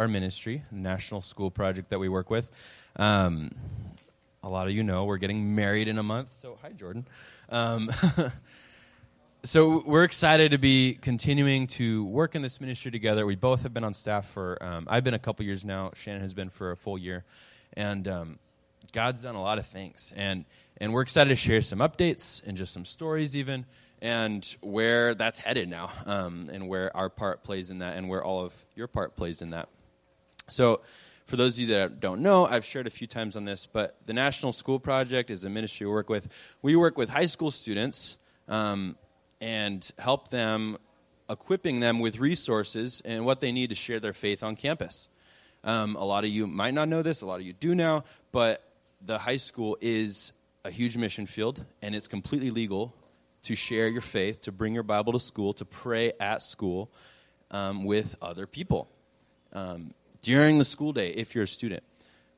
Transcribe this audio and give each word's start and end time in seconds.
our 0.00 0.08
ministry, 0.08 0.62
National 0.70 1.20
School 1.20 1.50
Project 1.50 1.90
that 1.90 1.98
we 1.98 2.08
work 2.08 2.30
with. 2.30 2.50
Um, 2.96 3.50
a 4.42 4.48
lot 4.48 4.66
of 4.66 4.72
you 4.72 4.82
know 4.82 5.04
we're 5.04 5.18
getting 5.18 5.54
married 5.54 5.88
in 5.88 5.98
a 5.98 6.02
month. 6.02 6.28
So, 6.40 6.56
hi, 6.62 6.70
Jordan. 6.70 7.06
Um, 7.50 7.90
so, 9.44 9.82
we're 9.84 10.04
excited 10.04 10.52
to 10.52 10.58
be 10.58 10.96
continuing 11.02 11.66
to 11.66 12.06
work 12.06 12.34
in 12.34 12.40
this 12.40 12.62
ministry 12.62 12.90
together. 12.90 13.26
We 13.26 13.36
both 13.36 13.62
have 13.62 13.74
been 13.74 13.84
on 13.84 13.92
staff 13.92 14.26
for, 14.30 14.56
um, 14.62 14.86
I've 14.88 15.04
been 15.04 15.12
a 15.12 15.18
couple 15.18 15.44
years 15.44 15.66
now. 15.66 15.90
Shannon 15.94 16.22
has 16.22 16.32
been 16.32 16.48
for 16.48 16.70
a 16.70 16.78
full 16.78 16.96
year. 16.96 17.24
And 17.74 18.08
um, 18.08 18.38
God's 18.92 19.20
done 19.20 19.34
a 19.34 19.42
lot 19.42 19.58
of 19.58 19.66
things. 19.66 20.14
And, 20.16 20.46
and 20.78 20.94
we're 20.94 21.02
excited 21.02 21.28
to 21.28 21.36
share 21.36 21.60
some 21.60 21.80
updates 21.80 22.42
and 22.46 22.56
just 22.56 22.72
some 22.72 22.86
stories, 22.86 23.36
even, 23.36 23.66
and 24.00 24.56
where 24.62 25.14
that's 25.14 25.40
headed 25.40 25.68
now, 25.68 25.90
um, 26.06 26.48
and 26.50 26.68
where 26.68 26.96
our 26.96 27.10
part 27.10 27.44
plays 27.44 27.68
in 27.68 27.80
that, 27.80 27.98
and 27.98 28.08
where 28.08 28.24
all 28.24 28.42
of 28.42 28.54
your 28.74 28.86
part 28.86 29.14
plays 29.14 29.42
in 29.42 29.50
that. 29.50 29.68
So, 30.50 30.80
for 31.26 31.36
those 31.36 31.54
of 31.54 31.60
you 31.60 31.66
that 31.68 32.00
don't 32.00 32.22
know, 32.22 32.44
I've 32.44 32.64
shared 32.64 32.88
a 32.88 32.90
few 32.90 33.06
times 33.06 33.36
on 33.36 33.44
this, 33.44 33.64
but 33.64 33.96
the 34.06 34.12
National 34.12 34.52
School 34.52 34.80
Project 34.80 35.30
is 35.30 35.44
a 35.44 35.50
ministry 35.50 35.86
we 35.86 35.92
work 35.92 36.10
with. 36.10 36.28
We 36.60 36.74
work 36.74 36.98
with 36.98 37.08
high 37.08 37.26
school 37.26 37.52
students 37.52 38.16
um, 38.48 38.96
and 39.40 39.88
help 39.96 40.30
them, 40.30 40.76
equipping 41.28 41.78
them 41.78 42.00
with 42.00 42.18
resources 42.18 43.00
and 43.04 43.24
what 43.24 43.40
they 43.40 43.52
need 43.52 43.70
to 43.70 43.76
share 43.76 44.00
their 44.00 44.12
faith 44.12 44.42
on 44.42 44.56
campus. 44.56 45.08
Um, 45.62 45.94
a 45.94 46.04
lot 46.04 46.24
of 46.24 46.30
you 46.30 46.48
might 46.48 46.74
not 46.74 46.88
know 46.88 47.02
this, 47.02 47.20
a 47.20 47.26
lot 47.26 47.38
of 47.38 47.46
you 47.46 47.52
do 47.52 47.76
now, 47.76 48.02
but 48.32 48.64
the 49.00 49.18
high 49.18 49.36
school 49.36 49.78
is 49.80 50.32
a 50.64 50.70
huge 50.70 50.96
mission 50.96 51.26
field, 51.26 51.64
and 51.80 51.94
it's 51.94 52.08
completely 52.08 52.50
legal 52.50 52.92
to 53.42 53.54
share 53.54 53.86
your 53.86 54.02
faith, 54.02 54.40
to 54.42 54.52
bring 54.52 54.74
your 54.74 54.82
Bible 54.82 55.12
to 55.12 55.20
school, 55.20 55.52
to 55.54 55.64
pray 55.64 56.12
at 56.18 56.42
school 56.42 56.90
um, 57.52 57.84
with 57.84 58.16
other 58.20 58.48
people. 58.48 58.88
Um, 59.52 59.94
during 60.22 60.58
the 60.58 60.64
school 60.64 60.92
day 60.92 61.10
if 61.10 61.34
you're 61.34 61.44
a 61.44 61.48
student. 61.48 61.82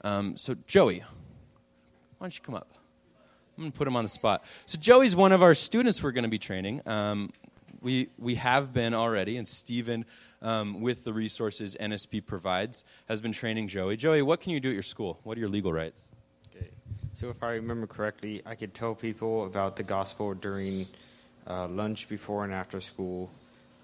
Um, 0.02 0.36
so, 0.36 0.56
Joey, 0.66 1.00
why 1.00 2.26
don't 2.26 2.34
you 2.34 2.42
come 2.42 2.54
up? 2.54 2.68
I'm 3.56 3.64
going 3.64 3.72
to 3.72 3.78
put 3.78 3.86
him 3.86 3.96
on 3.96 4.04
the 4.04 4.08
spot. 4.08 4.44
So, 4.66 4.78
Joey's 4.78 5.14
one 5.14 5.32
of 5.32 5.42
our 5.42 5.54
students 5.54 6.02
we're 6.02 6.12
going 6.12 6.24
to 6.24 6.30
be 6.30 6.38
training. 6.38 6.80
Um, 6.86 7.30
we, 7.80 8.08
we 8.18 8.36
have 8.36 8.72
been 8.72 8.94
already, 8.94 9.36
and 9.36 9.46
Stephen, 9.46 10.04
um, 10.40 10.80
with 10.80 11.04
the 11.04 11.12
resources 11.12 11.76
NSP 11.80 12.24
provides, 12.24 12.84
has 13.08 13.20
been 13.20 13.32
training 13.32 13.68
Joey. 13.68 13.96
Joey, 13.96 14.22
what 14.22 14.40
can 14.40 14.52
you 14.52 14.60
do 14.60 14.68
at 14.68 14.74
your 14.74 14.82
school? 14.82 15.18
What 15.24 15.36
are 15.36 15.40
your 15.40 15.48
legal 15.48 15.72
rights? 15.72 16.04
Okay. 16.54 16.68
So, 17.12 17.28
if 17.28 17.42
I 17.42 17.52
remember 17.54 17.86
correctly, 17.86 18.42
I 18.46 18.54
could 18.54 18.74
tell 18.74 18.94
people 18.94 19.46
about 19.46 19.76
the 19.76 19.82
gospel 19.82 20.34
during 20.34 20.86
uh, 21.46 21.68
lunch, 21.68 22.08
before, 22.08 22.44
and 22.44 22.52
after 22.52 22.80
school. 22.80 23.30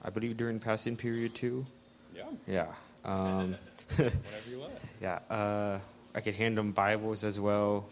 I 0.03 0.11
believe 0.11 0.37
during 0.37 0.61
passing 0.61 0.97
period, 0.97 1.35
too. 1.35 1.67
Yeah. 2.15 2.23
Yeah. 2.47 2.67
Um, 3.05 3.57
Whatever 3.97 4.15
you 4.51 4.59
want. 4.59 4.73
yeah. 5.03 5.19
Uh, 5.31 5.79
I 6.15 6.21
could 6.21 6.35
hand 6.35 6.57
them 6.59 6.73
Bibles 6.73 7.25
as 7.25 7.39
well. 7.39 7.87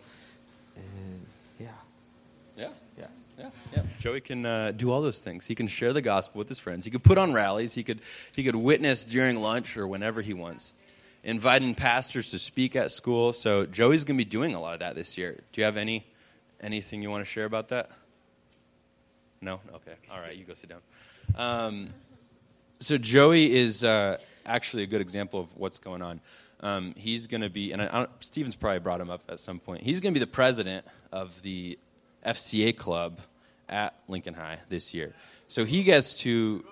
And 0.74 1.26
yeah. 1.58 1.68
Yeah. 2.56 2.68
Yeah. 2.98 3.06
Yeah, 3.38 3.50
yeah. 3.74 3.82
Joey 4.00 4.20
can 4.20 4.46
uh, 4.46 4.72
do 4.72 4.90
all 4.90 5.02
those 5.02 5.20
things. 5.20 5.46
He 5.46 5.54
can 5.54 5.68
share 5.68 5.92
the 5.92 6.00
gospel 6.00 6.38
with 6.38 6.48
his 6.48 6.58
friends. 6.58 6.86
He 6.86 6.90
could 6.90 7.04
put 7.04 7.18
on 7.18 7.34
rallies. 7.34 7.74
He 7.74 7.82
could 7.82 8.00
he 8.34 8.42
could 8.42 8.56
witness 8.56 9.04
during 9.04 9.40
lunch 9.40 9.76
or 9.76 9.86
whenever 9.86 10.22
he 10.22 10.32
wants. 10.32 10.72
Inviting 11.22 11.74
pastors 11.74 12.30
to 12.30 12.38
speak 12.38 12.76
at 12.76 12.92
school. 12.92 13.32
So 13.32 13.66
Joey's 13.66 14.04
going 14.04 14.16
to 14.16 14.24
be 14.24 14.28
doing 14.28 14.54
a 14.54 14.60
lot 14.60 14.74
of 14.74 14.80
that 14.80 14.94
this 14.94 15.18
year. 15.18 15.38
Do 15.52 15.60
you 15.60 15.64
have 15.66 15.76
any 15.76 16.06
anything 16.60 17.02
you 17.02 17.10
want 17.10 17.24
to 17.24 17.30
share 17.30 17.44
about 17.44 17.68
that? 17.68 17.90
No. 19.42 19.60
Okay. 19.74 19.94
All 20.10 20.20
right. 20.20 20.34
You 20.34 20.44
go 20.44 20.54
sit 20.54 20.70
down. 20.70 20.80
Um, 21.36 21.88
so 22.80 22.96
Joey 22.96 23.54
is 23.54 23.84
uh, 23.84 24.18
actually 24.46 24.82
a 24.82 24.86
good 24.86 25.00
example 25.00 25.40
of 25.40 25.56
what's 25.56 25.78
going 25.78 26.02
on. 26.02 26.20
Um, 26.60 26.94
he's 26.96 27.26
going 27.26 27.42
to 27.42 27.50
be, 27.50 27.72
and 27.72 27.82
I, 27.82 28.06
Stephen's 28.20 28.56
probably 28.56 28.78
brought 28.78 29.00
him 29.00 29.10
up 29.10 29.22
at 29.28 29.40
some 29.40 29.60
point. 29.60 29.82
He's 29.82 30.00
going 30.00 30.14
to 30.14 30.18
be 30.18 30.24
the 30.24 30.30
president 30.30 30.86
of 31.12 31.42
the 31.42 31.78
FCA 32.24 32.76
club 32.76 33.20
at 33.68 33.94
Lincoln 34.08 34.34
High 34.34 34.58
this 34.68 34.94
year. 34.94 35.14
So 35.48 35.64
he 35.64 35.82
gets 35.82 36.18
to 36.18 36.64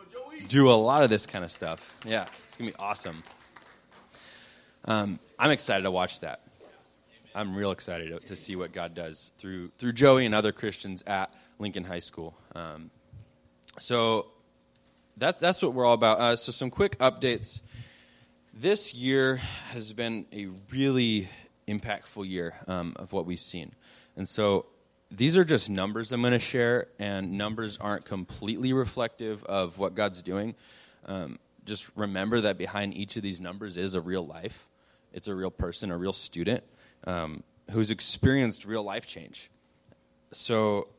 do 0.49 0.71
a 0.71 0.73
lot 0.73 1.03
of 1.03 1.11
this 1.11 1.27
kind 1.27 1.45
of 1.45 1.51
stuff. 1.51 1.97
Yeah, 2.07 2.27
it's 2.47 2.57
going 2.57 2.71
to 2.71 2.77
be 2.77 2.83
awesome. 2.83 3.23
Um, 4.87 5.19
I'm 5.39 5.51
excited 5.51 5.83
to 5.83 5.91
watch 5.91 6.21
that. 6.21 6.41
I'm 7.35 7.57
real 7.57 7.73
excited 7.73 8.11
to, 8.11 8.27
to, 8.27 8.37
see 8.37 8.55
what 8.55 8.73
God 8.73 8.95
does 8.95 9.33
through 9.39 9.71
through 9.79 9.95
Joey 9.95 10.25
and 10.25 10.35
other 10.35 10.53
Christians 10.53 11.03
at 11.07 11.33
Lincoln 11.59 11.83
High 11.83 11.99
School. 11.99 12.35
Um, 12.55 12.91
so 13.79 14.27
that's 15.17 15.41
that's 15.41 15.61
what 15.61 15.75
we're 15.75 15.85
all 15.85 15.95
about. 15.95 16.21
Uh, 16.21 16.37
so 16.37 16.53
some 16.53 16.71
quick 16.71 16.97
updates. 16.99 17.63
This 18.57 18.95
year 18.95 19.41
has 19.73 19.93
been 19.93 20.27
a 20.33 20.47
really 20.71 21.29
impactful 21.67 22.29
year 22.29 22.55
um, 22.69 22.93
of 22.95 23.13
what 23.13 23.27
we've 23.27 23.41
seen, 23.41 23.73
and 24.17 24.29
so 24.29 24.67
these 25.11 25.37
are 25.37 25.45
just 25.45 25.69
numbers 25.69 26.13
I'm 26.13 26.21
going 26.21 26.35
to 26.35 26.39
share, 26.39 26.87
and 27.01 27.33
numbers 27.33 27.79
aren't 27.79 28.05
completely 28.05 28.73
reflective 28.73 29.43
of 29.47 29.77
what 29.79 29.97
God's 29.97 30.23
doing. 30.23 30.55
Um, 31.05 31.41
just 31.65 31.91
remember 31.97 32.43
that 32.43 32.57
behind 32.57 32.97
each 32.97 33.17
of 33.17 33.25
these 33.25 33.41
numbers 33.41 33.77
is 33.77 33.97
a 33.97 34.01
real 34.01 34.25
life. 34.25 34.69
It's 35.13 35.27
a 35.27 35.35
real 35.35 35.51
person, 35.51 35.91
a 35.91 35.99
real 35.99 36.13
student 36.13 36.63
um, 37.09 37.43
who's 37.73 37.91
experienced 37.91 38.65
real 38.65 38.85
life 38.85 39.05
change. 39.05 39.51
So, 40.31 40.91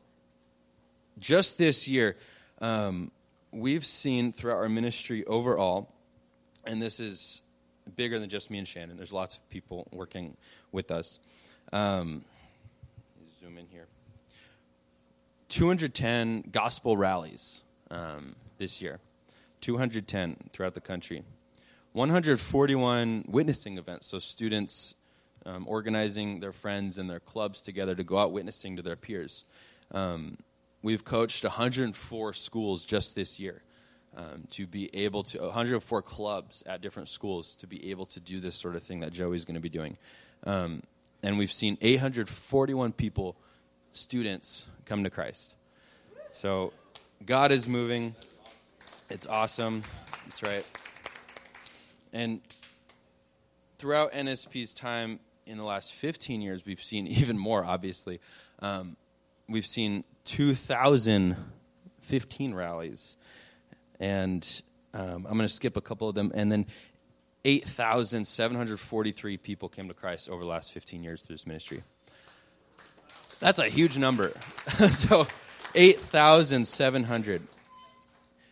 just 1.18 1.56
this 1.56 1.88
year, 1.88 2.18
um, 2.60 3.12
we've 3.50 3.84
seen 3.84 4.30
throughout 4.30 4.56
our 4.56 4.68
ministry 4.68 5.24
overall, 5.24 5.94
and 6.66 6.82
this 6.82 7.00
is 7.00 7.40
bigger 7.94 8.18
than 8.18 8.28
just 8.28 8.50
me 8.50 8.58
and 8.58 8.66
Shannon. 8.66 8.96
There's 8.96 9.12
lots 9.12 9.36
of 9.36 9.48
people 9.48 9.86
working 9.92 10.36
with 10.72 10.90
us. 10.90 11.18
Um, 11.72 12.24
zoom 13.40 13.58
in 13.58 13.66
here. 13.68 13.86
210 15.48 16.50
gospel 16.50 16.96
rallies 16.96 17.62
um, 17.90 18.34
this 18.58 18.82
year, 18.82 18.98
210 19.60 20.36
throughout 20.52 20.74
the 20.74 20.80
country, 20.80 21.22
141 21.92 23.24
witnessing 23.28 23.78
events, 23.78 24.08
so 24.08 24.18
students 24.18 24.94
um, 25.46 25.64
organizing 25.68 26.40
their 26.40 26.52
friends 26.52 26.98
and 26.98 27.08
their 27.08 27.20
clubs 27.20 27.62
together 27.62 27.94
to 27.94 28.02
go 28.02 28.18
out 28.18 28.32
witnessing 28.32 28.76
to 28.76 28.82
their 28.82 28.96
peers. 28.96 29.44
Um, 29.92 30.36
we've 30.82 31.04
coached 31.04 31.44
104 31.44 32.32
schools 32.32 32.84
just 32.84 33.14
this 33.14 33.38
year. 33.38 33.62
Um, 34.18 34.44
to 34.52 34.66
be 34.66 34.88
able 34.96 35.24
to 35.24 35.42
104 35.42 36.00
clubs 36.00 36.62
at 36.64 36.80
different 36.80 37.10
schools 37.10 37.54
to 37.56 37.66
be 37.66 37.90
able 37.90 38.06
to 38.06 38.18
do 38.18 38.40
this 38.40 38.54
sort 38.54 38.74
of 38.74 38.82
thing 38.82 39.00
that 39.00 39.12
Joey's 39.12 39.44
going 39.44 39.56
to 39.56 39.60
be 39.60 39.68
doing, 39.68 39.98
um, 40.44 40.82
and 41.22 41.36
we've 41.36 41.52
seen 41.52 41.76
841 41.82 42.92
people, 42.92 43.36
students, 43.92 44.68
come 44.86 45.04
to 45.04 45.10
Christ. 45.10 45.54
So 46.32 46.72
God 47.24 47.52
is 47.52 47.68
moving. 47.68 48.16
It's 49.10 49.26
awesome. 49.26 49.82
That's 50.24 50.42
right. 50.42 50.64
And 52.12 52.40
throughout 53.78 54.12
NSP's 54.12 54.74
time 54.74 55.20
in 55.46 55.56
the 55.58 55.64
last 55.64 55.92
15 55.94 56.40
years, 56.40 56.66
we've 56.66 56.82
seen 56.82 57.06
even 57.18 57.38
more, 57.38 57.64
obviously. 57.64 58.18
Um, 58.60 58.96
we've 59.48 59.66
seen 59.66 60.02
2,015 60.24 62.54
rallies. 62.54 63.16
And 64.00 64.62
um, 64.94 65.26
I'm 65.26 65.36
going 65.36 65.40
to 65.40 65.48
skip 65.48 65.76
a 65.76 65.80
couple 65.80 66.08
of 66.08 66.14
them. 66.14 66.32
And 66.34 66.50
then 66.50 66.66
8,743 67.44 69.36
people 69.36 69.68
came 69.68 69.88
to 69.88 69.94
Christ 69.94 70.28
over 70.28 70.42
the 70.42 70.48
last 70.48 70.72
15 70.72 71.02
years 71.02 71.24
through 71.24 71.34
this 71.34 71.46
ministry. 71.46 71.82
That's 73.38 73.58
a 73.58 73.68
huge 73.68 73.98
number. 73.98 74.32
so, 74.92 75.26
8,700. 75.74 77.42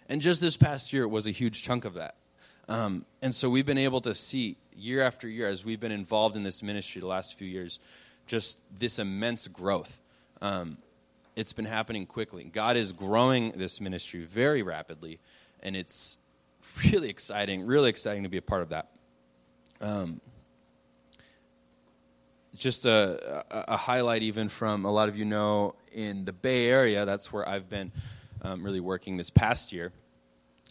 And 0.09 0.21
just 0.21 0.41
this 0.41 0.57
past 0.57 0.93
year 0.93 1.05
it 1.05 1.09
was 1.09 1.27
a 1.27 1.31
huge 1.31 1.63
chunk 1.63 1.85
of 1.85 1.95
that. 1.95 2.17
Um, 2.69 3.05
and 3.23 3.35
so 3.35 3.49
we've 3.51 3.67
been 3.67 3.79
able 3.79 4.01
to 4.03 4.15
see 4.15 4.57
year 4.77 5.03
after 5.03 5.29
year 5.29 5.49
as 5.49 5.65
we've 5.65 5.81
been 5.81 5.93
involved 5.93 6.37
in 6.37 6.43
this 6.43 6.63
ministry 6.63 7.01
the 7.01 7.07
last 7.07 7.37
few 7.37 7.49
years, 7.49 7.79
just 8.27 8.59
this 8.79 8.99
immense 8.99 9.49
growth. 9.49 10.01
Um, 10.41 10.79
it's 11.37 11.53
been 11.53 11.65
happening 11.65 12.07
quickly. 12.07 12.45
God 12.45 12.77
is 12.77 12.93
growing 12.93 13.53
this 13.53 13.81
ministry 13.81 14.25
very 14.25 14.63
rapidly, 14.63 15.19
and 15.65 15.77
it's 15.77 16.19
really 16.93 17.09
exciting, 17.09 17.67
really 17.67 17.91
exciting 17.91 18.23
to 18.23 18.29
be 18.29 18.37
a 18.37 18.43
part 18.43 18.63
of 18.63 18.69
that. 18.71 18.91
Um, 19.81 20.21
just 22.55 22.87
a, 22.87 23.45
a, 23.51 23.73
a, 23.73 23.77
highlight, 23.77 24.23
even 24.23 24.49
from 24.49 24.85
a 24.85 24.93
lot 24.93 25.09
of 25.09 25.19
you 25.19 25.25
know 25.25 25.75
in 25.93 26.25
the 26.25 26.33
Bay 26.33 26.69
Area, 26.69 27.05
that's 27.05 27.33
where 27.33 27.49
I've 27.49 27.69
been 27.69 27.91
um, 28.43 28.63
really 28.63 28.81
working 28.81 29.17
this 29.17 29.31
past 29.31 29.73
year. 29.73 29.93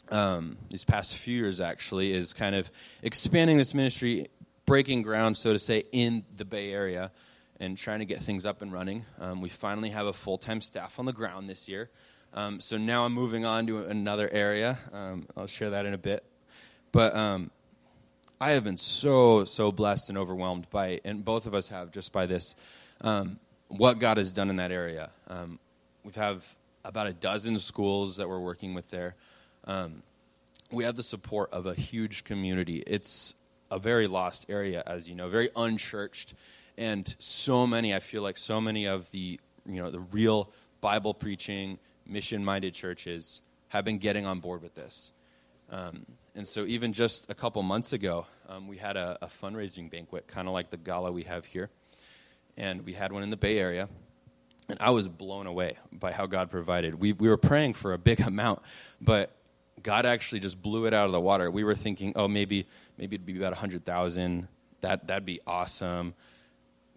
Um, 0.10 0.58
these 0.70 0.86
past 0.86 1.18
few 1.18 1.36
years, 1.36 1.60
actually, 1.60 2.14
is 2.14 2.34
kind 2.34 2.56
of 2.56 2.72
expanding 3.02 3.58
this 3.58 3.74
ministry, 3.74 4.28
breaking 4.66 5.02
ground, 5.02 5.36
so 5.36 5.52
to 5.52 5.60
say, 5.60 5.84
in 5.92 6.24
the 6.38 6.46
Bay 6.46 6.72
Area 6.72 7.12
and 7.60 7.78
trying 7.78 8.00
to 8.00 8.06
get 8.06 8.20
things 8.20 8.46
up 8.46 8.62
and 8.62 8.72
running. 8.72 9.06
Um, 9.20 9.42
we 9.42 9.50
finally 9.50 9.90
have 9.90 10.06
a 10.06 10.14
full 10.14 10.38
time 10.38 10.62
staff 10.62 11.00
on 11.00 11.06
the 11.06 11.14
ground 11.14 11.50
this 11.50 11.68
year. 11.68 11.90
Um, 12.34 12.60
so 12.60 12.78
now 12.78 13.06
I'm 13.06 13.14
moving 13.14 13.46
on 13.46 13.68
to 13.68 13.86
another 13.86 14.28
area. 14.32 14.80
Um, 14.92 15.28
I'll 15.38 15.48
share 15.48 15.70
that 15.72 15.86
in 15.86 15.94
a 15.94 15.98
bit. 15.98 16.24
But 16.92 17.16
um, 17.16 17.52
I 18.42 18.52
have 18.52 18.64
been 18.64 18.78
so 18.78 19.46
so 19.46 19.72
blessed 19.72 20.10
and 20.10 20.18
overwhelmed 20.18 20.70
by, 20.70 21.00
and 21.06 21.24
both 21.24 21.46
of 21.46 21.54
us 21.54 21.70
have 21.70 21.92
just 21.92 22.12
by 22.12 22.26
this, 22.26 22.56
um, 23.02 23.40
what 23.68 24.00
God 24.00 24.18
has 24.18 24.34
done 24.34 24.50
in 24.50 24.58
that 24.58 24.72
area. 24.72 25.12
Um, 25.28 25.60
we 26.04 26.12
have 26.14 26.56
about 26.84 27.08
a 27.08 27.14
dozen 27.14 27.58
schools 27.60 28.18
that 28.18 28.28
we're 28.28 28.40
working 28.40 28.74
with 28.74 28.90
there. 28.90 29.16
Um, 29.66 30.04
we 30.72 30.84
have 30.84 30.96
the 30.96 31.04
support 31.04 31.54
of 31.54 31.66
a 31.66 31.74
huge 31.74 32.24
community. 32.24 32.84
It's 32.86 33.36
a 33.72 33.80
very 33.80 34.08
lost 34.08 34.48
area, 34.50 34.84
as 34.86 35.08
you 35.08 35.16
know, 35.16 35.30
very 35.30 35.50
unchurched, 35.56 36.34
and 36.78 37.16
so 37.20 37.66
many. 37.66 37.94
I 37.94 38.00
feel 38.00 38.24
like 38.24 38.38
so 38.38 38.60
many 38.60 38.88
of 38.88 39.10
the 39.12 39.40
you 39.66 39.82
know 39.82 39.90
the 39.90 40.00
real 40.00 40.52
Bible 40.82 41.14
preaching, 41.14 41.80
mission 42.06 42.44
minded 42.44 42.74
churches 42.74 43.42
have 43.70 43.86
been 43.86 43.98
getting 43.98 44.26
on 44.26 44.40
board 44.40 44.62
with 44.62 44.76
this. 44.76 45.12
Um, 45.70 46.06
and 46.36 46.48
so, 46.48 46.66
even 46.66 46.94
just 46.94 47.30
a 47.30 47.34
couple 47.34 47.62
months 47.64 47.94
ago, 47.94 48.26
um, 48.48 48.68
we 48.68 48.78
had 48.78 48.98
a, 48.98 49.18
a 49.22 49.28
fundraising 49.28 49.90
banquet, 49.90 50.28
kind 50.28 50.48
of 50.48 50.54
like 50.54 50.70
the 50.70 50.78
gala 50.78 51.12
we 51.12 51.24
have 51.24 51.46
here. 51.46 51.70
And 52.58 52.86
we 52.86 52.94
had 52.94 53.12
one 53.12 53.24
in 53.24 53.30
the 53.30 53.38
Bay 53.38 53.58
Area. 53.60 53.90
And 54.70 54.78
I 54.80 54.92
was 54.92 55.08
blown 55.08 55.48
away 55.48 55.78
by 55.92 56.12
how 56.12 56.26
God 56.26 56.50
provided. 56.50 56.96
We, 56.96 57.14
we 57.14 57.28
were 57.28 57.38
praying 57.38 57.74
for 57.74 57.94
a 57.94 57.98
big 57.98 58.20
amount, 58.28 58.62
but 59.02 59.36
God 59.82 60.06
actually 60.06 60.40
just 60.40 60.62
blew 60.62 60.86
it 60.86 60.94
out 60.94 61.08
of 61.08 61.12
the 61.12 61.20
water. 61.20 61.52
We 61.52 61.64
were 61.64 61.76
thinking, 61.76 62.14
oh, 62.16 62.28
maybe, 62.28 62.68
maybe 62.98 63.16
it'd 63.16 63.26
be 63.26 63.38
about 63.38 63.52
100,000. 63.52 64.48
That, 64.82 65.08
that'd 65.08 65.26
be 65.26 65.40
awesome. 65.46 66.14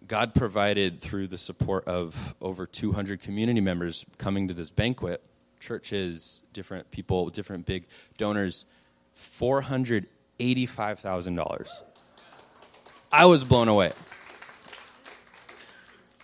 God 0.07 0.33
provided 0.33 1.01
through 1.01 1.27
the 1.27 1.37
support 1.37 1.85
of 1.85 2.33
over 2.41 2.65
200 2.65 3.21
community 3.21 3.59
members 3.59 4.05
coming 4.17 4.47
to 4.47 4.53
this 4.53 4.69
banquet, 4.69 5.21
churches, 5.59 6.43
different 6.53 6.89
people, 6.91 7.29
different 7.29 7.65
big 7.65 7.87
donors, 8.17 8.65
$485,000. 9.39 11.67
I 13.11 13.25
was 13.25 13.43
blown 13.43 13.67
away. 13.67 13.91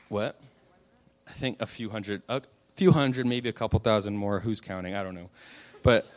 What? 0.10 0.40
I 1.28 1.32
think 1.32 1.60
a 1.62 1.66
few 1.66 1.90
hundred, 1.90 2.22
a 2.30 2.44
few 2.76 2.92
hundred, 2.92 3.26
maybe 3.26 3.50
a 3.50 3.54
couple 3.54 3.80
thousand 3.80 4.16
more. 4.16 4.40
Who's 4.40 4.62
counting? 4.62 4.96
I 4.96 5.04
don't 5.04 5.16
know. 5.16 5.30
But 5.82 6.08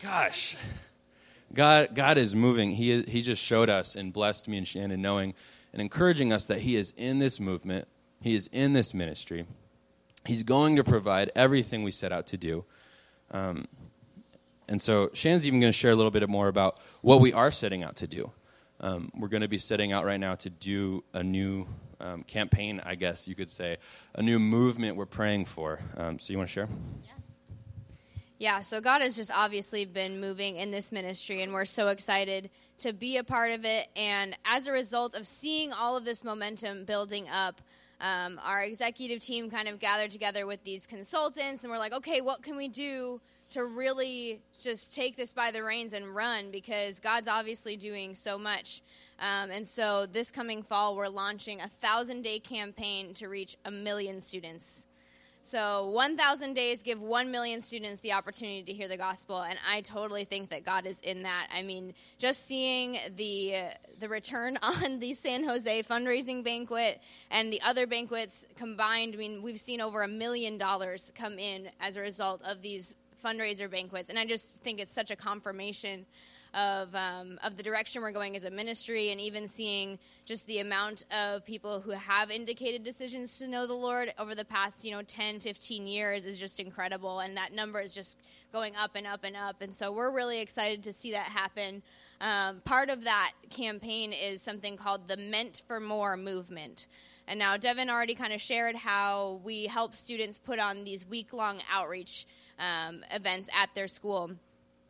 gosh, 0.00 0.56
God, 1.52 1.94
God 1.94 2.18
is 2.18 2.34
moving. 2.34 2.70
He, 2.70 3.02
he 3.02 3.22
just 3.22 3.42
showed 3.42 3.68
us 3.68 3.96
and 3.96 4.12
blessed 4.12 4.48
me 4.48 4.58
and 4.58 4.68
Shannon 4.68 5.02
knowing 5.02 5.34
and 5.72 5.80
encouraging 5.80 6.32
us 6.32 6.46
that 6.46 6.60
He 6.60 6.76
is 6.76 6.92
in 6.96 7.18
this 7.18 7.40
movement, 7.40 7.88
He 8.20 8.34
is 8.34 8.48
in 8.48 8.72
this 8.72 8.92
ministry. 8.94 9.46
He's 10.24 10.42
going 10.42 10.76
to 10.76 10.84
provide 10.84 11.32
everything 11.34 11.82
we 11.82 11.90
set 11.90 12.12
out 12.12 12.28
to 12.28 12.36
do. 12.36 12.64
Um, 13.32 13.66
and 14.68 14.80
so 14.80 15.10
Shannon's 15.12 15.46
even 15.46 15.60
going 15.60 15.72
to 15.72 15.76
share 15.78 15.90
a 15.90 15.96
little 15.96 16.12
bit 16.12 16.28
more 16.28 16.48
about 16.48 16.78
what 17.00 17.20
we 17.20 17.32
are 17.32 17.50
setting 17.50 17.82
out 17.82 17.96
to 17.96 18.06
do. 18.06 18.30
Um, 18.80 19.10
we're 19.14 19.28
going 19.28 19.42
to 19.42 19.48
be 19.48 19.58
setting 19.58 19.92
out 19.92 20.04
right 20.04 20.20
now 20.20 20.34
to 20.36 20.50
do 20.50 21.04
a 21.12 21.22
new 21.22 21.66
um, 22.00 22.22
campaign, 22.22 22.80
I 22.84 22.94
guess 22.94 23.26
you 23.26 23.34
could 23.34 23.50
say, 23.50 23.78
a 24.14 24.22
new 24.22 24.38
movement 24.38 24.96
we're 24.96 25.06
praying 25.06 25.46
for. 25.46 25.80
Um, 25.96 26.18
so 26.18 26.32
you 26.32 26.38
want 26.38 26.48
to 26.48 26.52
share? 26.52 26.68
Yeah. 27.04 27.12
Yeah, 28.42 28.58
so 28.58 28.80
God 28.80 29.02
has 29.02 29.14
just 29.14 29.30
obviously 29.30 29.84
been 29.84 30.20
moving 30.20 30.56
in 30.56 30.72
this 30.72 30.90
ministry, 30.90 31.42
and 31.42 31.52
we're 31.52 31.64
so 31.64 31.86
excited 31.86 32.50
to 32.78 32.92
be 32.92 33.16
a 33.16 33.24
part 33.24 33.52
of 33.52 33.64
it. 33.64 33.88
And 33.96 34.36
as 34.44 34.66
a 34.66 34.72
result 34.72 35.14
of 35.14 35.26
seeing 35.26 35.72
all 35.72 35.96
of 35.96 36.04
this 36.04 36.24
momentum 36.24 36.84
building 36.84 37.28
up, 37.28 37.60
um, 38.00 38.40
our 38.44 38.62
executive 38.62 39.20
team 39.20 39.48
kind 39.48 39.68
of 39.68 39.78
gathered 39.78 40.10
together 40.10 40.44
with 40.44 40.64
these 40.64 40.86
consultants, 40.86 41.62
and 41.62 41.70
we're 41.70 41.78
like, 41.78 41.92
okay, 41.92 42.20
what 42.20 42.42
can 42.42 42.56
we 42.56 42.68
do 42.68 43.20
to 43.50 43.64
really 43.64 44.40
just 44.60 44.94
take 44.94 45.16
this 45.16 45.32
by 45.32 45.50
the 45.50 45.62
reins 45.62 45.92
and 45.92 46.14
run? 46.14 46.50
Because 46.50 46.98
God's 46.98 47.28
obviously 47.28 47.76
doing 47.76 48.14
so 48.14 48.38
much. 48.38 48.82
Um, 49.20 49.50
and 49.50 49.66
so 49.66 50.06
this 50.06 50.32
coming 50.32 50.62
fall, 50.62 50.96
we're 50.96 51.08
launching 51.08 51.60
a 51.60 51.68
thousand 51.68 52.22
day 52.22 52.40
campaign 52.40 53.14
to 53.14 53.28
reach 53.28 53.56
a 53.64 53.70
million 53.70 54.20
students. 54.20 54.88
So 55.44 55.88
1,000 55.90 56.54
days 56.54 56.84
give 56.84 57.00
1 57.00 57.32
million 57.32 57.60
students 57.60 57.98
the 57.98 58.12
opportunity 58.12 58.62
to 58.62 58.72
hear 58.72 58.86
the 58.86 58.96
gospel, 58.96 59.42
and 59.42 59.58
I 59.68 59.80
totally 59.80 60.24
think 60.24 60.50
that 60.50 60.64
God 60.64 60.86
is 60.86 61.00
in 61.00 61.24
that. 61.24 61.48
I 61.52 61.62
mean, 61.62 61.94
just 62.18 62.46
seeing 62.46 62.98
the 63.16 63.54
the 63.98 64.08
return 64.08 64.56
on 64.62 65.00
the 65.00 65.14
San 65.14 65.42
Jose 65.42 65.82
fundraising 65.82 66.44
banquet 66.44 67.00
and 67.30 67.52
the 67.52 67.60
other 67.62 67.88
banquets 67.88 68.46
combined, 68.56 69.14
I 69.14 69.18
mean, 69.18 69.42
we've 69.42 69.60
seen 69.60 69.80
over 69.80 70.04
a 70.04 70.08
million 70.08 70.58
dollars 70.58 71.12
come 71.16 71.40
in 71.40 71.70
as 71.80 71.96
a 71.96 72.00
result 72.00 72.40
of 72.42 72.62
these 72.62 72.94
fundraiser 73.24 73.68
banquets, 73.68 74.10
and 74.10 74.20
I 74.20 74.26
just 74.26 74.54
think 74.54 74.78
it's 74.78 74.92
such 74.92 75.10
a 75.10 75.16
confirmation 75.16 76.06
of 76.54 76.94
um, 76.94 77.38
of 77.42 77.56
the 77.56 77.62
direction 77.62 78.02
we're 78.02 78.12
going 78.12 78.36
as 78.36 78.44
a 78.44 78.50
ministry, 78.50 79.10
and 79.10 79.20
even 79.20 79.48
seeing 79.48 79.98
just 80.24 80.46
the 80.46 80.58
amount 80.58 81.04
of 81.10 81.44
people 81.44 81.80
who 81.80 81.92
have 81.92 82.30
indicated 82.30 82.84
decisions 82.84 83.38
to 83.38 83.48
know 83.48 83.66
the 83.66 83.72
Lord 83.74 84.12
over 84.18 84.34
the 84.34 84.44
past, 84.44 84.84
you 84.84 84.92
know, 84.92 85.02
10, 85.02 85.40
15 85.40 85.86
years 85.86 86.26
is 86.26 86.38
just 86.38 86.60
incredible, 86.60 87.20
and 87.20 87.36
that 87.36 87.54
number 87.54 87.80
is 87.80 87.94
just 87.94 88.18
going 88.52 88.76
up 88.76 88.92
and 88.94 89.06
up 89.06 89.24
and 89.24 89.36
up. 89.36 89.62
And 89.62 89.74
so 89.74 89.92
we're 89.92 90.12
really 90.14 90.40
excited 90.40 90.84
to 90.84 90.92
see 90.92 91.12
that 91.12 91.26
happen. 91.26 91.82
Um, 92.20 92.60
part 92.60 92.90
of 92.90 93.04
that 93.04 93.32
campaign 93.50 94.12
is 94.12 94.42
something 94.42 94.76
called 94.76 95.08
the 95.08 95.16
Meant 95.16 95.62
for 95.66 95.80
More 95.80 96.16
movement. 96.16 96.86
And 97.26 97.38
now 97.38 97.56
Devin 97.56 97.88
already 97.88 98.14
kind 98.14 98.32
of 98.32 98.40
shared 98.40 98.76
how 98.76 99.40
we 99.44 99.66
help 99.66 99.94
students 99.94 100.38
put 100.38 100.58
on 100.58 100.84
these 100.84 101.06
week 101.06 101.32
long 101.32 101.60
outreach 101.70 102.26
um, 102.58 103.04
events 103.10 103.48
at 103.58 103.74
their 103.74 103.88
school. 103.88 104.32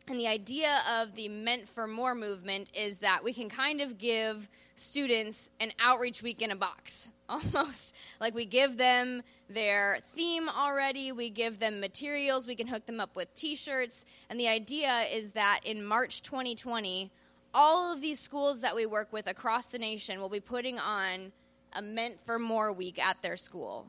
And 0.07 0.19
the 0.19 0.27
idea 0.27 0.81
of 0.99 1.15
the 1.15 1.29
Meant 1.29 1.67
for 1.67 1.87
More 1.87 2.13
movement 2.13 2.69
is 2.75 2.99
that 2.99 3.23
we 3.23 3.33
can 3.33 3.49
kind 3.49 3.79
of 3.79 3.97
give 3.97 4.49
students 4.75 5.49
an 5.61 5.71
outreach 5.79 6.21
week 6.21 6.41
in 6.41 6.51
a 6.51 6.55
box, 6.55 7.09
almost. 7.29 7.95
Like 8.19 8.35
we 8.35 8.45
give 8.45 8.77
them 8.77 9.23
their 9.49 9.99
theme 10.13 10.49
already, 10.49 11.13
we 11.13 11.29
give 11.29 11.59
them 11.59 11.79
materials, 11.79 12.47
we 12.47 12.55
can 12.55 12.67
hook 12.67 12.85
them 12.85 12.99
up 12.99 13.15
with 13.15 13.33
t 13.33 13.55
shirts. 13.55 14.05
And 14.29 14.37
the 14.39 14.49
idea 14.49 15.05
is 15.13 15.31
that 15.31 15.61
in 15.63 15.85
March 15.85 16.21
2020, 16.21 17.09
all 17.53 17.93
of 17.93 18.01
these 18.01 18.19
schools 18.19 18.61
that 18.61 18.75
we 18.75 18.85
work 18.85 19.13
with 19.13 19.27
across 19.27 19.67
the 19.67 19.79
nation 19.79 20.19
will 20.19 20.29
be 20.29 20.39
putting 20.41 20.79
on 20.79 21.31
a 21.71 21.81
Meant 21.81 22.19
for 22.25 22.37
More 22.37 22.73
week 22.73 23.03
at 23.03 23.21
their 23.21 23.37
school. 23.37 23.87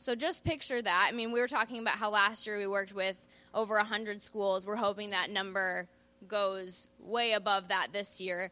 So 0.00 0.14
just 0.14 0.44
picture 0.44 0.80
that. 0.80 1.08
I 1.12 1.14
mean, 1.14 1.30
we 1.30 1.40
were 1.40 1.46
talking 1.46 1.78
about 1.78 1.96
how 1.96 2.08
last 2.08 2.46
year 2.46 2.56
we 2.56 2.66
worked 2.66 2.94
with 2.94 3.28
over 3.52 3.74
100 3.74 4.22
schools. 4.22 4.64
We're 4.66 4.76
hoping 4.76 5.10
that 5.10 5.28
number 5.28 5.88
goes 6.26 6.88
way 6.98 7.32
above 7.32 7.68
that 7.68 7.88
this 7.92 8.18
year. 8.18 8.50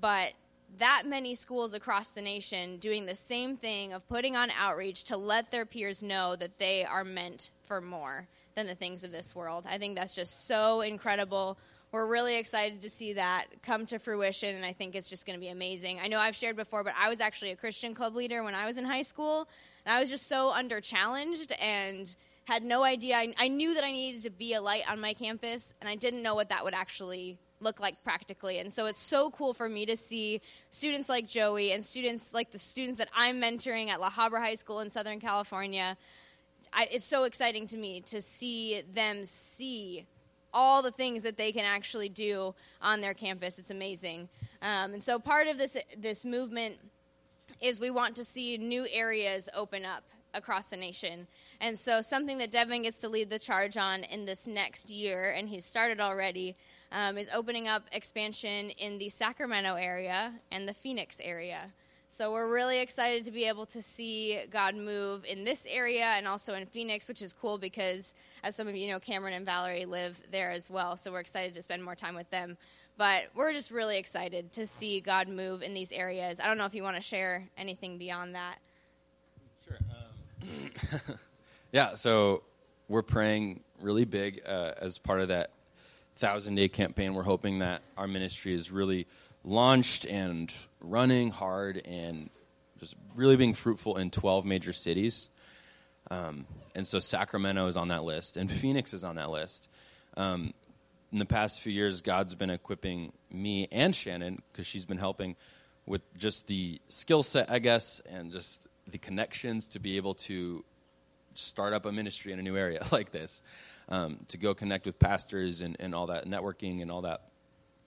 But 0.00 0.32
that 0.78 1.04
many 1.06 1.36
schools 1.36 1.74
across 1.74 2.10
the 2.10 2.20
nation 2.20 2.78
doing 2.78 3.06
the 3.06 3.14
same 3.14 3.56
thing 3.56 3.92
of 3.92 4.08
putting 4.08 4.34
on 4.34 4.50
outreach 4.58 5.04
to 5.04 5.16
let 5.16 5.52
their 5.52 5.64
peers 5.64 6.02
know 6.02 6.34
that 6.34 6.58
they 6.58 6.84
are 6.84 7.04
meant 7.04 7.52
for 7.62 7.80
more 7.80 8.26
than 8.56 8.66
the 8.66 8.74
things 8.74 9.04
of 9.04 9.12
this 9.12 9.32
world. 9.32 9.66
I 9.70 9.78
think 9.78 9.94
that's 9.94 10.16
just 10.16 10.48
so 10.48 10.80
incredible. 10.80 11.56
We're 11.92 12.08
really 12.08 12.36
excited 12.36 12.82
to 12.82 12.90
see 12.90 13.12
that 13.12 13.46
come 13.62 13.86
to 13.86 14.00
fruition, 14.00 14.56
and 14.56 14.64
I 14.64 14.72
think 14.72 14.96
it's 14.96 15.08
just 15.08 15.24
going 15.24 15.38
to 15.38 15.40
be 15.40 15.50
amazing. 15.50 16.00
I 16.02 16.08
know 16.08 16.18
I've 16.18 16.36
shared 16.36 16.56
before, 16.56 16.82
but 16.82 16.94
I 16.98 17.08
was 17.08 17.20
actually 17.20 17.52
a 17.52 17.56
Christian 17.56 17.94
club 17.94 18.16
leader 18.16 18.42
when 18.42 18.56
I 18.56 18.66
was 18.66 18.76
in 18.76 18.84
high 18.84 19.02
school, 19.02 19.48
and 19.84 19.94
I 19.94 20.00
was 20.00 20.10
just 20.10 20.26
so 20.26 20.50
under 20.50 20.80
challenged 20.80 21.52
and 21.52 22.14
had 22.44 22.62
no 22.62 22.82
idea. 22.82 23.16
I, 23.16 23.32
I, 23.38 23.48
knew 23.48 23.74
that 23.74 23.84
I 23.84 23.92
needed 23.92 24.22
to 24.22 24.30
be 24.30 24.54
a 24.54 24.60
light 24.60 24.82
on 24.90 25.00
my 25.00 25.14
campus, 25.14 25.72
and 25.80 25.88
I 25.88 25.94
didn't 25.94 26.22
know 26.22 26.34
what 26.34 26.48
that 26.48 26.64
would 26.64 26.74
actually 26.74 27.38
look 27.60 27.78
like 27.78 28.02
practically. 28.02 28.58
And 28.58 28.72
so 28.72 28.86
it's 28.86 29.00
so 29.00 29.30
cool 29.30 29.54
for 29.54 29.68
me 29.68 29.86
to 29.86 29.96
see 29.96 30.40
students 30.70 31.08
like 31.08 31.26
Joey 31.26 31.72
and 31.72 31.84
students 31.84 32.32
like 32.32 32.50
the 32.50 32.58
students 32.58 32.98
that 32.98 33.08
I'm 33.14 33.40
mentoring 33.40 33.88
at 33.88 34.00
La 34.00 34.10
Habra 34.10 34.38
High 34.38 34.54
School 34.54 34.80
in 34.80 34.90
Southern 34.90 35.20
California. 35.20 35.96
I, 36.72 36.88
it's 36.90 37.04
so 37.04 37.24
exciting 37.24 37.66
to 37.68 37.76
me 37.76 38.00
to 38.02 38.20
see 38.20 38.82
them 38.92 39.24
see 39.24 40.06
all 40.52 40.82
the 40.82 40.90
things 40.90 41.22
that 41.22 41.36
they 41.36 41.52
can 41.52 41.64
actually 41.64 42.08
do 42.08 42.54
on 42.82 43.00
their 43.00 43.14
campus. 43.14 43.58
It's 43.58 43.70
amazing. 43.70 44.28
Um, 44.62 44.94
and 44.94 45.02
so 45.02 45.18
part 45.18 45.46
of 45.46 45.58
this 45.58 45.76
this 45.96 46.24
movement 46.24 46.78
is 47.60 47.80
we 47.80 47.90
want 47.90 48.16
to 48.16 48.24
see 48.24 48.56
new 48.56 48.86
areas 48.90 49.48
open 49.54 49.84
up 49.84 50.04
across 50.34 50.68
the 50.68 50.76
nation. 50.76 51.26
And 51.60 51.78
so, 51.78 52.00
something 52.00 52.38
that 52.38 52.50
Devin 52.50 52.82
gets 52.82 53.00
to 53.00 53.08
lead 53.08 53.30
the 53.30 53.38
charge 53.38 53.76
on 53.76 54.04
in 54.04 54.24
this 54.24 54.46
next 54.46 54.90
year, 54.90 55.32
and 55.32 55.48
he's 55.48 55.64
started 55.64 56.00
already, 56.00 56.56
um, 56.92 57.18
is 57.18 57.28
opening 57.34 57.68
up 57.68 57.84
expansion 57.92 58.70
in 58.70 58.98
the 58.98 59.08
Sacramento 59.08 59.74
area 59.74 60.32
and 60.50 60.66
the 60.68 60.74
Phoenix 60.74 61.20
area. 61.22 61.72
So, 62.08 62.32
we're 62.32 62.52
really 62.52 62.80
excited 62.80 63.24
to 63.26 63.30
be 63.30 63.44
able 63.44 63.66
to 63.66 63.82
see 63.82 64.40
God 64.50 64.74
move 64.74 65.24
in 65.24 65.44
this 65.44 65.66
area 65.70 66.06
and 66.16 66.26
also 66.26 66.54
in 66.54 66.66
Phoenix, 66.66 67.06
which 67.06 67.22
is 67.22 67.32
cool 67.32 67.58
because, 67.58 68.14
as 68.42 68.56
some 68.56 68.66
of 68.66 68.74
you 68.74 68.90
know, 68.90 68.98
Cameron 68.98 69.34
and 69.34 69.46
Valerie 69.46 69.84
live 69.84 70.20
there 70.32 70.50
as 70.50 70.70
well. 70.70 70.96
So, 70.96 71.12
we're 71.12 71.20
excited 71.20 71.54
to 71.54 71.62
spend 71.62 71.84
more 71.84 71.94
time 71.94 72.14
with 72.14 72.30
them. 72.30 72.56
But 73.00 73.30
we're 73.34 73.54
just 73.54 73.70
really 73.70 73.96
excited 73.96 74.52
to 74.52 74.66
see 74.66 75.00
God 75.00 75.26
move 75.26 75.62
in 75.62 75.72
these 75.72 75.90
areas. 75.90 76.38
I 76.38 76.46
don't 76.46 76.58
know 76.58 76.66
if 76.66 76.74
you 76.74 76.82
want 76.82 76.96
to 76.96 77.02
share 77.02 77.48
anything 77.56 77.96
beyond 77.96 78.34
that. 78.34 78.58
Sure. 79.66 79.78
Um, 79.90 81.18
Yeah, 81.72 81.94
so 81.94 82.42
we're 82.88 83.00
praying 83.00 83.60
really 83.80 84.04
big 84.04 84.42
uh, 84.46 84.72
as 84.76 84.98
part 84.98 85.20
of 85.20 85.28
that 85.28 85.50
thousand 86.16 86.56
day 86.56 86.68
campaign. 86.68 87.14
We're 87.14 87.22
hoping 87.22 87.60
that 87.60 87.80
our 87.96 88.06
ministry 88.06 88.52
is 88.52 88.70
really 88.70 89.06
launched 89.44 90.04
and 90.04 90.52
running 90.82 91.30
hard 91.30 91.80
and 91.86 92.28
just 92.80 92.96
really 93.14 93.36
being 93.36 93.54
fruitful 93.54 93.96
in 93.96 94.10
12 94.10 94.44
major 94.44 94.74
cities. 94.74 95.30
Um, 96.10 96.44
and 96.74 96.86
so 96.86 97.00
Sacramento 97.00 97.66
is 97.66 97.78
on 97.78 97.88
that 97.88 98.04
list, 98.04 98.36
and 98.36 98.52
Phoenix 98.52 98.92
is 98.92 99.04
on 99.04 99.16
that 99.16 99.30
list. 99.30 99.70
Um, 100.18 100.52
in 101.12 101.18
the 101.18 101.26
past 101.26 101.60
few 101.60 101.72
years, 101.72 102.02
God's 102.02 102.34
been 102.34 102.50
equipping 102.50 103.12
me 103.30 103.68
and 103.72 103.94
Shannon 103.94 104.42
because 104.52 104.66
she's 104.66 104.84
been 104.84 104.98
helping 104.98 105.36
with 105.86 106.02
just 106.16 106.46
the 106.46 106.80
skill 106.88 107.22
set, 107.22 107.50
I 107.50 107.58
guess, 107.58 108.00
and 108.10 108.30
just 108.30 108.68
the 108.86 108.98
connections 108.98 109.68
to 109.68 109.80
be 109.80 109.96
able 109.96 110.14
to 110.14 110.64
start 111.34 111.72
up 111.72 111.86
a 111.86 111.92
ministry 111.92 112.32
in 112.32 112.38
a 112.38 112.42
new 112.42 112.56
area 112.56 112.84
like 112.92 113.10
this, 113.10 113.42
um, 113.88 114.18
to 114.28 114.38
go 114.38 114.54
connect 114.54 114.86
with 114.86 114.98
pastors 114.98 115.60
and, 115.60 115.76
and 115.80 115.94
all 115.94 116.06
that 116.06 116.26
networking 116.26 116.80
and 116.82 116.90
all 116.90 117.02
that, 117.02 117.22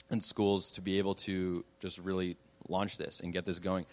and 0.09 0.21
schools 0.21 0.71
to 0.73 0.81
be 0.81 0.97
able 0.97 1.15
to 1.15 1.63
just 1.79 1.99
really 1.99 2.35
launch 2.67 2.97
this 2.97 3.21
and 3.21 3.31
get 3.31 3.45
this 3.45 3.59
going. 3.59 3.85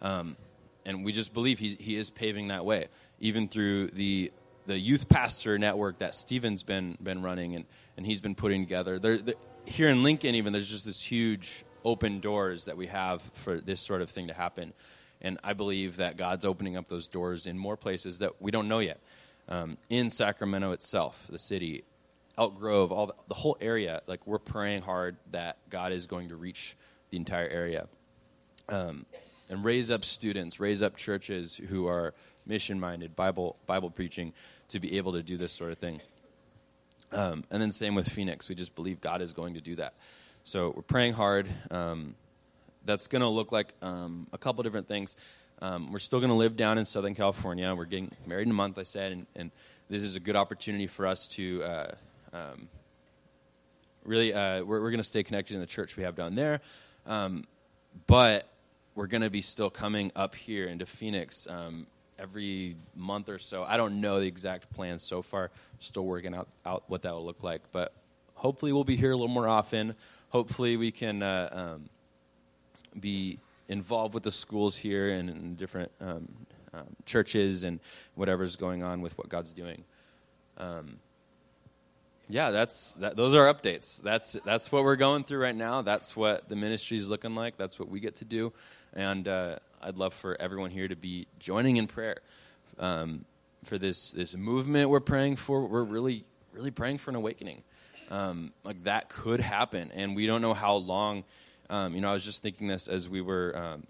Um, 0.00 0.36
and 0.84 1.04
we 1.04 1.10
just 1.10 1.34
believe 1.34 1.58
he, 1.58 1.70
he 1.70 1.96
is 1.96 2.10
paving 2.10 2.48
that 2.48 2.64
way, 2.64 2.86
even 3.18 3.48
through 3.48 3.88
the 3.88 4.30
the 4.66 4.78
youth 4.78 5.08
pastor 5.08 5.58
network 5.58 5.98
that 5.98 6.14
Stephen's 6.14 6.62
been 6.62 6.96
been 7.02 7.22
running 7.22 7.54
and, 7.54 7.64
and 7.96 8.04
he's 8.04 8.20
been 8.20 8.34
putting 8.34 8.62
together. 8.62 8.98
There, 8.98 9.18
there, 9.18 9.34
here 9.64 9.88
in 9.88 10.02
Lincoln, 10.02 10.34
even 10.34 10.52
there's 10.52 10.68
just 10.68 10.84
this 10.84 11.02
huge 11.02 11.64
open 11.84 12.20
doors 12.20 12.64
that 12.66 12.76
we 12.76 12.88
have 12.88 13.22
for 13.34 13.60
this 13.60 13.80
sort 13.80 14.02
of 14.02 14.10
thing 14.10 14.28
to 14.28 14.34
happen. 14.34 14.72
And 15.22 15.38
I 15.42 15.54
believe 15.54 15.96
that 15.96 16.16
God's 16.16 16.44
opening 16.44 16.76
up 16.76 16.88
those 16.88 17.08
doors 17.08 17.46
in 17.46 17.56
more 17.56 17.76
places 17.76 18.18
that 18.18 18.40
we 18.40 18.50
don't 18.50 18.68
know 18.68 18.80
yet. 18.80 19.00
Um, 19.48 19.76
in 19.88 20.10
Sacramento 20.10 20.72
itself, 20.72 21.26
the 21.30 21.38
city, 21.38 21.84
Elk 22.36 22.58
Grove, 22.58 22.92
all 22.92 23.06
the, 23.06 23.14
the, 23.28 23.34
whole 23.34 23.56
area, 23.60 24.02
like 24.06 24.26
we're 24.26 24.38
praying 24.38 24.82
hard 24.82 25.16
that 25.30 25.56
God 25.70 25.92
is 25.92 26.06
going 26.06 26.30
to 26.30 26.36
reach 26.36 26.76
the 27.10 27.16
entire 27.16 27.48
area. 27.48 27.86
Um, 28.68 29.06
and 29.48 29.64
raise 29.64 29.90
up 29.92 30.04
students, 30.04 30.58
raise 30.58 30.82
up 30.82 30.96
churches 30.96 31.56
who 31.56 31.86
are 31.86 32.14
mission 32.46 32.80
minded, 32.80 33.14
Bible 33.14 33.56
Bible 33.66 33.90
preaching, 33.90 34.32
to 34.68 34.80
be 34.80 34.96
able 34.98 35.12
to 35.12 35.22
do 35.22 35.36
this 35.36 35.52
sort 35.52 35.72
of 35.72 35.78
thing. 35.78 36.00
Um, 37.12 37.44
and 37.50 37.62
then 37.62 37.70
same 37.72 37.94
with 37.94 38.08
Phoenix, 38.08 38.48
we 38.48 38.54
just 38.54 38.74
believe 38.74 39.00
God 39.00 39.22
is 39.22 39.32
going 39.32 39.54
to 39.54 39.60
do 39.60 39.76
that. 39.76 39.94
So 40.44 40.72
we're 40.74 40.82
praying 40.82 41.14
hard. 41.14 41.48
Um, 41.70 42.14
that's 42.84 43.06
going 43.06 43.22
to 43.22 43.28
look 43.28 43.52
like 43.52 43.74
um, 43.82 44.26
a 44.32 44.38
couple 44.38 44.62
different 44.62 44.88
things. 44.88 45.16
Um, 45.60 45.92
we're 45.92 45.98
still 45.98 46.20
going 46.20 46.30
to 46.30 46.36
live 46.36 46.56
down 46.56 46.78
in 46.78 46.84
Southern 46.84 47.14
California. 47.14 47.74
We're 47.74 47.84
getting 47.84 48.12
married 48.26 48.46
in 48.46 48.50
a 48.50 48.54
month, 48.54 48.78
I 48.78 48.82
said, 48.82 49.12
and, 49.12 49.26
and 49.34 49.50
this 49.88 50.02
is 50.02 50.14
a 50.14 50.20
good 50.20 50.36
opportunity 50.36 50.86
for 50.86 51.06
us 51.06 51.26
to 51.28 51.62
uh, 51.62 51.94
um, 52.32 52.68
really, 54.04 54.34
uh, 54.34 54.62
we're, 54.62 54.82
we're 54.82 54.90
going 54.90 54.98
to 54.98 55.04
stay 55.04 55.22
connected 55.22 55.54
in 55.54 55.60
the 55.60 55.66
church 55.66 55.96
we 55.96 56.02
have 56.02 56.14
down 56.14 56.34
there. 56.34 56.60
Um, 57.06 57.44
but 58.06 58.48
we're 58.94 59.06
going 59.06 59.22
to 59.22 59.30
be 59.30 59.42
still 59.42 59.70
coming 59.70 60.12
up 60.14 60.34
here 60.34 60.66
into 60.66 60.86
Phoenix 60.86 61.46
um, 61.48 61.86
every 62.18 62.76
month 62.94 63.28
or 63.28 63.38
so. 63.38 63.64
I 63.64 63.76
don't 63.76 64.00
know 64.00 64.20
the 64.20 64.26
exact 64.26 64.70
plans 64.72 65.02
so 65.02 65.22
far. 65.22 65.50
Still 65.80 66.04
working 66.04 66.34
out, 66.34 66.48
out 66.64 66.84
what 66.88 67.02
that 67.02 67.12
will 67.12 67.24
look 67.24 67.42
like. 67.42 67.62
But 67.72 67.92
hopefully, 68.34 68.72
we'll 68.72 68.84
be 68.84 68.96
here 68.96 69.12
a 69.12 69.16
little 69.16 69.28
more 69.28 69.48
often. 69.48 69.94
Hopefully, 70.30 70.76
we 70.76 70.90
can. 70.90 71.22
Uh, 71.22 71.48
um, 71.52 71.90
be 73.00 73.38
involved 73.68 74.14
with 74.14 74.22
the 74.22 74.30
schools 74.30 74.76
here 74.76 75.10
and 75.10 75.28
in 75.28 75.54
different 75.54 75.90
um, 76.00 76.28
um, 76.72 76.86
churches 77.04 77.64
and 77.64 77.80
whatever's 78.14 78.56
going 78.56 78.82
on 78.82 79.00
with 79.00 79.16
what 79.18 79.28
God's 79.28 79.52
doing. 79.52 79.84
Um, 80.58 80.98
yeah, 82.28 82.50
that's 82.50 82.92
that, 82.94 83.16
those 83.16 83.34
are 83.34 83.52
updates. 83.52 84.02
That's 84.02 84.32
that's 84.44 84.72
what 84.72 84.82
we're 84.82 84.96
going 84.96 85.22
through 85.22 85.40
right 85.40 85.54
now. 85.54 85.82
That's 85.82 86.16
what 86.16 86.48
the 86.48 86.56
ministry 86.56 86.96
is 86.96 87.08
looking 87.08 87.34
like. 87.36 87.56
That's 87.56 87.78
what 87.78 87.88
we 87.88 88.00
get 88.00 88.16
to 88.16 88.24
do, 88.24 88.52
and 88.92 89.28
uh, 89.28 89.58
I'd 89.82 89.96
love 89.96 90.14
for 90.14 90.40
everyone 90.40 90.70
here 90.70 90.88
to 90.88 90.96
be 90.96 91.26
joining 91.38 91.76
in 91.76 91.86
prayer 91.86 92.16
um, 92.78 93.24
for 93.64 93.78
this 93.78 94.12
this 94.12 94.36
movement 94.36 94.90
we're 94.90 95.00
praying 95.00 95.36
for. 95.36 95.66
We're 95.66 95.84
really 95.84 96.24
really 96.52 96.70
praying 96.70 96.98
for 96.98 97.10
an 97.10 97.16
awakening. 97.16 97.62
Um, 98.10 98.52
like 98.62 98.84
that 98.84 99.08
could 99.08 99.40
happen, 99.40 99.90
and 99.94 100.14
we 100.14 100.26
don't 100.26 100.40
know 100.40 100.54
how 100.54 100.76
long 100.76 101.24
um, 101.68 101.94
you 101.94 102.00
know, 102.00 102.10
I 102.10 102.12
was 102.12 102.24
just 102.24 102.42
thinking 102.42 102.68
this 102.68 102.86
as 102.88 103.08
we 103.08 103.20
were 103.20 103.56
um, 103.56 103.86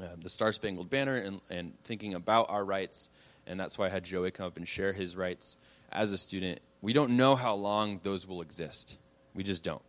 uh, 0.00 0.16
the 0.22 0.28
Star 0.28 0.52
Spangled 0.52 0.90
Banner 0.90 1.16
and, 1.16 1.40
and 1.48 1.72
thinking 1.84 2.14
about 2.14 2.50
our 2.50 2.64
rights, 2.64 3.10
and 3.46 3.58
that's 3.58 3.78
why 3.78 3.86
I 3.86 3.88
had 3.88 4.04
Joey 4.04 4.30
come 4.30 4.46
up 4.46 4.56
and 4.56 4.68
share 4.68 4.92
his 4.92 5.16
rights 5.16 5.56
as 5.90 6.12
a 6.12 6.18
student. 6.18 6.60
We 6.82 6.92
don't 6.92 7.16
know 7.16 7.34
how 7.36 7.54
long 7.54 8.00
those 8.02 8.26
will 8.26 8.42
exist. 8.42 8.98
We 9.34 9.42
just 9.42 9.64
don't. 9.64 9.82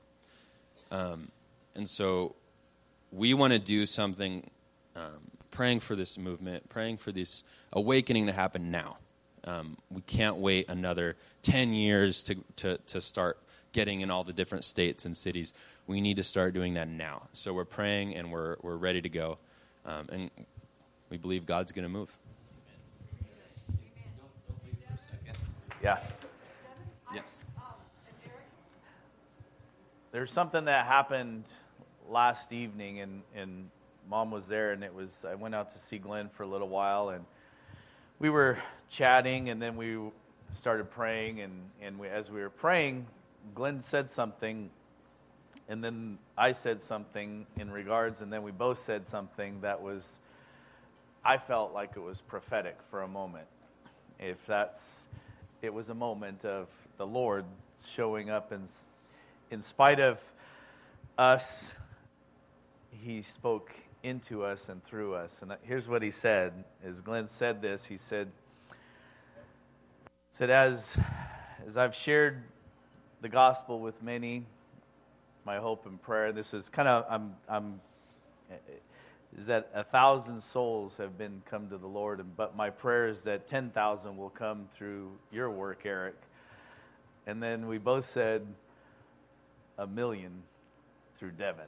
Um, 0.91 1.29
and 1.75 1.87
so 1.87 2.35
we 3.11 3.33
want 3.33 3.53
to 3.53 3.59
do 3.59 3.85
something 3.85 4.49
um, 4.99 5.19
praying 5.51 5.79
for 5.79 5.95
this 5.95 6.17
movement, 6.17 6.67
praying 6.69 6.97
for 6.97 7.11
this 7.11 7.43
awakening 7.73 8.27
to 8.27 8.33
happen 8.33 8.71
now. 8.71 8.97
Um, 9.45 9.77
we 9.89 10.01
can't 10.01 10.37
wait 10.37 10.69
another 10.69 11.15
10 11.43 11.73
years 11.73 12.21
to, 12.23 12.35
to, 12.57 12.77
to 12.77 13.01
start 13.01 13.39
getting 13.71 14.01
in 14.01 14.11
all 14.11 14.23
the 14.23 14.33
different 14.33 14.65
states 14.65 15.05
and 15.05 15.15
cities 15.15 15.53
we 15.89 16.01
need 16.01 16.17
to 16.17 16.23
start 16.23 16.53
doing 16.53 16.75
that 16.75 16.87
now. 16.87 17.23
So 17.33 17.51
we're 17.51 17.65
praying 17.65 18.15
and 18.15 18.31
we're, 18.31 18.57
we're 18.61 18.75
ready 18.75 19.01
to 19.01 19.09
go. 19.09 19.39
Um, 19.87 20.07
and 20.11 20.29
we 21.09 21.17
believe 21.17 21.47
God's 21.47 21.71
going 21.71 21.83
to 21.83 21.89
move. 21.89 22.15
Yeah. 25.81 25.97
Yes. 27.11 27.47
There's 30.11 30.31
something 30.31 30.65
that 30.65 30.85
happened 30.85 31.45
last 32.07 32.53
evening, 32.53 32.99
and, 32.99 33.23
and 33.35 33.71
mom 34.09 34.31
was 34.31 34.47
there, 34.47 34.71
and 34.71 34.83
it 34.83 34.93
was 34.93 35.25
I 35.29 35.35
went 35.35 35.55
out 35.55 35.69
to 35.71 35.79
see 35.79 35.97
Glenn 35.97 36.29
for 36.29 36.43
a 36.43 36.47
little 36.47 36.69
while, 36.69 37.09
and 37.09 37.25
we 38.19 38.29
were 38.29 38.57
chatting, 38.89 39.49
and 39.49 39.61
then 39.61 39.75
we 39.75 39.97
started 40.51 40.89
praying, 40.89 41.41
and, 41.41 41.53
and 41.81 41.99
we, 41.99 42.07
as 42.07 42.31
we 42.31 42.41
were 42.41 42.49
praying, 42.49 43.05
Glenn 43.53 43.81
said 43.81 44.09
something 44.09 44.69
and 45.69 45.83
then 45.83 46.17
I 46.35 46.51
said 46.51 46.81
something 46.81 47.45
in 47.55 47.69
regards, 47.69 48.21
and 48.21 48.33
then 48.33 48.41
we 48.41 48.49
both 48.49 48.79
said 48.79 49.05
something 49.05 49.61
that 49.61 49.79
was, 49.79 50.17
I 51.23 51.37
felt 51.37 51.73
like 51.73 51.91
it 51.95 51.99
was 51.99 52.21
prophetic 52.21 52.75
for 52.89 53.03
a 53.03 53.07
moment. 53.07 53.45
If 54.19 54.43
that's, 54.47 55.07
it 55.61 55.71
was 55.71 55.91
a 55.91 55.93
moment 55.93 56.43
of 56.43 56.67
the 56.97 57.05
Lord 57.05 57.45
showing 57.87 58.31
up, 58.31 58.51
and 58.51 58.67
in 59.51 59.61
spite 59.61 59.99
of 59.99 60.19
us, 61.19 61.71
He 62.89 63.21
spoke 63.21 63.71
into 64.03 64.43
us 64.43 64.69
and 64.69 64.83
through 64.83 65.15
us. 65.15 65.41
And 65.41 65.55
here's 65.63 65.87
what 65.87 66.01
He 66.01 66.11
said: 66.11 66.63
As 66.83 67.01
Glenn 67.01 67.27
said 67.27 67.61
this, 67.61 67.85
He 67.85 67.97
said, 67.97 68.31
said 70.31 70.49
as 70.49 70.97
as 71.65 71.77
I've 71.77 71.95
shared 71.95 72.43
the 73.21 73.29
gospel 73.29 73.79
with 73.79 74.01
many 74.01 74.45
my 75.45 75.57
hope 75.57 75.85
and 75.85 76.01
prayer. 76.01 76.31
This 76.31 76.53
is 76.53 76.69
kind 76.69 76.87
of 76.87 77.05
I'm 77.09 77.35
I'm 77.47 77.81
is 79.37 79.45
that 79.45 79.69
a 79.73 79.83
thousand 79.83 80.41
souls 80.41 80.97
have 80.97 81.17
been 81.17 81.41
come 81.45 81.69
to 81.69 81.77
the 81.77 81.87
Lord, 81.87 82.19
and 82.19 82.35
but 82.35 82.55
my 82.55 82.69
prayer 82.69 83.07
is 83.07 83.23
that 83.23 83.47
ten 83.47 83.69
thousand 83.69 84.17
will 84.17 84.29
come 84.29 84.67
through 84.75 85.11
your 85.31 85.49
work, 85.49 85.81
Eric. 85.85 86.15
And 87.27 87.41
then 87.41 87.67
we 87.67 87.77
both 87.77 88.05
said 88.05 88.45
a 89.77 89.85
million 89.85 90.43
through 91.17 91.31
Devin. 91.31 91.65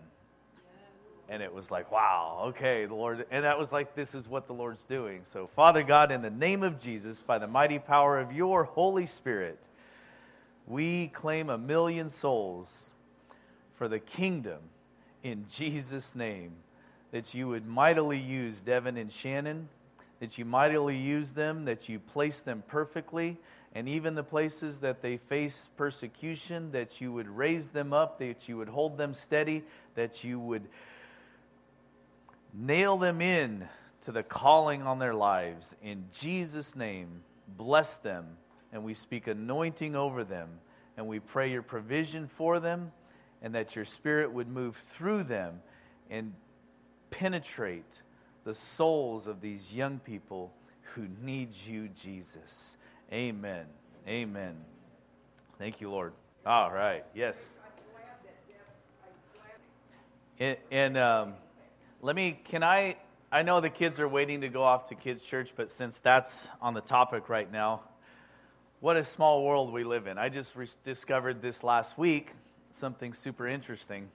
And 1.31 1.41
it 1.41 1.53
was 1.53 1.71
like, 1.71 1.89
wow, 1.93 2.43
okay, 2.47 2.85
the 2.85 2.93
Lord. 2.93 3.25
And 3.31 3.45
that 3.45 3.57
was 3.57 3.71
like, 3.71 3.95
this 3.95 4.13
is 4.13 4.27
what 4.27 4.47
the 4.47 4.53
Lord's 4.53 4.83
doing. 4.83 5.21
So, 5.23 5.47
Father 5.47 5.81
God, 5.81 6.11
in 6.11 6.21
the 6.21 6.29
name 6.29 6.61
of 6.61 6.77
Jesus, 6.77 7.21
by 7.21 7.39
the 7.39 7.47
mighty 7.47 7.79
power 7.79 8.19
of 8.19 8.33
your 8.33 8.65
Holy 8.65 9.05
Spirit, 9.05 9.57
we 10.67 11.07
claim 11.07 11.49
a 11.49 11.57
million 11.57 12.09
souls 12.09 12.89
for 13.75 13.87
the 13.87 13.97
kingdom 13.97 14.59
in 15.23 15.45
Jesus' 15.49 16.13
name. 16.13 16.51
That 17.11 17.33
you 17.33 17.47
would 17.47 17.65
mightily 17.65 18.19
use 18.19 18.59
Devin 18.59 18.97
and 18.97 19.09
Shannon, 19.09 19.69
that 20.19 20.37
you 20.37 20.43
mightily 20.43 20.97
use 20.97 21.31
them, 21.31 21.63
that 21.63 21.87
you 21.87 21.99
place 21.99 22.41
them 22.41 22.61
perfectly, 22.67 23.37
and 23.73 23.87
even 23.87 24.15
the 24.15 24.23
places 24.23 24.81
that 24.81 25.01
they 25.01 25.15
face 25.15 25.69
persecution, 25.77 26.73
that 26.73 26.99
you 26.99 27.13
would 27.13 27.29
raise 27.29 27.69
them 27.69 27.93
up, 27.93 28.19
that 28.19 28.49
you 28.49 28.57
would 28.57 28.67
hold 28.67 28.97
them 28.97 29.13
steady, 29.13 29.63
that 29.95 30.25
you 30.25 30.37
would 30.41 30.63
nail 32.53 32.97
them 32.97 33.21
in 33.21 33.67
to 34.01 34.11
the 34.11 34.23
calling 34.23 34.83
on 34.83 34.99
their 34.99 35.13
lives. 35.13 35.75
In 35.81 36.05
Jesus' 36.13 36.75
name, 36.75 37.23
bless 37.47 37.97
them, 37.97 38.37
and 38.71 38.83
we 38.83 38.93
speak 38.93 39.27
anointing 39.27 39.95
over 39.95 40.23
them, 40.23 40.49
and 40.97 41.07
we 41.07 41.19
pray 41.19 41.51
your 41.51 41.61
provision 41.61 42.27
for 42.27 42.59
them 42.59 42.91
and 43.41 43.55
that 43.55 43.75
your 43.75 43.85
spirit 43.85 44.31
would 44.31 44.47
move 44.47 44.75
through 44.89 45.23
them 45.23 45.61
and 46.09 46.33
penetrate 47.09 48.01
the 48.43 48.53
souls 48.53 49.27
of 49.27 49.41
these 49.41 49.73
young 49.73 49.99
people 49.99 50.53
who 50.93 51.07
need 51.23 51.49
you, 51.67 51.89
Jesus. 51.89 52.77
Amen. 53.11 53.65
Amen. 54.07 54.55
Thank 55.57 55.81
you, 55.81 55.89
Lord. 55.89 56.13
All 56.45 56.71
right. 56.71 57.03
Yes. 57.13 57.57
And, 60.39 60.57
and 60.71 60.97
um, 60.97 61.33
let 62.01 62.15
me, 62.15 62.39
can 62.43 62.63
I, 62.63 62.97
I 63.31 63.43
know 63.43 63.61
the 63.61 63.69
kids 63.69 63.99
are 63.99 64.07
waiting 64.07 64.41
to 64.41 64.49
go 64.49 64.63
off 64.63 64.89
to 64.89 64.95
kids' 64.95 65.23
church, 65.23 65.53
but 65.55 65.71
since 65.71 65.99
that's 65.99 66.47
on 66.61 66.73
the 66.73 66.81
topic 66.81 67.29
right 67.29 67.49
now, 67.51 67.81
what 68.79 68.97
a 68.97 69.05
small 69.05 69.45
world 69.45 69.71
we 69.71 69.83
live 69.83 70.07
in. 70.07 70.17
I 70.17 70.29
just 70.29 70.55
re- 70.55 70.67
discovered 70.83 71.41
this 71.43 71.63
last 71.63 71.99
week, 71.99 72.31
something 72.71 73.13
super 73.13 73.47
interesting 73.47 74.09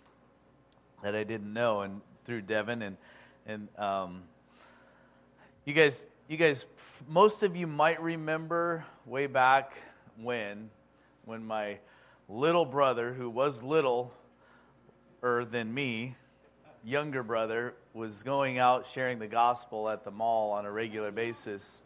that 1.04 1.14
I 1.14 1.22
didn't 1.22 1.52
know, 1.52 1.82
and 1.82 2.00
through 2.24 2.42
Devin 2.42 2.82
and 2.82 2.96
and 3.48 3.68
um, 3.78 4.22
you 5.64 5.72
guys, 5.72 6.04
you 6.28 6.36
guys, 6.36 6.64
most 7.08 7.44
of 7.44 7.54
you 7.54 7.68
might 7.68 8.02
remember 8.02 8.84
way 9.04 9.28
back 9.28 9.74
when, 10.20 10.68
when 11.24 11.46
my 11.46 11.78
little 12.28 12.64
brother, 12.64 13.12
who 13.12 13.30
was 13.30 13.62
littler 13.62 14.08
than 15.22 15.72
me, 15.72 16.16
younger 16.86 17.24
brother, 17.24 17.74
was 17.94 18.22
going 18.22 18.58
out 18.58 18.86
sharing 18.86 19.18
the 19.18 19.26
gospel 19.26 19.88
at 19.88 20.04
the 20.04 20.10
mall 20.10 20.52
on 20.52 20.64
a 20.64 20.70
regular 20.70 21.10
basis. 21.10 21.82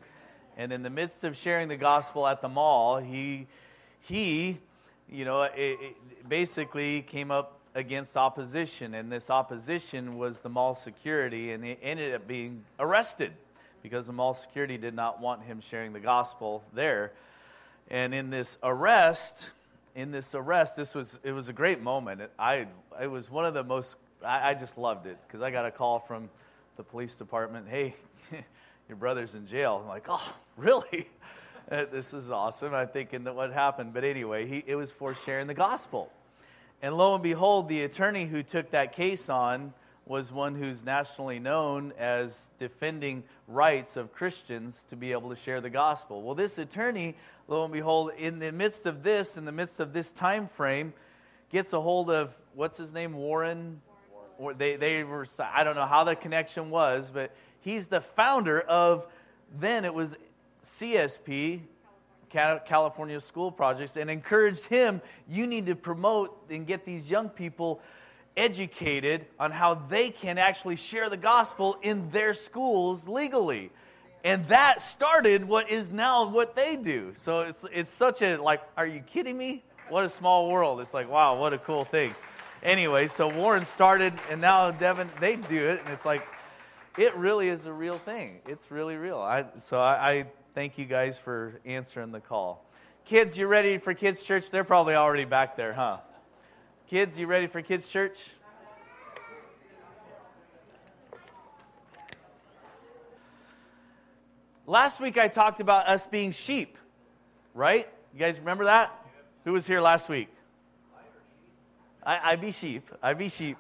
And 0.59 0.73
in 0.73 0.83
the 0.83 0.91
midst 0.91 1.25
of 1.25 1.37
sharing 1.37 1.69
the 1.69 1.77
gospel 1.77 2.27
at 2.27 2.43
the 2.43 2.49
mall, 2.49 2.99
he, 2.99 3.47
he 4.01 4.59
you 5.09 5.25
know, 5.25 5.43
it, 5.43 5.55
it 5.57 6.29
basically 6.29 7.01
came 7.03 7.31
up 7.31 7.59
against 7.75 8.17
opposition, 8.17 8.95
and 8.95 9.11
this 9.11 9.31
opposition 9.31 10.19
was 10.19 10.41
the 10.41 10.49
mall 10.49 10.75
security, 10.75 11.53
and 11.53 11.65
he 11.65 11.79
ended 11.83 12.15
up 12.15 12.27
being 12.27 12.65
arrested 12.79 13.33
because 13.83 14.07
the 14.07 14.13
mall 14.13 14.35
security 14.35 14.77
did 14.77 14.95
not 14.95 15.21
want 15.21 15.43
him 15.43 15.61
sharing 15.61 15.93
the 15.93 16.01
gospel 16.01 16.63
there. 16.75 17.13
And 17.89 18.15
in 18.15 18.29
this 18.29 18.59
arrest, 18.63 19.49
in 19.95 20.11
this 20.11 20.35
arrest, 20.35 20.77
this 20.77 20.95
was 20.95 21.19
it 21.25 21.33
was 21.33 21.49
a 21.49 21.53
great 21.53 21.81
moment. 21.81 22.21
I 22.39 22.67
it 23.01 23.07
was 23.07 23.31
one 23.31 23.45
of 23.45 23.55
the 23.55 23.65
most 23.65 23.97
I, 24.25 24.51
I 24.51 24.55
just 24.55 24.79
loved 24.79 25.07
it 25.07 25.19
because 25.27 25.43
I 25.43 25.51
got 25.51 25.67
a 25.67 25.71
call 25.71 25.99
from 25.99 26.29
the 26.77 26.83
police 26.83 27.15
department. 27.15 27.67
Hey, 27.69 27.95
your 28.89 28.97
brother's 28.97 29.35
in 29.35 29.47
jail. 29.47 29.81
I'm 29.83 29.89
like, 29.89 30.07
oh, 30.09 30.35
really? 30.57 31.09
Uh, 31.71 31.85
this 31.93 32.13
is 32.13 32.33
awesome. 32.33 32.75
I'm 32.75 32.89
thinking 32.89 33.23
that 33.25 33.37
what 33.37 33.53
happened, 33.53 33.93
but 33.93 34.03
anyway, 34.03 34.45
he, 34.45 34.65
it 34.67 34.75
was 34.75 34.91
for 34.91 35.15
sharing 35.15 35.47
the 35.47 35.55
gospel. 35.55 36.11
And 36.83 36.97
lo 36.97 37.15
and 37.15 37.23
behold, 37.23 37.69
the 37.69 37.83
attorney 37.83 38.25
who 38.25 38.43
took 38.43 38.73
that 38.73 38.93
case 38.93 39.29
on 39.29 39.73
was 40.05 40.33
one 40.33 40.57
who's 40.57 40.85
nationally 40.85 41.39
known 41.39 41.93
as 41.97 42.51
defending 42.59 43.23
rights 43.47 43.97
of 43.97 44.13
Christians 44.13 44.85
to 44.89 44.97
be 44.97 45.13
able 45.13 45.31
to 45.31 45.37
share 45.37 45.61
the 45.61 45.71
gospel. 45.71 46.23
Well, 46.23 46.35
this 46.35 46.59
attorney, 46.59 47.15
lo 47.47 47.63
and 47.63 47.73
behold, 47.73 48.11
in 48.19 48.41
the 48.41 48.51
midst 48.51 48.87
of 48.87 49.05
this, 49.05 49.37
in 49.37 49.45
the 49.45 49.53
midst 49.53 49.79
of 49.79 49.93
this 49.93 50.11
time 50.11 50.49
frame, 50.49 50.93
gets 51.53 51.73
a 51.73 51.81
hold 51.81 52.11
of 52.11 52.35
what's 52.55 52.79
his 52.79 52.93
name, 52.93 53.13
Warren. 53.13 53.81
Or 54.41 54.55
they, 54.55 54.77
they 54.77 55.05
were, 55.05 55.27
I 55.39 55.65
don't 55.65 55.77
know 55.77 55.85
how 55.85 56.05
the 56.05 56.17
connection 56.17 56.71
was, 56.71 57.11
but 57.11 57.31
he's 57.61 57.89
the 57.89 58.01
founder 58.01 58.61
of, 58.63 59.07
then 59.59 59.85
it 59.85 59.93
was 59.93 60.17
CSP, 60.65 61.61
California 62.31 63.21
School 63.21 63.51
Projects 63.51 63.97
and 63.97 64.09
encouraged 64.09 64.65
him 64.67 65.03
you 65.29 65.47
need 65.47 65.67
to 65.67 65.75
promote 65.75 66.47
and 66.49 66.67
get 66.67 66.85
these 66.85 67.11
young 67.11 67.29
people 67.29 67.81
educated 68.37 69.27
on 69.39 69.51
how 69.51 69.75
they 69.75 70.11
can 70.11 70.39
actually 70.39 70.77
share 70.77 71.11
the 71.11 71.17
gospel 71.17 71.77
in 71.83 72.09
their 72.11 72.33
schools 72.33 73.09
legally. 73.09 73.71
And 74.23 74.47
that 74.49 74.81
started 74.81 75.45
what 75.45 75.71
is 75.71 75.91
now 75.91 76.29
what 76.29 76.55
they 76.55 76.77
do. 76.77 77.13
So 77.15 77.41
it's, 77.41 77.67
it's 77.73 77.91
such 77.91 78.23
a, 78.23 78.37
like, 78.37 78.63
are 78.77 78.87
you 78.87 79.01
kidding 79.01 79.37
me? 79.37 79.65
What 79.89 80.05
a 80.05 80.09
small 80.09 80.49
world. 80.49 80.81
It's 80.81 80.95
like, 80.95 81.11
wow, 81.11 81.37
what 81.37 81.53
a 81.53 81.59
cool 81.59 81.85
thing. 81.85 82.15
Anyway, 82.63 83.07
so 83.07 83.29
Warren 83.29 83.65
started, 83.65 84.13
and 84.31 84.41
now 84.41 84.71
Devin, 84.71 85.09
they 85.19 85.37
do 85.37 85.69
it, 85.69 85.81
and 85.81 85.89
it's 85.89 86.05
like, 86.05 86.27
it 86.99 87.17
really 87.17 87.49
is 87.49 87.65
a 87.65 87.73
real 87.73 87.99
thing. 87.99 88.41
It's 88.47 88.71
really 88.71 88.97
real. 88.97 89.19
I, 89.19 89.47
so 89.59 89.81
I, 89.81 90.11
I 90.11 90.27
Thank 90.53 90.79
you 90.79 90.85
guys 90.85 91.17
for 91.17 91.61
answering 91.65 92.11
the 92.11 92.19
call. 92.19 92.65
Kids, 93.05 93.39
you 93.39 93.47
ready 93.47 93.79
for 93.79 93.95
kids' 93.95 94.21
church? 94.21 94.51
They're 94.51 94.65
probably 94.65 94.97
already 94.97 95.25
back 95.25 95.57
there, 95.57 95.73
huh? 95.73 95.99
Kids, 96.89 97.17
you 97.17 97.29
ready 97.29 97.47
for 97.47 97.63
kids' 97.63 97.89
church? 97.89 98.31
Last 104.67 105.01
week 105.01 105.19
I 105.19 105.29
talked 105.29 105.61
about 105.61 105.87
us 105.87 106.09
being 106.09 106.33
sheep, 106.33 106.77
right? 107.55 107.89
You 108.13 108.19
guys 108.19 108.41
remember 108.41 108.65
that? 108.65 108.93
Who 109.45 109.53
was 109.53 109.69
here 109.69 109.81
last 109.81 110.09
week? 110.09 110.29
I, 112.05 112.33
I 112.33 112.37
be 112.37 112.53
sheep. 112.53 112.89
I 113.03 113.15
be 113.15 113.29
sheep. 113.29 113.57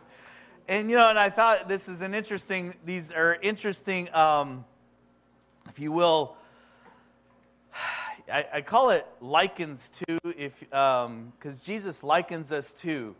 And 0.68 0.88
you 0.88 0.96
know, 0.96 1.08
and 1.08 1.18
I 1.18 1.30
thought 1.30 1.68
this 1.68 1.88
is 1.88 2.00
an 2.00 2.14
interesting. 2.14 2.74
These 2.84 3.12
are 3.12 3.36
interesting, 3.42 4.12
um, 4.14 4.64
if 5.68 5.78
you 5.78 5.92
will, 5.92 6.36
I, 8.32 8.46
I 8.54 8.60
call 8.60 8.90
it 8.90 9.06
likens 9.20 9.90
to, 10.06 10.18
if 10.24 10.58
because 10.60 11.06
um, 11.06 11.32
Jesus 11.64 12.02
likens 12.02 12.52
us 12.52 12.72
to 12.74 13.14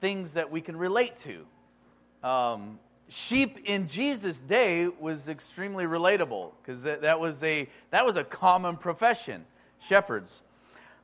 things 0.00 0.34
that 0.34 0.50
we 0.50 0.60
can 0.60 0.76
relate 0.76 1.16
to. 1.20 2.26
Um, 2.26 2.78
sheep 3.08 3.58
in 3.64 3.88
Jesus' 3.88 4.40
day 4.40 4.88
was 4.88 5.28
extremely 5.28 5.84
relatable 5.84 6.52
because 6.62 6.82
that, 6.84 7.02
that, 7.02 7.20
was 7.20 7.42
a 7.42 7.68
that 7.90 8.06
was 8.06 8.16
a 8.16 8.24
common 8.24 8.76
profession. 8.76 9.44
Shepherds, 9.80 10.42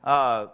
uh, 0.03 0.47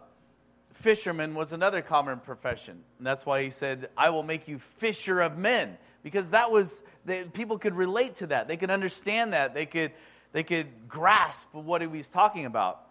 fishermen 0.82 1.36
was 1.36 1.54
another 1.54 1.82
common 1.82 2.20
profession, 2.20 2.84
and 2.98 3.08
that's 3.08 3.26
why 3.26 3.44
he 3.44 3.50
said, 3.50 3.90
"I 3.98 4.10
will 4.10 4.24
make 4.24 4.48
you 4.48 4.60
fisher 4.78 5.22
of 5.22 5.38
men," 5.38 5.78
because 6.04 6.32
that 6.32 6.52
was 6.52 6.82
they, 7.06 7.24
people 7.24 7.58
could 7.58 7.76
relate 7.76 8.16
to 8.16 8.28
that. 8.28 8.48
They 8.48 8.58
could 8.58 8.72
understand 8.72 9.34
that. 9.34 9.54
They 9.54 9.66
could 9.66 9.92
they 10.32 10.44
could 10.44 10.68
grasp 10.88 11.54
what 11.54 11.82
he 11.82 11.88
was 11.88 12.08
talking 12.08 12.46
about. 12.46 12.82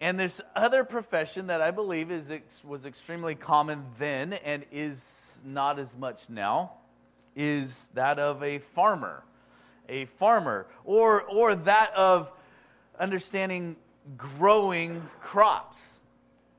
And 0.00 0.18
this 0.18 0.40
other 0.56 0.82
profession 0.82 1.46
that 1.46 1.60
I 1.60 1.70
believe 1.70 2.10
is, 2.10 2.28
was 2.64 2.84
extremely 2.84 3.36
common 3.36 3.84
then 4.00 4.32
and 4.32 4.64
is 4.72 5.40
not 5.44 5.78
as 5.78 5.96
much 5.96 6.28
now 6.28 6.72
is 7.36 7.88
that 7.94 8.18
of 8.18 8.42
a 8.42 8.58
farmer. 8.58 9.22
A 9.88 10.06
farmer. 10.06 10.66
Or, 10.84 11.22
or 11.22 11.54
that 11.54 11.94
of 11.94 12.32
understanding 12.98 13.76
growing 14.16 15.08
crops. 15.20 16.01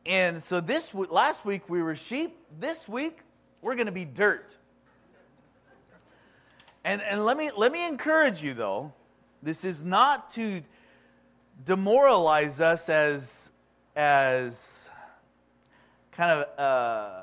And 0.05 0.43
so 0.43 0.59
this 0.59 0.93
last 0.93 1.45
week 1.45 1.69
we 1.69 1.81
were 1.81 1.95
sheep. 1.95 2.37
This 2.59 2.87
week 2.87 3.19
we're 3.61 3.75
going 3.75 3.85
to 3.85 3.93
be 3.93 4.05
dirt. 4.05 4.57
And, 6.83 7.01
and 7.01 7.23
let, 7.23 7.37
me, 7.37 7.49
let 7.55 7.71
me 7.71 7.87
encourage 7.87 8.43
you, 8.43 8.53
though, 8.53 8.91
this 9.41 9.63
is 9.63 9.81
not 9.81 10.33
to 10.33 10.61
demoralize 11.63 12.59
us 12.59 12.89
as, 12.89 13.51
as 13.95 14.89
kind 16.11 16.31
of 16.31 16.59
uh, 16.59 17.21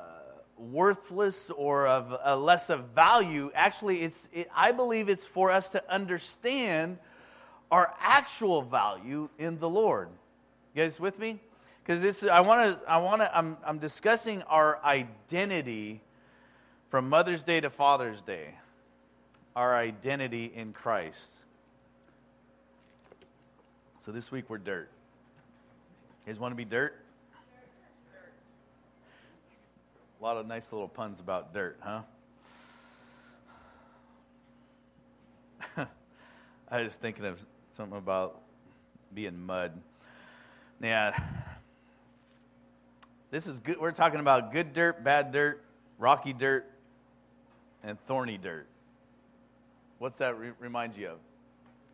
worthless 0.57 1.51
or 1.51 1.85
of 1.85 2.17
a 2.23 2.35
less 2.35 2.71
of 2.71 2.85
value. 2.95 3.51
Actually, 3.53 4.01
it's, 4.01 4.27
it, 4.33 4.49
I 4.55 4.71
believe 4.71 5.09
it's 5.09 5.25
for 5.25 5.51
us 5.51 5.69
to 5.69 5.93
understand 5.93 6.97
our 7.69 7.93
actual 7.99 8.63
value 8.63 9.29
in 9.37 9.59
the 9.59 9.69
Lord. 9.69 10.09
You 10.73 10.81
guys 10.81 10.99
with 10.99 11.19
me? 11.19 11.39
Because 11.83 12.01
this, 12.01 12.23
I 12.23 12.41
want 12.41 12.79
to, 12.79 12.89
I 12.89 12.97
want 12.97 13.21
to, 13.21 13.35
I'm, 13.35 13.57
I'm 13.65 13.79
discussing 13.79 14.43
our 14.43 14.83
identity 14.83 16.01
from 16.89 17.09
Mother's 17.09 17.43
Day 17.43 17.59
to 17.59 17.69
Father's 17.69 18.21
Day. 18.21 18.55
Our 19.55 19.75
identity 19.75 20.51
in 20.53 20.73
Christ. 20.73 21.31
So 23.97 24.11
this 24.11 24.31
week 24.31 24.45
we're 24.49 24.57
dirt. 24.57 24.89
You 26.25 26.33
guys 26.33 26.39
want 26.39 26.51
to 26.51 26.55
be 26.55 26.65
dirt? 26.65 26.95
A 30.19 30.23
lot 30.23 30.37
of 30.37 30.45
nice 30.45 30.71
little 30.71 30.87
puns 30.87 31.19
about 31.19 31.53
dirt, 31.53 31.79
huh? 31.81 32.01
I 36.69 36.83
was 36.83 36.95
thinking 36.95 37.25
of 37.25 37.43
something 37.71 37.97
about 37.97 38.39
being 39.13 39.39
mud. 39.45 39.71
Yeah. 40.79 41.19
This 43.31 43.47
is 43.47 43.59
good. 43.59 43.79
We're 43.79 43.91
talking 43.91 44.19
about 44.19 44.51
good 44.53 44.73
dirt, 44.73 45.03
bad 45.03 45.31
dirt, 45.31 45.63
rocky 45.97 46.33
dirt, 46.33 46.69
and 47.83 47.97
thorny 48.05 48.37
dirt. 48.37 48.67
What's 49.97 50.19
that 50.19 50.37
re- 50.37 50.51
remind 50.59 50.95
you 50.95 51.09
of? 51.09 51.17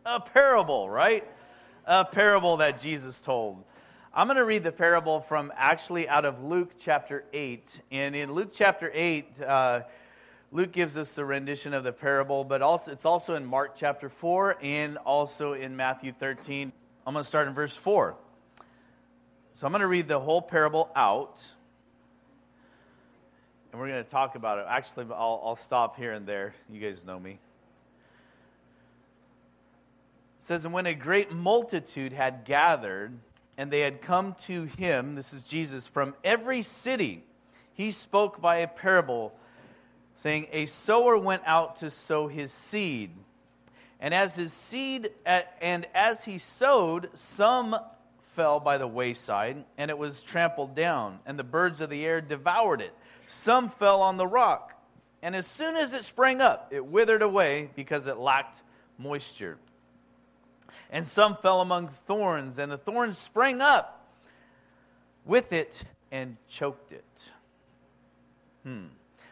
A 0.04 0.20
parable, 0.20 0.90
right? 0.90 1.24
a 1.88 2.04
parable 2.04 2.58
that 2.58 2.78
Jesus 2.78 3.18
told. 3.18 3.64
I'm 4.12 4.26
going 4.26 4.36
to 4.36 4.44
read 4.44 4.62
the 4.62 4.72
parable 4.72 5.20
from 5.20 5.50
actually 5.56 6.06
out 6.08 6.26
of 6.26 6.44
Luke 6.44 6.72
chapter 6.78 7.24
8. 7.32 7.80
And 7.90 8.14
in 8.14 8.32
Luke 8.32 8.50
chapter 8.52 8.90
8, 8.92 9.40
uh, 9.40 9.80
Luke 10.52 10.70
gives 10.70 10.98
us 10.98 11.14
the 11.14 11.24
rendition 11.24 11.72
of 11.72 11.84
the 11.84 11.92
parable, 11.92 12.44
but 12.44 12.60
also 12.60 12.92
it's 12.92 13.06
also 13.06 13.36
in 13.36 13.44
Mark 13.44 13.74
chapter 13.74 14.10
4 14.10 14.58
and 14.60 14.98
also 14.98 15.54
in 15.54 15.74
Matthew 15.76 16.12
13. 16.12 16.72
I'm 17.06 17.14
going 17.14 17.22
to 17.22 17.28
start 17.28 17.48
in 17.48 17.54
verse 17.54 17.74
4. 17.74 18.16
So 19.58 19.66
I'm 19.66 19.72
going 19.72 19.80
to 19.80 19.88
read 19.88 20.06
the 20.06 20.20
whole 20.20 20.40
parable 20.40 20.88
out. 20.94 21.44
and 23.72 23.80
we're 23.80 23.88
going 23.88 24.04
to 24.04 24.08
talk 24.08 24.36
about 24.36 24.60
it. 24.60 24.66
Actually, 24.68 25.06
I'll, 25.10 25.42
I'll 25.44 25.56
stop 25.56 25.96
here 25.96 26.12
and 26.12 26.28
there. 26.28 26.54
You 26.70 26.80
guys 26.80 27.04
know 27.04 27.18
me. 27.18 27.32
It 27.32 27.38
says, 30.38 30.64
And 30.64 30.72
when 30.72 30.86
a 30.86 30.94
great 30.94 31.32
multitude 31.32 32.12
had 32.12 32.44
gathered, 32.44 33.18
and 33.56 33.68
they 33.68 33.80
had 33.80 34.00
come 34.00 34.36
to 34.42 34.66
him, 34.66 35.16
this 35.16 35.32
is 35.32 35.42
Jesus, 35.42 35.88
from 35.88 36.14
every 36.22 36.62
city, 36.62 37.24
he 37.74 37.90
spoke 37.90 38.40
by 38.40 38.58
a 38.58 38.68
parable, 38.68 39.34
saying, 40.14 40.46
A 40.52 40.66
sower 40.66 41.18
went 41.18 41.42
out 41.46 41.74
to 41.80 41.90
sow 41.90 42.28
his 42.28 42.52
seed. 42.52 43.10
And 43.98 44.14
as 44.14 44.36
his 44.36 44.52
seed, 44.52 45.10
and 45.26 45.84
as 45.96 46.24
he 46.26 46.38
sowed, 46.38 47.10
some 47.14 47.74
fell 48.38 48.60
by 48.60 48.78
the 48.78 48.86
wayside, 48.86 49.64
and 49.76 49.90
it 49.90 49.98
was 49.98 50.22
trampled 50.22 50.72
down, 50.76 51.18
and 51.26 51.36
the 51.36 51.42
birds 51.42 51.80
of 51.80 51.90
the 51.90 52.06
air 52.06 52.20
devoured 52.20 52.80
it. 52.80 52.94
Some 53.26 53.68
fell 53.68 54.00
on 54.00 54.16
the 54.16 54.28
rock, 54.28 54.80
and 55.22 55.34
as 55.34 55.44
soon 55.44 55.74
as 55.74 55.92
it 55.92 56.04
sprang 56.04 56.40
up, 56.40 56.68
it 56.70 56.86
withered 56.86 57.20
away 57.20 57.68
because 57.74 58.06
it 58.06 58.16
lacked 58.16 58.62
moisture. 58.96 59.58
And 60.88 61.04
some 61.04 61.36
fell 61.36 61.60
among 61.60 61.88
thorns, 61.88 62.60
and 62.60 62.70
the 62.70 62.78
thorns 62.78 63.18
sprang 63.18 63.60
up 63.60 64.06
with 65.24 65.52
it 65.52 65.82
and 66.12 66.36
choked 66.48 66.92
it. 66.92 67.30
Hmm. 68.62 68.84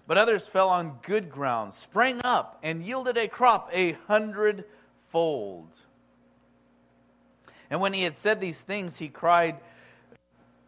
But 0.09 0.19
others 0.19 0.49
fell 0.49 0.69
on 0.69 0.99
good 1.03 1.31
ground, 1.31 1.75
sprang 1.75 2.21
up, 2.25 2.59
and 2.61 2.83
yielded 2.83 3.17
a 3.17 3.29
crop 3.29 3.71
a 3.73 3.93
hundredfold. 4.09 5.69
And 7.71 7.81
when 7.81 7.93
he 7.93 8.03
had 8.03 8.17
said 8.17 8.41
these 8.41 8.63
things, 8.63 8.97
he 8.97 9.09
cried, 9.09 9.57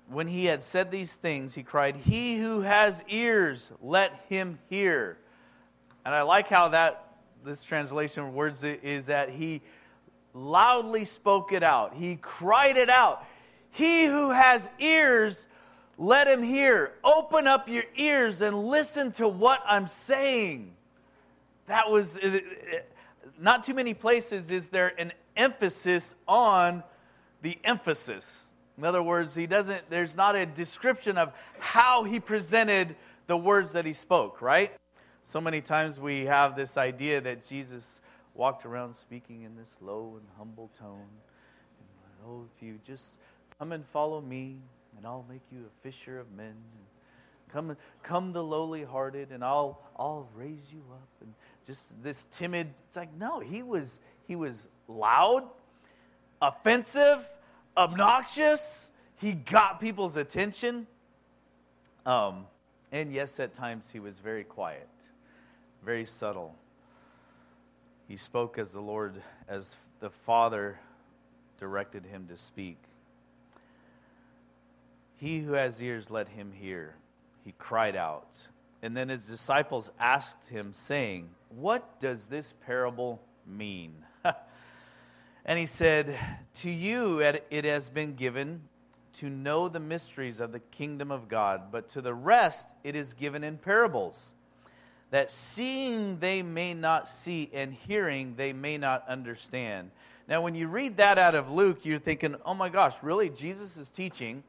when 0.08 0.26
he 0.26 0.46
had 0.46 0.62
said 0.62 0.90
these 0.90 1.14
things, 1.16 1.54
he 1.54 1.62
cried, 1.62 1.96
He 1.96 2.38
who 2.38 2.62
has 2.62 3.02
ears, 3.08 3.70
let 3.82 4.24
him 4.28 4.58
hear. 4.70 5.18
And 6.04 6.14
I 6.14 6.22
like 6.22 6.48
how 6.48 6.68
that 6.68 7.04
this 7.44 7.62
translation 7.62 8.24
of 8.24 8.34
words 8.34 8.64
is 8.64 9.06
that 9.06 9.30
he 9.30 9.62
loudly 10.34 11.04
spoke 11.04 11.52
it 11.52 11.62
out. 11.62 11.94
He 11.94 12.16
cried 12.16 12.76
it 12.76 12.90
out. 12.90 13.24
He 13.70 14.06
who 14.06 14.30
has 14.30 14.68
ears, 14.78 15.46
let 15.98 16.26
him 16.26 16.42
hear. 16.42 16.92
Open 17.04 17.46
up 17.46 17.68
your 17.68 17.84
ears 17.96 18.40
and 18.40 18.56
listen 18.56 19.12
to 19.12 19.28
what 19.28 19.62
I'm 19.66 19.88
saying. 19.88 20.74
That 21.66 21.90
was 21.90 22.18
not 23.38 23.64
too 23.64 23.74
many 23.74 23.94
places 23.94 24.50
is 24.50 24.68
there 24.68 24.98
an 24.98 25.12
emphasis 25.38 26.14
on 26.26 26.82
the 27.40 27.58
emphasis. 27.64 28.52
In 28.76 28.84
other 28.84 29.02
words, 29.02 29.34
he 29.34 29.46
doesn't 29.46 29.88
there's 29.88 30.16
not 30.16 30.36
a 30.36 30.44
description 30.44 31.16
of 31.16 31.32
how 31.58 32.04
he 32.04 32.20
presented 32.20 32.96
the 33.26 33.36
words 33.36 33.72
that 33.72 33.86
he 33.86 33.92
spoke, 33.92 34.42
right? 34.42 34.72
So 35.24 35.40
many 35.40 35.60
times 35.60 35.98
we 36.00 36.26
have 36.26 36.56
this 36.56 36.76
idea 36.76 37.20
that 37.20 37.46
Jesus 37.46 38.00
walked 38.34 38.64
around 38.66 38.94
speaking 38.94 39.42
in 39.42 39.56
this 39.56 39.74
low 39.80 40.16
and 40.18 40.26
humble 40.36 40.70
tone. 40.78 41.00
And, 41.00 42.26
oh, 42.26 42.46
if 42.54 42.62
you 42.62 42.78
just 42.86 43.18
come 43.58 43.72
and 43.72 43.84
follow 43.86 44.20
me, 44.20 44.60
and 44.96 45.06
I'll 45.06 45.26
make 45.28 45.42
you 45.52 45.60
a 45.66 45.82
fisher 45.82 46.18
of 46.18 46.30
men. 46.32 46.54
Come, 47.52 47.76
come 48.02 48.32
the 48.32 48.42
lowly 48.42 48.84
hearted, 48.84 49.30
and 49.30 49.44
I'll, 49.44 49.80
I'll 49.96 50.28
raise 50.34 50.72
you 50.72 50.82
up. 50.92 51.08
And 51.20 51.32
just 51.68 52.02
this 52.02 52.26
timid. 52.30 52.66
It's 52.86 52.96
like 52.96 53.14
no, 53.18 53.40
he 53.40 53.62
was 53.62 54.00
he 54.28 54.36
was 54.36 54.66
loud, 54.86 55.44
offensive, 56.40 57.28
obnoxious. 57.76 58.90
He 59.16 59.32
got 59.32 59.80
people's 59.80 60.16
attention. 60.16 60.86
Um, 62.04 62.46
and 62.92 63.12
yes, 63.12 63.40
at 63.40 63.54
times 63.54 63.90
he 63.90 63.98
was 63.98 64.18
very 64.18 64.44
quiet, 64.44 64.88
very 65.84 66.04
subtle. 66.04 66.54
He 68.06 68.16
spoke 68.16 68.58
as 68.58 68.72
the 68.72 68.80
Lord, 68.80 69.14
as 69.48 69.76
the 70.00 70.10
Father 70.10 70.78
directed 71.58 72.04
him 72.04 72.26
to 72.28 72.36
speak. 72.36 72.78
He 75.16 75.40
who 75.40 75.54
has 75.54 75.82
ears, 75.82 76.10
let 76.10 76.28
him 76.28 76.52
hear. 76.52 76.94
He 77.44 77.54
cried 77.58 77.96
out. 77.96 78.36
And 78.82 78.96
then 78.96 79.08
his 79.08 79.26
disciples 79.26 79.90
asked 79.98 80.48
him, 80.48 80.72
saying, 80.72 81.30
What 81.48 81.98
does 81.98 82.26
this 82.26 82.54
parable 82.64 83.20
mean? 83.46 83.94
And 85.48 85.58
he 85.58 85.64
said, 85.64 86.14
To 86.60 86.70
you 86.70 87.20
it 87.20 87.64
has 87.64 87.88
been 87.88 88.14
given 88.14 88.60
to 89.14 89.30
know 89.30 89.68
the 89.68 89.80
mysteries 89.80 90.40
of 90.40 90.52
the 90.52 90.58
kingdom 90.60 91.10
of 91.10 91.26
God, 91.26 91.72
but 91.72 91.88
to 91.90 92.02
the 92.02 92.12
rest 92.12 92.68
it 92.84 92.94
is 92.94 93.14
given 93.14 93.42
in 93.42 93.56
parables 93.56 94.34
that 95.10 95.32
seeing 95.32 96.18
they 96.18 96.42
may 96.42 96.74
not 96.74 97.08
see 97.08 97.50
and 97.54 97.72
hearing 97.72 98.34
they 98.36 98.52
may 98.52 98.76
not 98.76 99.08
understand. 99.08 99.90
Now, 100.28 100.42
when 100.42 100.54
you 100.54 100.68
read 100.68 100.98
that 100.98 101.16
out 101.16 101.34
of 101.34 101.50
Luke, 101.50 101.78
you're 101.82 101.98
thinking, 101.98 102.36
oh 102.44 102.52
my 102.52 102.68
gosh, 102.68 102.96
really? 103.00 103.30
Jesus 103.30 103.78
is 103.78 103.88
teaching, 103.88 104.42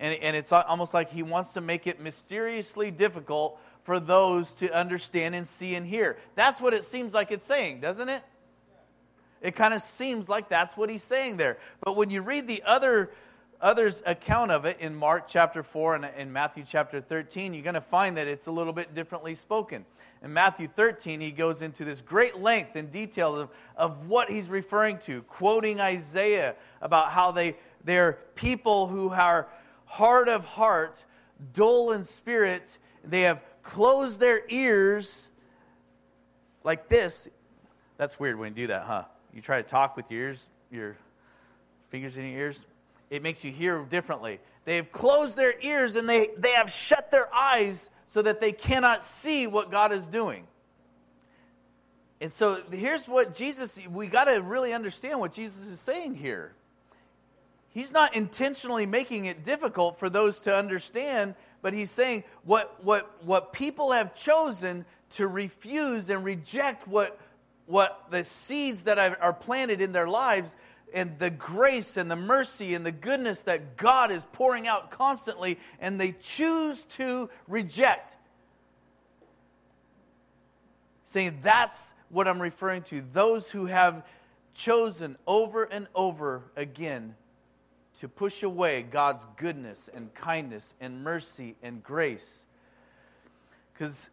and, 0.00 0.18
and 0.20 0.34
it's 0.34 0.50
almost 0.50 0.92
like 0.92 1.12
he 1.12 1.22
wants 1.22 1.52
to 1.52 1.60
make 1.60 1.86
it 1.86 2.00
mysteriously 2.00 2.90
difficult 2.90 3.60
for 3.84 4.00
those 4.00 4.52
to 4.54 4.68
understand 4.76 5.36
and 5.36 5.46
see 5.46 5.76
and 5.76 5.86
hear. 5.86 6.18
That's 6.34 6.60
what 6.60 6.74
it 6.74 6.82
seems 6.82 7.14
like 7.14 7.30
it's 7.30 7.46
saying, 7.46 7.80
doesn't 7.80 8.08
it? 8.08 8.24
It 9.40 9.54
kind 9.54 9.72
of 9.72 9.82
seems 9.82 10.28
like 10.28 10.48
that's 10.48 10.76
what 10.76 10.90
he's 10.90 11.02
saying 11.02 11.36
there. 11.36 11.58
But 11.82 11.96
when 11.96 12.10
you 12.10 12.22
read 12.22 12.46
the 12.46 12.62
other 12.64 13.10
others' 13.60 14.02
account 14.06 14.50
of 14.50 14.64
it 14.64 14.78
in 14.80 14.94
Mark 14.94 15.28
chapter 15.28 15.62
4 15.62 15.96
and 15.96 16.04
in 16.16 16.32
Matthew 16.32 16.64
chapter 16.66 17.00
13, 17.00 17.54
you're 17.54 17.62
going 17.62 17.74
to 17.74 17.80
find 17.80 18.16
that 18.16 18.26
it's 18.26 18.46
a 18.46 18.50
little 18.50 18.72
bit 18.72 18.94
differently 18.94 19.34
spoken. 19.34 19.84
In 20.22 20.32
Matthew 20.32 20.68
13, 20.68 21.20
he 21.20 21.30
goes 21.30 21.62
into 21.62 21.84
this 21.84 22.00
great 22.00 22.38
length 22.38 22.76
and 22.76 22.90
detail 22.90 23.36
of, 23.36 23.50
of 23.76 24.08
what 24.08 24.28
he's 24.28 24.48
referring 24.48 24.98
to, 24.98 25.22
quoting 25.22 25.80
Isaiah 25.80 26.54
about 26.80 27.10
how 27.10 27.32
they, 27.32 27.56
they're 27.84 28.18
people 28.34 28.86
who 28.86 29.10
are 29.10 29.48
hard 29.86 30.28
of 30.28 30.44
heart, 30.44 30.96
dull 31.54 31.92
in 31.92 32.04
spirit. 32.04 32.78
They 33.04 33.22
have 33.22 33.42
closed 33.62 34.20
their 34.20 34.42
ears 34.48 35.30
like 36.64 36.88
this. 36.88 37.28
That's 37.96 38.18
weird 38.18 38.38
when 38.38 38.50
you 38.50 38.54
do 38.54 38.66
that, 38.68 38.84
huh? 38.84 39.04
You 39.34 39.40
try 39.40 39.62
to 39.62 39.68
talk 39.68 39.96
with 39.96 40.10
your 40.10 40.22
ears, 40.22 40.48
your 40.70 40.96
fingers 41.90 42.16
in 42.16 42.24
your 42.24 42.40
ears 42.40 42.64
it 43.10 43.24
makes 43.24 43.44
you 43.44 43.50
hear 43.50 43.82
differently. 43.82 44.38
They 44.64 44.76
have 44.76 44.92
closed 44.92 45.36
their 45.36 45.54
ears 45.60 45.96
and 45.96 46.08
they, 46.08 46.30
they 46.38 46.52
have 46.52 46.70
shut 46.70 47.10
their 47.10 47.32
eyes 47.34 47.90
so 48.06 48.22
that 48.22 48.40
they 48.40 48.52
cannot 48.52 49.02
see 49.02 49.48
what 49.48 49.70
God 49.70 49.92
is 49.92 50.06
doing. 50.06 50.46
And 52.20 52.30
so 52.30 52.62
here's 52.70 53.08
what 53.08 53.34
Jesus, 53.34 53.78
we 53.90 54.06
got 54.06 54.24
to 54.24 54.40
really 54.40 54.72
understand 54.72 55.18
what 55.18 55.32
Jesus 55.32 55.66
is 55.66 55.80
saying 55.80 56.14
here. 56.14 56.52
He's 57.70 57.92
not 57.92 58.14
intentionally 58.14 58.86
making 58.86 59.24
it 59.24 59.44
difficult 59.44 59.98
for 59.98 60.10
those 60.10 60.40
to 60.42 60.54
understand, 60.54 61.34
but 61.62 61.72
he's 61.72 61.90
saying 61.90 62.24
what, 62.44 62.78
what, 62.84 63.24
what 63.24 63.52
people 63.52 63.92
have 63.92 64.14
chosen 64.14 64.84
to 65.10 65.26
refuse 65.26 66.10
and 66.10 66.24
reject 66.24 66.86
what, 66.86 67.18
what 67.70 68.06
the 68.10 68.24
seeds 68.24 68.84
that 68.84 68.98
are 68.98 69.32
planted 69.32 69.80
in 69.80 69.92
their 69.92 70.08
lives 70.08 70.56
and 70.92 71.18
the 71.20 71.30
grace 71.30 71.96
and 71.96 72.10
the 72.10 72.16
mercy 72.16 72.74
and 72.74 72.84
the 72.84 72.92
goodness 72.92 73.42
that 73.42 73.76
God 73.76 74.10
is 74.10 74.26
pouring 74.32 74.66
out 74.66 74.90
constantly, 74.90 75.58
and 75.78 76.00
they 76.00 76.12
choose 76.20 76.84
to 76.96 77.30
reject. 77.46 78.16
Saying 81.04 81.38
that's 81.42 81.94
what 82.08 82.26
I'm 82.26 82.42
referring 82.42 82.82
to. 82.84 83.04
Those 83.12 83.50
who 83.50 83.66
have 83.66 84.04
chosen 84.52 85.16
over 85.26 85.62
and 85.64 85.86
over 85.94 86.42
again 86.56 87.14
to 88.00 88.08
push 88.08 88.42
away 88.42 88.82
God's 88.82 89.26
goodness 89.36 89.88
and 89.92 90.12
kindness 90.14 90.74
and 90.80 91.04
mercy 91.04 91.54
and 91.62 91.84
grace. 91.84 92.44
Because 93.72 94.10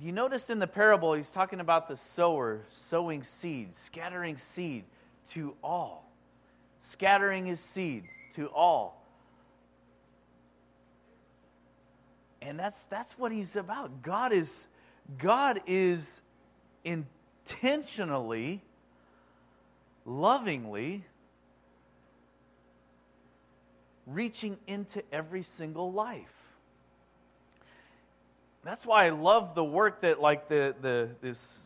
you 0.00 0.12
notice 0.12 0.48
in 0.48 0.58
the 0.58 0.66
parable, 0.66 1.12
he's 1.12 1.30
talking 1.30 1.60
about 1.60 1.86
the 1.86 1.96
sower 1.96 2.60
sowing 2.72 3.22
seed, 3.22 3.74
scattering 3.74 4.38
seed 4.38 4.84
to 5.30 5.54
all, 5.62 6.10
scattering 6.78 7.44
his 7.44 7.60
seed 7.60 8.04
to 8.34 8.46
all. 8.46 9.04
And 12.40 12.58
that's, 12.58 12.86
that's 12.86 13.18
what 13.18 13.30
he's 13.30 13.56
about. 13.56 14.02
God 14.02 14.32
is, 14.32 14.66
God 15.18 15.60
is 15.66 16.22
intentionally, 16.84 18.62
lovingly 20.06 21.04
reaching 24.06 24.56
into 24.66 25.02
every 25.12 25.42
single 25.42 25.92
life. 25.92 26.39
That's 28.62 28.84
why 28.84 29.06
I 29.06 29.10
love 29.10 29.54
the 29.54 29.64
work 29.64 30.02
that, 30.02 30.20
like, 30.20 30.48
the, 30.48 30.74
the, 30.80 31.08
this 31.22 31.60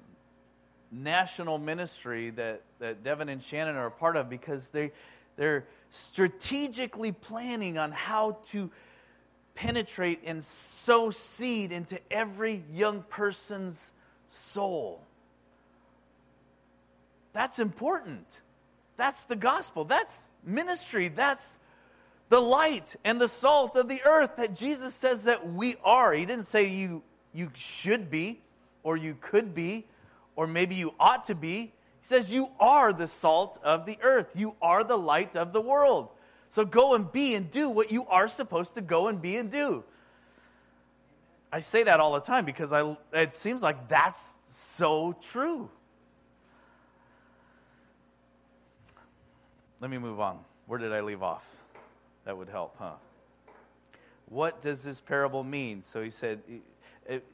national 0.92 1.58
ministry 1.58 2.30
that, 2.30 2.62
that 2.78 3.02
Devin 3.02 3.28
and 3.28 3.42
Shannon 3.42 3.76
are 3.76 3.86
a 3.86 3.90
part 3.90 4.16
of 4.16 4.30
because 4.30 4.70
they, 4.70 4.92
they're 5.36 5.66
strategically 5.90 7.10
planning 7.10 7.78
on 7.78 7.90
how 7.90 8.38
to 8.50 8.70
penetrate 9.54 10.20
and 10.24 10.44
sow 10.44 11.10
seed 11.10 11.72
into 11.72 11.98
every 12.10 12.62
young 12.72 13.02
person's 13.02 13.90
soul. 14.28 15.00
That's 17.32 17.58
important. 17.58 18.26
That's 18.96 19.24
the 19.24 19.36
gospel. 19.36 19.84
That's 19.84 20.28
ministry. 20.44 21.08
That's 21.08 21.58
the 22.34 22.40
light 22.40 22.96
and 23.04 23.20
the 23.20 23.28
salt 23.28 23.76
of 23.76 23.88
the 23.88 24.02
earth 24.04 24.34
that 24.38 24.56
Jesus 24.56 24.92
says 24.92 25.22
that 25.22 25.52
we 25.52 25.76
are. 25.84 26.12
He 26.12 26.26
didn't 26.26 26.46
say 26.46 26.66
you, 26.66 27.00
you 27.32 27.52
should 27.54 28.10
be, 28.10 28.40
or 28.82 28.96
you 28.96 29.16
could 29.20 29.54
be, 29.54 29.86
or 30.34 30.48
maybe 30.48 30.74
you 30.74 30.94
ought 30.98 31.22
to 31.26 31.36
be. 31.36 31.58
He 31.60 31.72
says 32.02 32.32
you 32.32 32.48
are 32.58 32.92
the 32.92 33.06
salt 33.06 33.60
of 33.62 33.86
the 33.86 33.98
earth. 34.02 34.32
You 34.34 34.56
are 34.60 34.82
the 34.82 34.98
light 34.98 35.36
of 35.36 35.52
the 35.52 35.60
world. 35.60 36.08
So 36.50 36.64
go 36.64 36.96
and 36.96 37.12
be 37.12 37.36
and 37.36 37.52
do 37.52 37.70
what 37.70 37.92
you 37.92 38.04
are 38.06 38.26
supposed 38.26 38.74
to 38.74 38.80
go 38.80 39.06
and 39.06 39.22
be 39.22 39.36
and 39.36 39.48
do. 39.48 39.84
I 41.52 41.60
say 41.60 41.84
that 41.84 42.00
all 42.00 42.14
the 42.14 42.20
time 42.20 42.44
because 42.44 42.72
I, 42.72 42.96
it 43.12 43.36
seems 43.36 43.62
like 43.62 43.88
that's 43.88 44.38
so 44.48 45.16
true. 45.22 45.70
Let 49.78 49.88
me 49.88 49.98
move 49.98 50.18
on. 50.18 50.40
Where 50.66 50.80
did 50.80 50.92
I 50.92 51.00
leave 51.00 51.22
off? 51.22 51.44
That 52.24 52.36
would 52.36 52.48
help, 52.48 52.76
huh? 52.78 52.92
What 54.26 54.62
does 54.62 54.82
this 54.82 55.00
parable 55.00 55.44
mean? 55.44 55.82
So 55.82 56.02
he 56.02 56.10
said, 56.10 56.40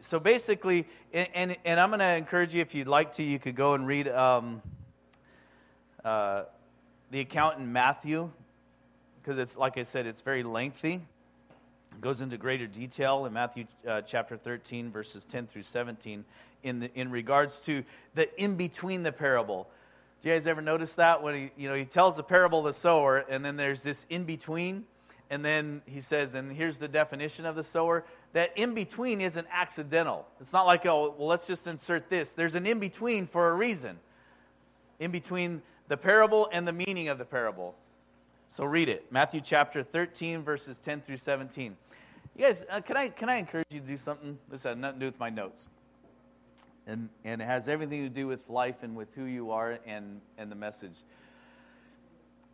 so 0.00 0.18
basically, 0.18 0.86
and, 1.12 1.28
and, 1.34 1.56
and 1.64 1.78
I'm 1.78 1.90
going 1.90 2.00
to 2.00 2.16
encourage 2.16 2.54
you, 2.54 2.60
if 2.60 2.74
you'd 2.74 2.88
like 2.88 3.14
to, 3.14 3.22
you 3.22 3.38
could 3.38 3.54
go 3.54 3.74
and 3.74 3.86
read 3.86 4.08
um, 4.08 4.60
uh, 6.04 6.42
the 7.10 7.20
account 7.20 7.58
in 7.58 7.72
Matthew, 7.72 8.30
because 9.22 9.38
it's, 9.38 9.56
like 9.56 9.78
I 9.78 9.84
said, 9.84 10.06
it's 10.06 10.22
very 10.22 10.42
lengthy. 10.42 10.94
It 11.92 12.00
goes 12.00 12.20
into 12.20 12.36
greater 12.36 12.66
detail 12.66 13.26
in 13.26 13.32
Matthew 13.32 13.66
uh, 13.86 14.00
chapter 14.02 14.36
13, 14.36 14.90
verses 14.90 15.24
10 15.24 15.46
through 15.46 15.62
17, 15.62 16.24
in, 16.64 16.80
the, 16.80 16.94
in 16.94 17.10
regards 17.10 17.60
to 17.62 17.84
the 18.14 18.42
in 18.42 18.56
between 18.56 19.04
the 19.04 19.12
parable. 19.12 19.68
Do 20.22 20.28
you 20.28 20.34
guys 20.34 20.46
ever 20.46 20.60
notice 20.60 20.94
that 20.96 21.22
when 21.22 21.34
he, 21.34 21.50
you 21.56 21.68
know, 21.68 21.74
he 21.74 21.86
tells 21.86 22.16
the 22.16 22.22
parable 22.22 22.58
of 22.58 22.66
the 22.66 22.74
sower, 22.74 23.24
and 23.28 23.42
then 23.42 23.56
there's 23.56 23.82
this 23.82 24.04
in 24.10 24.24
between, 24.24 24.84
and 25.30 25.42
then 25.42 25.80
he 25.86 26.00
says, 26.00 26.34
and 26.34 26.52
here's 26.52 26.78
the 26.78 26.88
definition 26.88 27.46
of 27.46 27.56
the 27.56 27.64
sower. 27.64 28.04
That 28.32 28.50
in 28.56 28.74
between 28.74 29.20
isn't 29.20 29.46
accidental. 29.50 30.26
It's 30.40 30.52
not 30.52 30.66
like, 30.66 30.84
oh, 30.86 31.14
well, 31.16 31.28
let's 31.28 31.46
just 31.46 31.66
insert 31.66 32.10
this. 32.10 32.32
There's 32.34 32.54
an 32.54 32.66
in 32.66 32.78
between 32.80 33.26
for 33.26 33.48
a 33.48 33.54
reason. 33.54 33.98
In 34.98 35.10
between 35.10 35.62
the 35.88 35.96
parable 35.96 36.48
and 36.52 36.68
the 36.68 36.72
meaning 36.72 37.08
of 37.08 37.18
the 37.18 37.24
parable. 37.24 37.74
So 38.48 38.64
read 38.64 38.88
it. 38.88 39.10
Matthew 39.10 39.40
chapter 39.40 39.82
13, 39.82 40.42
verses 40.42 40.78
10 40.78 41.00
through 41.00 41.16
17. 41.16 41.76
You 42.36 42.44
guys, 42.44 42.64
uh, 42.68 42.80
can, 42.80 42.96
I, 42.96 43.08
can 43.08 43.28
I 43.28 43.36
encourage 43.36 43.66
you 43.70 43.80
to 43.80 43.86
do 43.86 43.96
something? 43.96 44.38
This 44.50 44.64
has 44.64 44.76
nothing 44.76 45.00
to 45.00 45.06
do 45.06 45.06
with 45.06 45.18
my 45.18 45.30
notes 45.30 45.66
and, 46.86 47.08
and 47.24 47.40
it 47.40 47.44
has 47.44 47.68
everything 47.68 48.02
to 48.02 48.08
do 48.08 48.26
with 48.26 48.48
life 48.48 48.82
and 48.82 48.96
with 48.96 49.08
who 49.14 49.24
you 49.24 49.50
are 49.50 49.78
and, 49.86 50.20
and 50.38 50.50
the 50.50 50.56
message. 50.56 50.94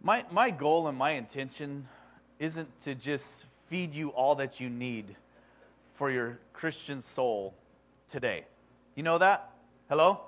My, 0.03 0.25
my 0.31 0.51
goal 0.51 0.89
and 0.89 0.97
my 0.97 1.13
intention 1.13 1.89
isn't 2.39 2.69
to 2.83 2.95
just 2.95 3.47
feed 3.69 3.95
you 3.95 4.11
all 4.11 4.35
that 4.37 4.61
you 4.61 4.69
need 4.69 5.17
for 5.95 6.11
your 6.11 6.39
Christian 6.53 7.01
soul 7.01 7.55
today. 8.09 8.45
You 8.95 9.03
know 9.03 9.19
that? 9.19 9.51
Hello? 9.89 10.21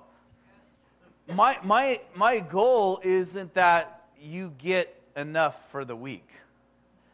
My, 1.33 1.59
my, 1.63 2.01
my 2.15 2.39
goal 2.39 2.99
isn't 3.03 3.53
that 3.53 4.07
you 4.19 4.53
get 4.57 4.99
enough 5.15 5.55
for 5.71 5.85
the 5.85 5.95
week. 5.95 6.27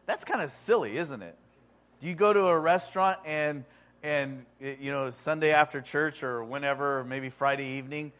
That's 0.05 0.23
kind 0.23 0.41
of 0.41 0.51
silly, 0.51 0.97
isn't 0.97 1.21
it? 1.21 1.35
Do 1.99 2.07
you 2.07 2.15
go 2.15 2.31
to 2.31 2.47
a 2.47 2.59
restaurant 2.59 3.19
and 3.25 3.65
and 4.05 4.45
you 4.59 4.91
know 4.91 5.09
Sunday 5.09 5.51
after 5.51 5.81
church 5.81 6.21
or 6.21 6.43
whenever, 6.43 7.03
maybe 7.05 7.31
Friday 7.31 7.65
evening, 7.65 8.11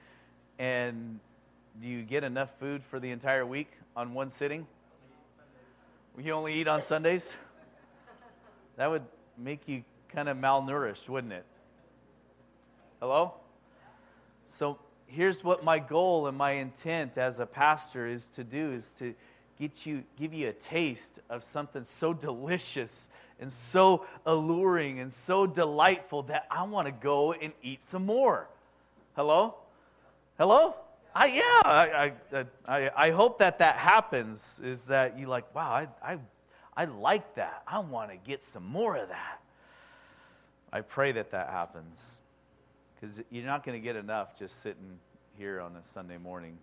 and 0.58 1.20
do 1.80 1.88
you 1.88 2.02
get 2.02 2.24
enough 2.24 2.50
food 2.60 2.84
for 2.84 3.00
the 3.00 3.12
entire 3.12 3.46
week 3.46 3.72
on 3.96 4.16
one 4.16 4.32
sitting? 4.32 4.66
You 6.18 6.34
only 6.34 6.56
eat 6.56 6.68
on 6.68 6.82
Sundays? 6.82 7.38
That 8.78 8.90
would 8.90 9.04
make 9.38 9.68
you 9.68 9.84
kind 10.10 10.28
of 10.28 10.38
malnourished, 10.38 11.08
wouldn't 11.08 11.34
it? 11.34 11.46
Hello? 13.00 13.36
So 14.48 14.80
here's 15.06 15.44
what 15.44 15.64
my 15.64 15.78
goal 15.78 16.26
and 16.26 16.36
my 16.36 16.52
intent 16.54 17.20
as 17.20 17.40
a 17.40 17.46
pastor 17.46 18.08
is 18.08 18.26
to 18.30 18.44
do 18.44 18.72
is 18.72 18.92
to 18.98 19.14
get 19.60 19.86
you 19.86 20.04
give 20.18 20.34
you 20.34 20.50
a 20.50 20.54
taste 20.54 21.20
of 21.30 21.44
something 21.44 21.84
so 21.84 22.14
delicious 22.14 23.08
and 23.40 23.52
so 23.52 24.06
alluring 24.26 25.00
and 25.00 25.12
so 25.12 25.46
delightful 25.46 26.24
that 26.24 26.46
I 26.50 26.64
want 26.64 26.88
to 26.88 26.92
go 26.92 27.34
and 27.34 27.54
eat 27.62 27.84
some 27.84 28.06
more. 28.06 28.48
Hello? 29.16 29.56
Hello? 30.38 30.76
I, 31.14 31.28
yeah, 31.28 31.62
I, 31.64 32.14
I, 32.34 32.46
I, 32.68 32.92
I 33.08 33.12
hope 33.12 33.40
that 33.40 33.60
that 33.60 33.78
happens. 33.78 34.60
Is 34.64 34.86
that 34.88 35.18
you 35.18 35.28
like, 35.28 35.54
wow, 35.56 35.72
I, 35.72 35.88
I, 36.04 36.18
I 36.76 36.86
like 36.86 37.36
that. 37.36 37.64
I 37.66 37.80
want 37.80 38.12
to 38.12 38.18
get 38.18 38.44
some 38.44 38.66
more 38.66 38.98
of 38.98 39.08
that. 39.08 39.40
I 40.74 40.82
pray 40.82 41.14
that 41.14 41.32
that 41.32 41.50
happens 41.50 42.20
because 42.96 43.22
you're 43.32 43.46
not 43.46 43.64
going 43.64 43.80
to 43.80 43.84
get 43.84 43.96
enough 43.96 44.38
just 44.38 44.62
sitting 44.62 45.00
here 45.38 45.62
on 45.62 45.76
a 45.78 45.84
Sunday 45.84 46.18
morning. 46.18 46.58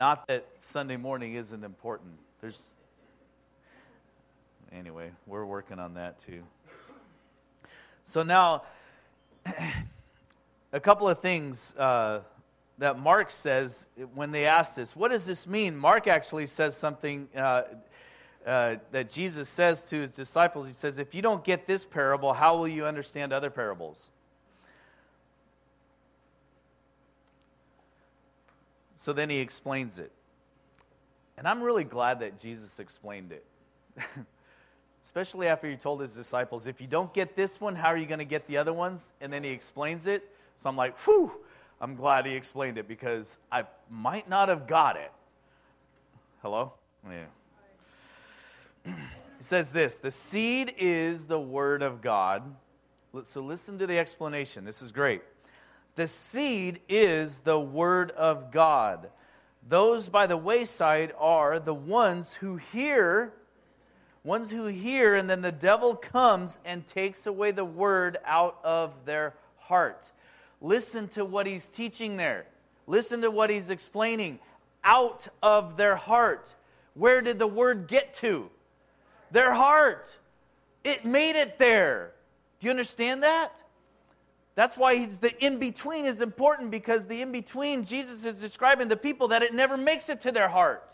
Not 0.00 0.26
that 0.28 0.46
Sunday 0.58 0.96
morning 0.96 1.34
isn't 1.34 1.64
important. 1.64 2.12
There's 2.40 2.72
anyway, 4.72 5.10
we're 5.26 5.44
working 5.44 5.78
on 5.78 5.94
that 5.94 6.20
too. 6.20 6.42
So 8.04 8.22
now, 8.22 8.62
a 10.72 10.80
couple 10.80 11.08
of 11.08 11.20
things 11.20 11.74
uh, 11.76 12.20
that 12.78 12.98
Mark 12.98 13.30
says 13.30 13.86
when 14.14 14.30
they 14.30 14.46
ask 14.46 14.74
this. 14.74 14.96
What 14.96 15.10
does 15.10 15.26
this 15.26 15.46
mean? 15.46 15.76
Mark 15.76 16.06
actually 16.06 16.46
says 16.46 16.76
something 16.76 17.28
uh, 17.36 17.62
uh, 18.46 18.76
that 18.90 19.10
Jesus 19.10 19.48
says 19.48 19.88
to 19.90 20.00
his 20.00 20.12
disciples. 20.12 20.66
He 20.66 20.72
says, 20.72 20.98
If 20.98 21.14
you 21.14 21.22
don't 21.22 21.44
get 21.44 21.66
this 21.66 21.84
parable, 21.84 22.32
how 22.32 22.56
will 22.56 22.68
you 22.68 22.86
understand 22.86 23.32
other 23.32 23.50
parables? 23.50 24.10
So 29.02 29.12
then 29.12 29.28
he 29.30 29.38
explains 29.38 29.98
it. 29.98 30.12
And 31.36 31.48
I'm 31.48 31.60
really 31.60 31.82
glad 31.82 32.20
that 32.20 32.38
Jesus 32.38 32.78
explained 32.78 33.32
it. 33.32 33.44
especially 35.02 35.48
after 35.48 35.68
he 35.68 35.74
told 35.74 36.00
his 36.00 36.14
disciples, 36.14 36.68
if 36.68 36.80
you 36.80 36.86
don't 36.86 37.12
get 37.12 37.34
this 37.34 37.60
one, 37.60 37.74
how 37.74 37.88
are 37.88 37.96
you 37.96 38.06
going 38.06 38.20
to 38.20 38.24
get 38.24 38.46
the 38.46 38.56
other 38.56 38.72
ones? 38.72 39.12
And 39.20 39.32
then 39.32 39.42
he 39.42 39.50
explains 39.50 40.06
it. 40.06 40.30
So 40.54 40.68
I'm 40.68 40.76
like, 40.76 40.96
whew, 41.00 41.32
I'm 41.80 41.96
glad 41.96 42.26
he 42.26 42.32
explained 42.34 42.78
it 42.78 42.86
because 42.86 43.38
I 43.50 43.64
might 43.90 44.28
not 44.28 44.48
have 44.48 44.68
got 44.68 44.94
it. 44.94 45.10
Hello? 46.40 46.72
Yeah. 47.10 47.24
He 49.38 49.44
says 49.44 49.72
this 49.72 49.96
the 49.96 50.12
seed 50.12 50.74
is 50.78 51.24
the 51.24 51.40
word 51.40 51.82
of 51.82 52.00
God. 52.00 52.44
So 53.24 53.40
listen 53.40 53.76
to 53.80 53.88
the 53.88 53.98
explanation. 53.98 54.64
This 54.64 54.80
is 54.80 54.92
great. 54.92 55.22
The 55.94 56.08
seed 56.08 56.80
is 56.88 57.40
the 57.40 57.60
word 57.60 58.10
of 58.12 58.50
God. 58.50 59.10
Those 59.68 60.08
by 60.08 60.26
the 60.26 60.36
wayside 60.36 61.12
are 61.18 61.58
the 61.58 61.74
ones 61.74 62.34
who 62.34 62.56
hear 62.56 63.32
ones 64.24 64.50
who 64.50 64.66
hear, 64.66 65.14
and 65.14 65.28
then 65.28 65.42
the 65.42 65.52
devil 65.52 65.96
comes 65.96 66.60
and 66.64 66.86
takes 66.86 67.26
away 67.26 67.50
the 67.50 67.64
word 67.64 68.18
out 68.24 68.58
of 68.62 69.04
their 69.04 69.34
heart. 69.58 70.10
Listen 70.60 71.08
to 71.08 71.24
what 71.24 71.46
he's 71.46 71.68
teaching 71.68 72.16
there. 72.16 72.46
Listen 72.86 73.22
to 73.22 73.30
what 73.30 73.50
he's 73.50 73.70
explaining. 73.70 74.38
Out 74.84 75.28
of 75.42 75.76
their 75.76 75.96
heart. 75.96 76.54
Where 76.94 77.20
did 77.20 77.38
the 77.38 77.46
word 77.46 77.88
get 77.88 78.14
to? 78.14 78.50
Their 79.30 79.54
heart. 79.54 80.18
It 80.84 81.04
made 81.04 81.36
it 81.36 81.58
there. 81.58 82.12
Do 82.60 82.66
you 82.66 82.70
understand 82.70 83.22
that? 83.22 83.61
That's 84.54 84.76
why 84.76 85.06
the 85.06 85.32
in 85.44 85.58
between 85.58 86.04
is 86.04 86.20
important 86.20 86.70
because 86.70 87.06
the 87.06 87.22
in 87.22 87.32
between, 87.32 87.84
Jesus 87.84 88.24
is 88.24 88.38
describing 88.38 88.88
the 88.88 88.96
people 88.96 89.28
that 89.28 89.42
it 89.42 89.54
never 89.54 89.76
makes 89.76 90.08
it 90.08 90.20
to 90.22 90.32
their 90.32 90.48
heart 90.48 90.92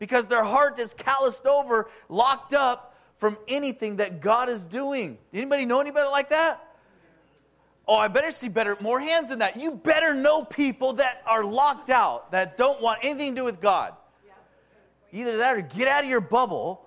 because 0.00 0.26
their 0.26 0.42
heart 0.42 0.78
is 0.80 0.92
calloused 0.94 1.46
over, 1.46 1.88
locked 2.08 2.52
up 2.52 2.96
from 3.18 3.38
anything 3.46 3.96
that 3.96 4.20
God 4.20 4.48
is 4.48 4.64
doing. 4.64 5.18
Anybody 5.32 5.66
know 5.66 5.80
anybody 5.80 6.08
like 6.08 6.30
that? 6.30 6.66
Oh, 7.86 7.96
I 7.96 8.08
better 8.08 8.30
see 8.30 8.48
better, 8.48 8.76
more 8.80 8.98
hands 8.98 9.28
than 9.28 9.40
that. 9.40 9.56
You 9.60 9.72
better 9.72 10.14
know 10.14 10.44
people 10.44 10.94
that 10.94 11.22
are 11.26 11.44
locked 11.44 11.90
out, 11.90 12.32
that 12.32 12.56
don't 12.56 12.80
want 12.80 13.00
anything 13.02 13.34
to 13.34 13.40
do 13.40 13.44
with 13.44 13.60
God. 13.60 13.94
Either 15.12 15.36
that 15.38 15.56
or 15.56 15.60
get 15.60 15.88
out 15.88 16.04
of 16.04 16.10
your 16.10 16.20
bubble 16.20 16.86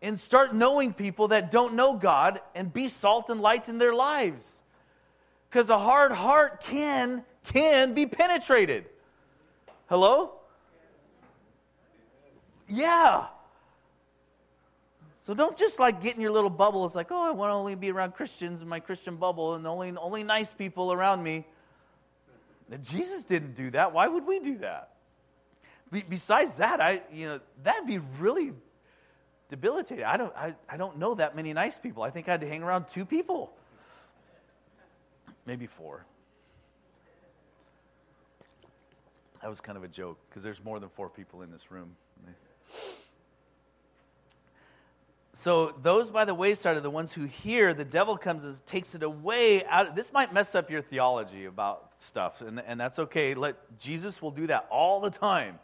and 0.00 0.18
start 0.18 0.54
knowing 0.54 0.92
people 0.92 1.28
that 1.28 1.50
don't 1.50 1.74
know 1.74 1.94
God 1.94 2.40
and 2.54 2.72
be 2.72 2.88
salt 2.88 3.30
and 3.30 3.40
light 3.40 3.68
in 3.68 3.78
their 3.78 3.94
lives. 3.94 4.62
Because 5.50 5.70
a 5.70 5.78
hard 5.78 6.12
heart 6.12 6.60
can 6.60 7.24
can 7.44 7.94
be 7.94 8.06
penetrated. 8.06 8.84
Hello? 9.88 10.32
Yeah. 12.68 13.26
So 15.16 15.34
don't 15.34 15.56
just 15.56 15.78
like 15.78 16.02
get 16.02 16.14
in 16.14 16.20
your 16.20 16.30
little 16.30 16.50
bubble. 16.50 16.84
It's 16.84 16.94
like, 16.94 17.08
oh, 17.10 17.26
I 17.26 17.32
want 17.32 17.50
to 17.50 17.54
only 17.54 17.74
be 17.74 17.90
around 17.90 18.14
Christians 18.14 18.62
in 18.62 18.68
my 18.68 18.80
Christian 18.80 19.16
bubble 19.16 19.54
and 19.54 19.66
only, 19.66 19.94
only 19.96 20.22
nice 20.22 20.52
people 20.52 20.92
around 20.92 21.22
me. 21.22 21.46
Jesus 22.82 23.24
didn't 23.24 23.54
do 23.54 23.70
that. 23.70 23.92
Why 23.92 24.06
would 24.08 24.26
we 24.26 24.40
do 24.40 24.58
that? 24.58 24.90
Be- 25.90 26.04
besides 26.06 26.56
that, 26.58 26.80
I, 26.80 27.02
you 27.12 27.26
know, 27.26 27.40
that'd 27.62 27.86
be 27.86 27.98
really 28.18 28.52
debilitating. 29.48 30.04
I 30.04 30.16
don't, 30.16 30.34
I, 30.36 30.54
I 30.68 30.76
don't 30.76 30.98
know 30.98 31.14
that 31.14 31.34
many 31.34 31.52
nice 31.52 31.78
people. 31.78 32.02
I 32.02 32.10
think 32.10 32.28
I 32.28 32.32
had 32.32 32.40
to 32.40 32.48
hang 32.48 32.62
around 32.62 32.88
two 32.88 33.04
people, 33.04 33.52
maybe 35.46 35.66
four. 35.66 36.04
That 39.42 39.48
was 39.48 39.60
kind 39.60 39.78
of 39.78 39.84
a 39.84 39.88
joke 39.88 40.18
because 40.28 40.42
there's 40.42 40.62
more 40.62 40.80
than 40.80 40.88
four 40.88 41.08
people 41.08 41.42
in 41.42 41.50
this 41.50 41.70
room. 41.70 41.96
So 45.32 45.72
those 45.82 46.10
by 46.10 46.24
the 46.24 46.34
wayside 46.34 46.76
are 46.76 46.80
the 46.80 46.90
ones 46.90 47.12
who 47.12 47.24
hear. 47.24 47.72
The 47.72 47.84
devil 47.84 48.16
comes 48.16 48.44
and 48.44 48.66
takes 48.66 48.96
it 48.96 49.04
away. 49.04 49.64
Out. 49.66 49.94
This 49.94 50.12
might 50.12 50.34
mess 50.34 50.56
up 50.56 50.68
your 50.68 50.82
theology 50.82 51.44
about 51.44 51.92
stuff, 51.94 52.40
and, 52.40 52.58
and 52.58 52.80
that's 52.80 52.98
okay. 52.98 53.34
Let 53.34 53.78
Jesus 53.78 54.20
will 54.20 54.32
do 54.32 54.48
that 54.48 54.66
all 54.68 54.98
the 54.98 55.10
time. 55.10 55.60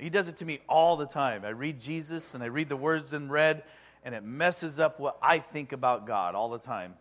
He 0.00 0.10
does 0.10 0.28
it 0.28 0.38
to 0.38 0.44
me 0.44 0.60
all 0.68 0.96
the 0.96 1.06
time. 1.06 1.44
I 1.44 1.50
read 1.50 1.78
Jesus 1.78 2.34
and 2.34 2.42
I 2.42 2.46
read 2.46 2.68
the 2.68 2.76
words 2.76 3.12
in 3.12 3.28
red, 3.28 3.62
and 4.02 4.14
it 4.14 4.24
messes 4.24 4.80
up 4.80 4.98
what 4.98 5.18
I 5.22 5.38
think 5.38 5.72
about 5.72 6.06
God 6.06 6.34
all 6.34 6.48
the 6.48 6.58
time. 6.58 6.94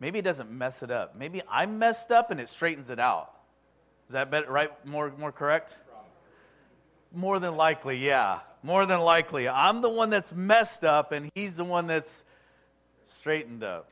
Maybe 0.00 0.18
it 0.18 0.22
doesn't 0.22 0.50
mess 0.50 0.82
it 0.82 0.90
up. 0.90 1.14
Maybe 1.16 1.42
I'm 1.48 1.78
messed 1.78 2.10
up 2.10 2.32
and 2.32 2.40
it 2.40 2.48
straightens 2.48 2.90
it 2.90 2.98
out. 2.98 3.32
Is 4.08 4.14
that 4.14 4.30
better, 4.30 4.50
right? 4.50 4.70
More, 4.84 5.12
more 5.16 5.30
correct? 5.30 5.76
More 7.14 7.38
than 7.38 7.56
likely, 7.56 7.98
yeah. 7.98 8.40
More 8.64 8.86
than 8.86 9.00
likely. 9.00 9.48
I'm 9.48 9.80
the 9.80 9.88
one 9.88 10.10
that's 10.10 10.32
messed 10.32 10.82
up, 10.82 11.12
and 11.12 11.30
he's 11.34 11.56
the 11.56 11.64
one 11.64 11.86
that's 11.86 12.24
straightened 13.06 13.62
up. 13.62 13.88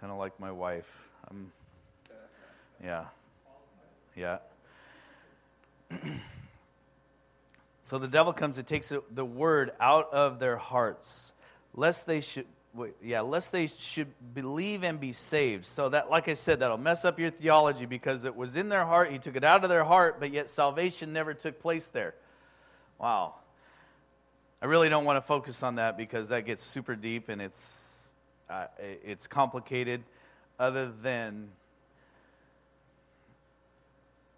Kind 0.00 0.12
of 0.12 0.18
like 0.18 0.38
my 0.38 0.52
wife. 0.52 0.90
I'm, 1.28 1.50
yeah. 2.82 3.04
Yeah. 4.14 4.38
so 7.82 7.98
the 7.98 8.08
devil 8.08 8.32
comes 8.32 8.58
and 8.58 8.66
takes 8.66 8.92
the 9.10 9.24
word 9.24 9.72
out 9.80 10.12
of 10.12 10.38
their 10.38 10.56
hearts, 10.56 11.32
lest 11.74 12.06
they 12.06 12.20
should 12.20 12.46
yeah, 13.02 13.20
lest 13.20 13.52
they 13.52 13.66
should 13.66 14.08
believe 14.32 14.82
and 14.82 14.98
be 14.98 15.12
saved. 15.12 15.66
So 15.66 15.90
that, 15.90 16.10
like 16.10 16.28
I 16.28 16.34
said, 16.34 16.60
that'll 16.60 16.78
mess 16.78 17.04
up 17.04 17.18
your 17.18 17.30
theology 17.30 17.84
because 17.84 18.24
it 18.24 18.34
was 18.34 18.56
in 18.56 18.70
their 18.70 18.86
heart. 18.86 19.12
He 19.12 19.18
took 19.18 19.36
it 19.36 19.44
out 19.44 19.62
of 19.62 19.68
their 19.68 19.84
heart, 19.84 20.18
but 20.18 20.32
yet 20.32 20.48
salvation 20.48 21.12
never 21.12 21.34
took 21.34 21.60
place 21.60 21.88
there. 21.88 22.14
Wow. 22.98 23.34
I 24.62 24.66
really 24.66 24.88
don't 24.88 25.04
want 25.04 25.18
to 25.18 25.20
focus 25.20 25.62
on 25.62 25.74
that 25.74 25.98
because 25.98 26.28
that 26.28 26.46
gets 26.46 26.62
super 26.62 26.96
deep 26.96 27.28
and 27.28 27.42
it's 27.42 28.10
uh, 28.48 28.66
it's 28.78 29.26
complicated. 29.26 30.02
Other 30.58 30.92
than 31.02 31.48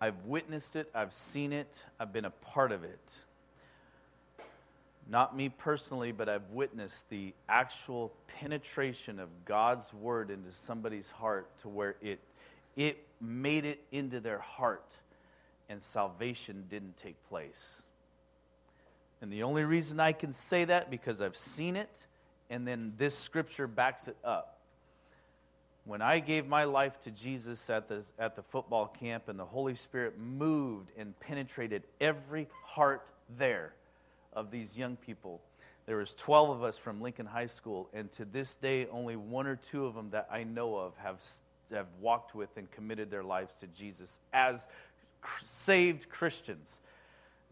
I've 0.04 0.24
witnessed 0.26 0.76
it, 0.76 0.90
I've 0.94 1.12
seen 1.12 1.52
it, 1.52 1.72
I've 1.98 2.12
been 2.12 2.24
a 2.24 2.30
part 2.30 2.72
of 2.72 2.84
it 2.84 3.00
not 5.08 5.36
me 5.36 5.48
personally, 5.48 6.12
but 6.12 6.28
I've 6.28 6.50
witnessed 6.50 7.08
the 7.10 7.34
actual 7.48 8.12
penetration 8.38 9.20
of 9.20 9.28
God's 9.44 9.92
word 9.92 10.30
into 10.30 10.52
somebody's 10.52 11.10
heart 11.10 11.46
to 11.62 11.68
where 11.68 11.96
it, 12.00 12.20
it 12.76 12.98
made 13.20 13.64
it 13.64 13.80
into 13.92 14.20
their 14.20 14.38
heart 14.38 14.96
and 15.68 15.82
salvation 15.82 16.64
didn't 16.70 16.96
take 16.96 17.16
place. 17.28 17.82
And 19.20 19.32
the 19.32 19.42
only 19.42 19.64
reason 19.64 20.00
I 20.00 20.12
can 20.12 20.32
say 20.32 20.64
that 20.64 20.90
because 20.90 21.20
I've 21.20 21.36
seen 21.36 21.76
it 21.76 22.06
and 22.50 22.66
then 22.66 22.92
this 22.98 23.16
scripture 23.16 23.66
backs 23.66 24.08
it 24.08 24.16
up. 24.24 24.53
When 25.84 26.00
I 26.00 26.18
gave 26.18 26.46
my 26.46 26.64
life 26.64 26.98
to 27.02 27.10
Jesus 27.10 27.68
at 27.68 27.88
the, 27.88 28.02
at 28.18 28.36
the 28.36 28.42
football 28.42 28.86
camp 28.86 29.28
and 29.28 29.38
the 29.38 29.44
Holy 29.44 29.74
Spirit 29.74 30.18
moved 30.18 30.90
and 30.96 31.18
penetrated 31.20 31.82
every 32.00 32.48
heart 32.62 33.06
there 33.38 33.74
of 34.32 34.50
these 34.50 34.78
young 34.78 34.96
people. 34.96 35.40
There 35.86 35.96
was 35.98 36.14
12 36.14 36.50
of 36.50 36.62
us 36.62 36.78
from 36.78 37.02
Lincoln 37.02 37.26
High 37.26 37.46
School, 37.46 37.88
and 37.92 38.10
to 38.12 38.24
this 38.24 38.54
day, 38.54 38.86
only 38.90 39.16
one 39.16 39.46
or 39.46 39.56
two 39.56 39.84
of 39.84 39.94
them 39.94 40.08
that 40.10 40.26
I 40.32 40.44
know 40.44 40.76
of 40.76 40.96
have, 40.96 41.22
have 41.70 41.86
walked 42.00 42.34
with 42.34 42.56
and 42.56 42.70
committed 42.70 43.10
their 43.10 43.22
lives 43.22 43.54
to 43.56 43.66
Jesus 43.66 44.20
as 44.32 44.66
saved 45.44 46.08
Christians. 46.08 46.80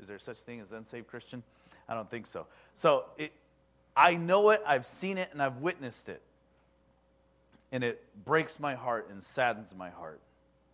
Is 0.01 0.09
there 0.09 0.19
such 0.19 0.39
thing 0.39 0.61
as 0.61 0.73
unsaved 0.73 1.07
Christian? 1.07 1.43
I 1.87 1.95
don't 1.95 2.11
think 2.11 2.27
so. 2.27 2.47
So 2.75 3.05
it, 3.19 3.33
I 3.95 4.15
know 4.15 4.49
it, 4.51 4.63
I've 4.67 4.87
seen 4.87 5.19
it, 5.19 5.29
and 5.33 5.43
I've 5.43 5.59
witnessed 5.59 6.09
it. 6.09 6.23
And 7.73 7.83
it 7.83 8.05
breaks 8.25 8.61
my 8.61 8.75
heart 8.75 9.09
and 9.11 9.23
saddens 9.23 9.75
my 9.75 9.91
heart 9.91 10.21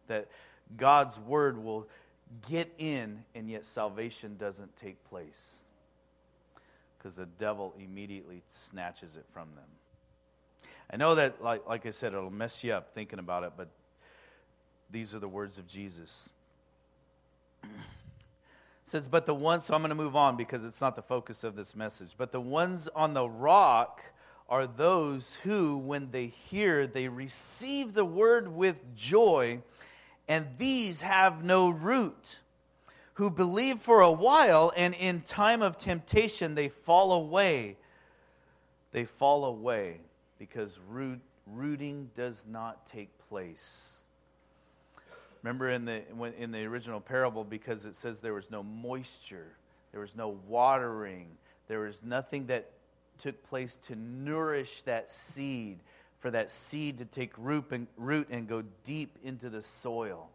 that 0.08 0.28
God's 0.76 1.18
word 1.18 1.62
will 1.62 1.86
get 2.48 2.70
in, 2.78 3.24
and 3.34 3.48
yet 3.48 3.64
salvation 3.64 4.36
doesn't 4.36 4.76
take 4.76 5.02
place 5.08 5.60
because 6.98 7.14
the 7.14 7.26
devil 7.38 7.72
immediately 7.78 8.42
snatches 8.48 9.16
it 9.16 9.24
from 9.32 9.48
them. 9.54 9.64
I 10.90 10.96
know 10.96 11.14
that, 11.14 11.42
like, 11.42 11.66
like 11.68 11.86
I 11.86 11.90
said, 11.90 12.12
it'll 12.12 12.30
mess 12.30 12.64
you 12.64 12.72
up 12.72 12.94
thinking 12.94 13.18
about 13.18 13.44
it, 13.44 13.52
but 13.56 13.68
these 14.90 15.14
are 15.14 15.18
the 15.18 15.28
words 15.28 15.58
of 15.58 15.66
Jesus. 15.68 16.30
it 17.62 17.68
says, 18.84 19.06
But 19.06 19.26
the 19.26 19.34
ones, 19.34 19.64
so 19.64 19.74
I'm 19.74 19.80
going 19.80 19.90
to 19.90 19.94
move 19.94 20.16
on 20.16 20.36
because 20.36 20.64
it's 20.64 20.80
not 20.80 20.96
the 20.96 21.02
focus 21.02 21.44
of 21.44 21.56
this 21.56 21.76
message. 21.76 22.14
But 22.16 22.32
the 22.32 22.40
ones 22.40 22.88
on 22.96 23.14
the 23.14 23.28
rock 23.28 24.02
are 24.48 24.66
those 24.66 25.34
who, 25.42 25.76
when 25.76 26.10
they 26.10 26.26
hear, 26.26 26.86
they 26.86 27.08
receive 27.08 27.92
the 27.92 28.04
word 28.04 28.48
with 28.48 28.76
joy, 28.96 29.60
and 30.26 30.46
these 30.58 31.02
have 31.02 31.44
no 31.44 31.68
root 31.68 32.38
who 33.14 33.30
believe 33.30 33.80
for 33.80 34.00
a 34.00 34.12
while, 34.12 34.72
and 34.76 34.94
in 34.94 35.20
time 35.22 35.60
of 35.60 35.76
temptation 35.76 36.54
they 36.54 36.68
fall 36.68 37.12
away. 37.12 37.76
They 38.92 39.04
fall 39.04 39.44
away 39.44 39.98
because 40.38 40.78
root, 40.88 41.20
rooting 41.46 42.10
does 42.16 42.46
not 42.48 42.86
take 42.86 43.10
place. 43.28 44.02
Remember 45.42 45.70
in 45.70 45.84
the, 45.84 46.02
in 46.38 46.52
the 46.52 46.64
original 46.64 47.00
parable, 47.00 47.42
because 47.42 47.84
it 47.84 47.96
says 47.96 48.20
there 48.20 48.34
was 48.34 48.50
no 48.50 48.62
moisture, 48.62 49.56
there 49.90 50.00
was 50.00 50.14
no 50.16 50.38
watering, 50.46 51.26
there 51.66 51.80
was 51.80 52.02
nothing 52.02 52.46
that 52.46 52.70
took 53.18 53.48
place 53.48 53.76
to 53.86 53.96
nourish 53.96 54.82
that 54.82 55.10
seed, 55.10 55.78
for 56.20 56.30
that 56.30 56.50
seed 56.50 56.98
to 56.98 57.04
take 57.04 57.32
root 57.36 57.66
and, 57.70 57.86
root 57.96 58.28
and 58.30 58.48
go 58.48 58.62
deep 58.84 59.16
into 59.22 59.50
the 59.50 59.62
soil. 59.62 60.28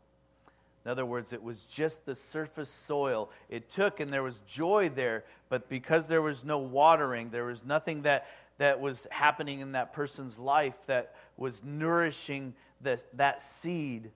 In 0.85 0.91
other 0.91 1.05
words, 1.05 1.31
it 1.31 1.41
was 1.41 1.61
just 1.63 2.05
the 2.05 2.15
surface 2.15 2.69
soil. 2.69 3.29
It 3.49 3.69
took, 3.69 3.99
and 3.99 4.11
there 4.11 4.23
was 4.23 4.39
joy 4.39 4.89
there, 4.89 5.23
but 5.47 5.69
because 5.69 6.07
there 6.07 6.21
was 6.21 6.43
no 6.43 6.57
watering, 6.57 7.29
there 7.29 7.45
was 7.45 7.63
nothing 7.63 8.01
that, 8.01 8.27
that 8.57 8.81
was 8.81 9.07
happening 9.09 9.61
in 9.61 9.73
that 9.73 9.93
person's 9.93 10.37
life 10.37 10.75
that 10.87 11.15
was 11.37 11.63
nourishing 11.63 12.53
the, 12.81 12.99
that 13.13 13.41
seed, 13.41 14.11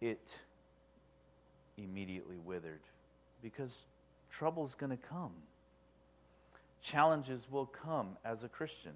it 0.00 0.36
immediately 1.76 2.38
withered. 2.38 2.80
Because 3.42 3.82
trouble's 4.30 4.74
going 4.74 4.90
to 4.90 5.08
come, 5.08 5.32
challenges 6.80 7.46
will 7.50 7.66
come 7.66 8.16
as 8.24 8.44
a 8.44 8.48
Christian 8.48 8.92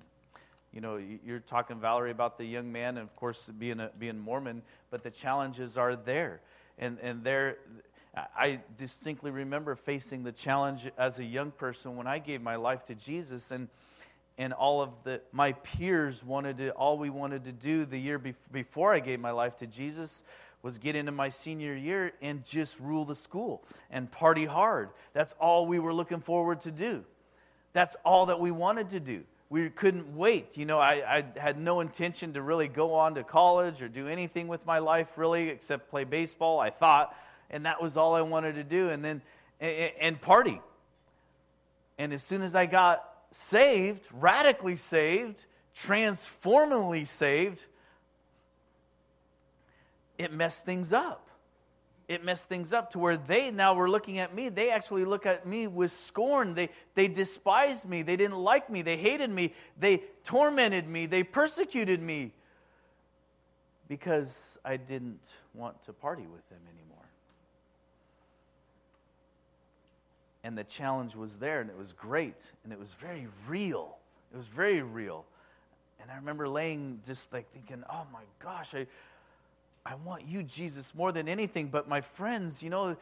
you 0.75 0.81
know, 0.81 1.01
you're 1.25 1.39
talking, 1.39 1.79
Valerie, 1.79 2.11
about 2.11 2.37
the 2.37 2.45
young 2.45 2.73
man, 2.73 2.97
and 2.99 3.09
of 3.09 3.15
course, 3.15 3.49
being, 3.61 3.79
a, 3.79 3.93
being 3.97 4.19
Mormon, 4.19 4.61
but 4.91 5.05
the 5.05 5.11
challenges 5.11 5.77
are 5.77 5.95
there. 5.95 6.41
And, 6.79 6.99
and 7.01 7.23
there, 7.23 7.59
I 8.37 8.59
distinctly 8.77 9.31
remember 9.31 9.77
facing 9.77 10.25
the 10.25 10.33
challenge 10.33 10.91
as 10.99 11.21
a 11.21 11.25
young 11.25 11.53
person 11.53 11.95
when 11.97 12.09
I 12.09 12.19
gave 12.19 12.43
my 12.43 12.57
life 12.57 12.85
to 12.87 12.97
Jesus, 12.97 13.53
and, 13.53 13.69
and 14.37 14.53
all 14.53 14.83
of 14.83 14.91
the, 15.05 15.21
my 15.31 15.53
peers 15.53 16.25
wanted 16.25 16.59
to, 16.59 16.71
all 16.71 16.99
we 16.99 17.09
wanted 17.09 17.45
to 17.45 17.53
do 17.53 17.85
the 17.85 17.99
year 17.99 18.19
be, 18.19 18.35
before 18.51 18.93
I 18.93 18.99
gave 18.99 19.21
my 19.21 19.31
life 19.31 19.57
to 19.59 19.69
Jesus 19.69 20.25
was 20.61 20.79
get 20.79 20.97
into 20.97 21.13
my 21.13 21.29
senior 21.29 21.77
year 21.77 22.15
and 22.21 22.45
just 22.45 22.81
rule 22.81 23.05
the 23.05 23.15
school 23.15 23.63
and 23.91 24.11
party 24.11 24.47
hard. 24.47 24.89
That's 25.13 25.35
all 25.35 25.67
we 25.67 25.79
were 25.79 25.93
looking 25.93 26.21
forward 26.21 26.63
to 26.63 26.73
do. 26.73 27.05
That's 27.75 27.97
all 28.05 28.27
that 28.27 28.41
we 28.41 28.51
wanted 28.51 28.91
to 28.91 29.01
do 29.01 29.25
we 29.55 29.71
couldn't 29.71 30.17
wait. 30.17 30.57
You 30.57 30.67
know, 30.67 30.81
I, 30.81 31.19
I, 31.19 31.25
had 31.39 31.61
no 31.61 31.79
intention 31.79 32.33
to 32.33 32.43
really 32.43 32.67
go 32.67 32.95
on 32.95 33.15
to 33.15 33.23
college 33.23 33.83
or 33.83 33.89
do 33.89 34.09
anything 34.09 34.49
with 34.49 34.67
my 34.67 34.81
life, 34.81 35.07
really, 35.17 35.49
except 35.49 35.91
play 35.91 36.03
baseball, 36.03 36.59
I 36.59 36.71
thought. 36.71 37.15
And 37.51 37.67
that 37.67 37.81
was 37.81 37.97
all 37.97 38.15
I 38.15 38.23
wanted 38.23 38.57
to 38.57 38.65
do. 38.65 38.91
And 38.91 39.05
then, 39.05 39.23
and, 39.61 39.93
and 40.01 40.21
party. 40.21 40.61
And 41.99 42.13
as 42.13 42.21
soon 42.23 42.43
as 42.43 42.57
I 42.57 42.67
got 42.67 43.09
saved, 43.31 44.03
radically 44.13 44.75
saved, 44.75 45.45
transformingly 45.73 47.05
saved, 47.05 47.65
it 50.19 50.33
messed 50.33 50.65
things 50.65 50.93
up. 50.93 51.24
It 52.07 52.25
messed 52.25 52.49
things 52.49 52.73
up 52.73 52.91
to 52.93 52.99
where 52.99 53.17
they 53.17 53.51
now 53.51 53.75
were 53.75 53.89
looking 53.89 54.19
at 54.19 54.35
me. 54.35 54.49
They 54.51 54.71
actually 54.71 55.05
look 55.05 55.25
at 55.25 55.47
me 55.47 55.67
with 55.67 55.91
scorn. 55.91 56.55
They, 56.55 56.69
they 56.95 57.09
despised 57.09 57.89
me. 57.89 58.03
They 58.03 58.17
didn't 58.17 58.37
like 58.37 58.69
me. 58.69 58.83
They 58.83 58.97
hated 58.97 59.31
me. 59.31 59.55
They 59.79 60.03
tormented 60.25 60.87
me. 60.87 61.07
They 61.07 61.23
persecuted 61.23 62.03
me 62.03 62.33
because 63.89 64.59
I 64.65 64.77
didn't 64.77 65.27
want 65.55 65.83
to 65.85 65.93
party 65.93 66.27
with 66.27 66.47
them 66.51 66.61
anymore. 66.69 67.05
And 70.43 70.59
the 70.59 70.65
challenge 70.65 71.15
was 71.15 71.39
there, 71.39 71.63
and 71.63 71.71
it 71.71 71.77
was 71.77 71.93
great, 71.93 72.37
and 72.65 72.73
it 72.73 72.79
was 72.79 72.93
very 72.95 73.29
real. 73.49 73.97
It 74.33 74.37
was 74.37 74.47
very 74.47 74.83
real. 74.83 75.25
And 76.03 76.11
I 76.11 76.17
remember 76.17 76.49
laying 76.49 77.01
just 77.07 77.33
like 77.33 77.51
thinking, 77.53 77.83
oh 77.89 78.03
my 78.13 78.25
gosh, 78.41 78.75
I, 78.75 78.87
I 79.87 79.95
want 79.97 80.27
you, 80.27 80.43
Jesus, 80.43 80.95
more 80.95 81.13
than 81.13 81.29
anything. 81.29 81.69
But 81.69 81.89
my 81.89 82.01
friends, 82.01 82.63
you 82.63 82.71
know, 82.71 82.97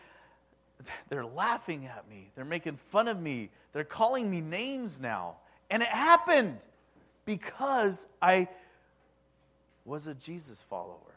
they're 1.09 1.25
laughing 1.25 1.87
at 1.87 2.09
me. 2.09 2.31
They're 2.35 2.45
making 2.45 2.79
fun 2.91 3.09
of 3.09 3.21
me. 3.21 3.51
They're 3.73 3.85
calling 3.85 4.31
me 4.31 4.41
names 4.41 5.01
now. 5.01 5.37
And 5.71 5.83
it 5.83 5.89
happened 5.89 6.59
because 7.25 8.05
I 8.21 8.49
was 9.85 10.07
a 10.07 10.15
Jesus 10.15 10.63
follower, 10.63 11.15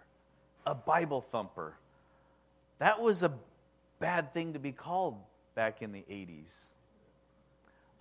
a 0.66 0.76
Bible 0.76 1.22
thumper. 1.32 1.74
That 2.80 3.02
was 3.02 3.24
a 3.24 3.32
bad 4.00 4.34
thing 4.34 4.54
to 4.54 4.60
be 4.60 4.72
called 4.72 5.16
back 5.56 5.82
in 5.82 5.92
the 5.92 6.04
80s. 6.10 6.70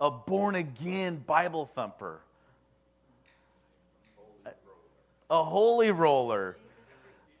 A 0.01 0.11
born 0.11 0.55
again 0.55 1.23
Bible 1.25 1.69
thumper. 1.73 2.19
A, 4.45 4.51
a 5.29 5.43
holy 5.43 5.91
roller. 5.91 6.57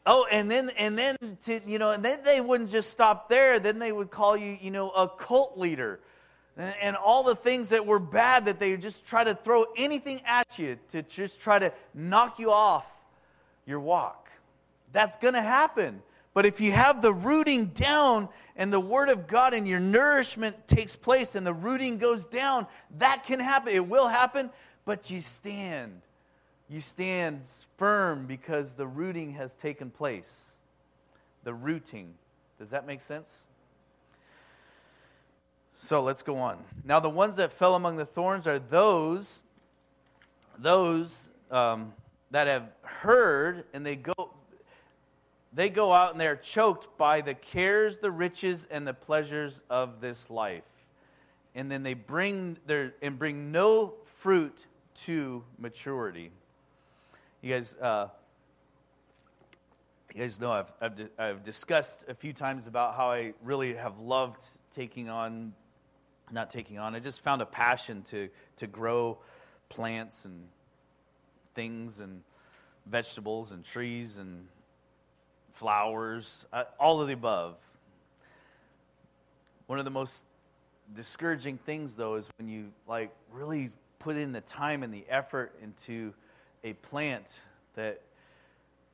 Oh, 0.05 0.27
and 0.29 0.51
then 0.51 0.69
and 0.77 0.97
then 0.97 1.17
to, 1.45 1.59
you 1.65 1.79
know, 1.79 1.89
and 1.89 2.05
then 2.05 2.19
they 2.23 2.39
wouldn't 2.39 2.69
just 2.69 2.91
stop 2.91 3.27
there. 3.27 3.59
Then 3.59 3.79
they 3.79 3.91
would 3.91 4.11
call 4.11 4.37
you, 4.37 4.57
you 4.61 4.69
know, 4.69 4.91
a 4.91 5.07
cult 5.07 5.57
leader, 5.57 5.99
and, 6.57 6.75
and 6.81 6.95
all 6.95 7.23
the 7.23 7.35
things 7.35 7.69
that 7.69 7.85
were 7.87 7.99
bad 7.99 8.45
that 8.45 8.59
they 8.59 8.77
just 8.77 9.05
try 9.07 9.23
to 9.23 9.33
throw 9.33 9.65
anything 9.75 10.21
at 10.25 10.59
you 10.59 10.77
to 10.89 11.01
just 11.01 11.39
try 11.41 11.57
to 11.57 11.73
knock 11.93 12.37
you 12.37 12.51
off 12.51 12.85
your 13.65 13.79
walk. 13.79 14.29
That's 14.93 15.17
going 15.17 15.33
to 15.33 15.41
happen. 15.41 16.01
But 16.35 16.45
if 16.45 16.59
you 16.59 16.73
have 16.73 17.01
the 17.01 17.13
rooting 17.13 17.67
down 17.67 18.29
and 18.55 18.71
the 18.71 18.79
Word 18.79 19.09
of 19.09 19.25
God 19.25 19.53
and 19.53 19.67
your 19.67 19.79
nourishment 19.79 20.67
takes 20.67 20.95
place 20.95 21.33
and 21.33 21.47
the 21.47 21.53
rooting 21.53 21.97
goes 21.97 22.25
down, 22.25 22.67
that 22.99 23.23
can 23.23 23.39
happen. 23.39 23.73
It 23.73 23.87
will 23.87 24.07
happen, 24.07 24.49
but 24.83 25.09
you 25.09 25.21
stand. 25.21 26.01
You 26.69 26.81
stand 26.81 27.41
firm 27.77 28.25
because 28.25 28.73
the 28.73 28.87
rooting 28.87 29.33
has 29.33 29.53
taken 29.55 29.91
place. 29.91 30.57
The 31.43 31.53
rooting. 31.53 32.15
Does 32.57 32.71
that 32.71 32.87
make 32.87 33.01
sense? 33.01 33.45
So 35.73 36.01
let's 36.01 36.23
go 36.23 36.37
on. 36.37 36.57
Now, 36.83 36.99
the 36.99 37.09
ones 37.09 37.35
that 37.35 37.51
fell 37.51 37.75
among 37.75 37.97
the 37.97 38.05
thorns 38.05 38.47
are 38.47 38.57
those, 38.57 39.43
those 40.57 41.27
um, 41.51 41.93
that 42.31 42.47
have 42.47 42.69
heard 42.81 43.65
and 43.73 43.85
they 43.85 43.95
go 43.95 44.31
they 45.53 45.69
go 45.69 45.93
out 45.93 46.11
and 46.11 46.19
they're 46.19 46.35
choked 46.35 46.97
by 46.97 47.21
the 47.21 47.33
cares, 47.33 47.99
the 47.99 48.11
riches, 48.11 48.67
and 48.69 48.85
the 48.85 48.93
pleasures 48.93 49.63
of 49.69 50.01
this 50.01 50.29
life. 50.29 50.65
And 51.55 51.71
then 51.71 51.81
they 51.81 51.93
bring 51.93 52.57
their 52.65 52.93
and 53.01 53.17
bring 53.17 53.53
no 53.53 53.93
fruit 54.17 54.65
to 55.05 55.43
maturity. 55.57 56.31
You 57.45 57.53
guys, 57.53 57.75
uh, 57.79 58.07
you 60.15 60.21
guys 60.21 60.39
know 60.39 60.51
I've, 60.51 60.73
I've, 60.81 61.09
I've 61.19 61.43
discussed 61.43 62.03
a 62.07 62.15
few 62.15 62.33
times 62.33 62.65
about 62.65 62.95
how 62.95 63.11
I 63.11 63.33
really 63.43 63.75
have 63.75 63.99
loved 63.99 64.43
taking 64.71 65.09
on, 65.09 65.53
not 66.31 66.49
taking 66.49 66.79
on, 66.79 66.95
I 66.95 66.99
just 66.99 67.21
found 67.21 67.43
a 67.43 67.45
passion 67.45 68.01
to, 68.09 68.29
to 68.57 68.65
grow 68.65 69.19
plants 69.69 70.25
and 70.25 70.47
things 71.53 71.99
and 71.99 72.23
vegetables 72.87 73.51
and 73.51 73.63
trees 73.63 74.17
and 74.17 74.47
flowers, 75.51 76.47
uh, 76.51 76.63
all 76.79 76.99
of 76.99 77.05
the 77.05 77.13
above. 77.13 77.57
One 79.67 79.77
of 79.77 79.85
the 79.85 79.91
most 79.91 80.23
discouraging 80.95 81.59
things, 81.59 81.93
though, 81.95 82.15
is 82.15 82.27
when 82.39 82.49
you 82.49 82.71
like 82.87 83.11
really 83.31 83.69
put 83.99 84.17
in 84.17 84.31
the 84.31 84.41
time 84.41 84.81
and 84.81 84.91
the 84.91 85.05
effort 85.07 85.53
into 85.61 86.11
a 86.65 86.73
plant 86.73 87.39
that 87.75 88.01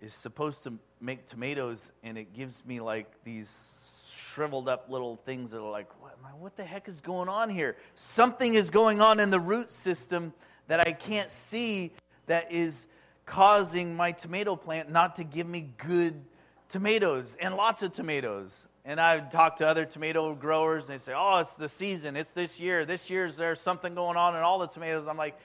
is 0.01 0.13
supposed 0.13 0.63
to 0.65 0.74
make 0.99 1.26
tomatoes, 1.26 1.91
and 2.03 2.17
it 2.17 2.34
gives 2.34 2.63
me 2.65 2.82
like 2.82 3.07
these 3.24 4.11
shriveled 4.13 4.67
up 4.67 4.89
little 4.89 5.15
things 5.26 5.51
that 5.51 5.59
are 5.59 5.72
like, 5.72 5.89
what, 6.01 6.17
what 6.38 6.57
the 6.57 6.65
heck 6.65 6.89
is 6.89 6.99
going 6.99 7.30
on 7.30 7.49
here? 7.49 7.78
Something 7.95 8.55
is 8.55 8.69
going 8.69 8.99
on 8.99 9.22
in 9.22 9.30
the 9.30 9.39
root 9.39 9.72
system 9.72 10.34
that 10.67 10.86
I 10.86 10.91
can't 10.91 11.32
see 11.32 11.93
that 12.28 12.51
is 12.51 12.88
causing 13.26 13.95
my 13.95 14.11
tomato 14.11 14.57
plant 14.57 14.91
not 14.91 15.15
to 15.15 15.24
give 15.24 15.47
me 15.47 15.69
good 15.78 16.22
tomatoes 16.67 17.38
and 17.39 17.55
lots 17.55 17.84
of 17.84 17.93
tomatoes. 17.93 18.67
And 18.84 18.99
I 18.99 19.19
talk 19.19 19.57
to 19.57 19.67
other 19.67 19.86
tomato 19.86 20.34
growers, 20.34 20.89
and 20.89 20.95
they 20.95 20.97
say, 20.97 21.13
"Oh, 21.15 21.38
it's 21.38 21.53
the 21.53 21.69
season. 21.69 22.17
It's 22.17 22.34
this 22.34 22.59
year. 22.59 22.84
This 22.84 23.11
year's 23.11 23.38
there's 23.38 23.61
something 23.61 23.93
going 23.93 24.17
on 24.17 24.36
in 24.36 24.41
all 24.41 24.57
the 24.57 24.67
tomatoes." 24.67 25.07
I'm 25.07 25.17
like, 25.17 25.38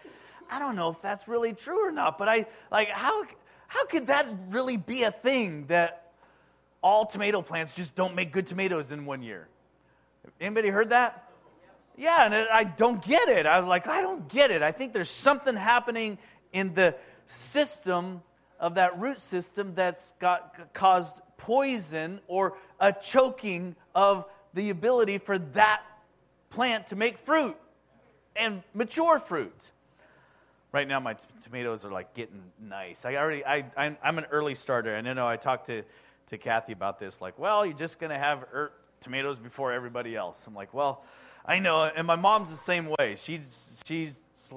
I 0.51 0.59
don't 0.59 0.77
know 0.77 0.91
if 0.91 1.01
that's 1.03 1.27
really 1.29 1.53
true 1.53 1.87
or 1.87 1.91
not, 1.91 2.19
but 2.19 2.29
I 2.29 2.47
like 2.71 2.89
how 2.89 3.25
how 3.69 3.85
could 3.87 4.09
that 4.09 4.29
really 4.51 4.77
be 4.77 5.03
a 5.03 5.11
thing 5.11 5.67
that 5.67 6.13
all 6.83 7.07
tomato 7.07 7.43
plants 7.43 7.75
just 7.75 7.95
don't 7.95 8.15
make 8.15 8.33
good 8.33 8.47
tomatoes 8.47 8.93
in 8.93 9.07
one 9.07 9.23
year? 9.23 9.49
Anybody 10.41 10.69
heard 10.69 10.91
that? 10.91 11.31
Yeah, 11.97 12.27
and 12.27 12.35
I 12.35 12.65
don't 12.65 13.03
get 13.03 13.29
it. 13.29 13.47
I 13.47 13.59
was 13.59 13.69
like, 13.69 13.87
I 13.87 14.03
don't 14.03 14.29
get 14.29 14.51
it. 14.51 14.63
I 14.63 14.71
think 14.73 14.93
there's 14.93 15.11
something 15.11 15.57
happening 15.57 16.19
in 16.53 16.75
the 16.75 16.95
system 17.27 18.23
of 18.61 18.75
that 18.75 18.99
root 18.99 19.21
system 19.21 19.75
that's 19.75 20.13
got 20.19 20.75
caused 20.75 21.21
poison 21.39 22.21
or 22.29 22.57
a 22.81 22.93
choking 22.93 23.77
of 23.95 24.27
the 24.55 24.71
ability 24.71 25.19
for 25.19 25.39
that 25.39 25.83
plant 26.51 26.89
to 26.89 26.97
make 26.97 27.19
fruit 27.19 27.57
and 28.35 28.63
mature 28.75 29.19
fruit. 29.19 29.71
Right 30.77 30.87
now, 30.87 31.01
my 31.01 31.15
t- 31.15 31.25
tomatoes 31.43 31.87
are 31.87 31.91
like 31.91 32.13
getting 32.13 32.43
nice. 32.61 33.07
I 33.07 33.15
already, 33.15 33.43
I, 33.47 33.65
I'm, 33.79 33.97
I'm 34.03 34.19
an 34.19 34.27
early 34.31 34.55
starter, 34.55 34.95
and 34.95 35.09
I 35.09 35.15
know 35.15 35.27
I 35.27 35.39
talked 35.39 35.69
to, 35.69 35.85
to 36.27 36.37
Kathy 36.37 36.75
about 36.75 36.99
this. 36.99 37.23
Like, 37.23 37.39
well, 37.39 37.65
you're 37.65 37.75
just 37.75 37.99
going 37.99 38.11
to 38.11 38.19
have 38.19 38.43
er- 38.53 38.73
tomatoes 39.01 39.39
before 39.39 39.73
everybody 39.73 40.15
else. 40.15 40.47
I'm 40.47 40.55
like, 40.55 40.75
well, 40.75 41.03
I 41.47 41.61
know, 41.61 41.85
and 41.85 42.07
my 42.07 42.17
mom's 42.17 42.51
the 42.51 42.59
same 42.59 42.93
way. 42.99 43.17
She 43.17 43.41
she 43.87 44.11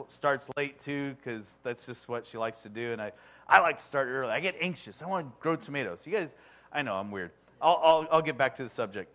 starts 0.09 0.49
late 0.57 0.81
too 0.81 1.15
because 1.15 1.57
that's 1.63 1.85
just 1.85 2.09
what 2.09 2.25
she 2.25 2.37
likes 2.37 2.63
to 2.63 2.69
do, 2.69 2.91
and 2.91 3.01
I 3.01 3.13
I 3.47 3.61
like 3.61 3.77
to 3.77 3.83
start 3.85 4.09
early. 4.09 4.33
I 4.33 4.41
get 4.41 4.55
anxious. 4.59 5.01
I 5.01 5.07
want 5.07 5.25
to 5.25 5.33
grow 5.39 5.55
tomatoes. 5.55 6.05
You 6.05 6.11
guys, 6.11 6.35
I 6.73 6.81
know 6.81 6.95
I'm 6.95 7.11
weird. 7.11 7.31
I'll, 7.61 7.79
I'll, 7.81 8.07
I'll 8.11 8.21
get 8.21 8.37
back 8.37 8.55
to 8.55 8.63
the 8.63 8.69
subject. 8.69 9.09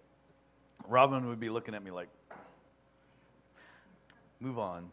Robin 0.89 1.29
would 1.29 1.39
be 1.39 1.51
looking 1.51 1.75
at 1.75 1.85
me 1.85 1.91
like, 1.91 2.09
move 4.41 4.59
on. 4.59 4.91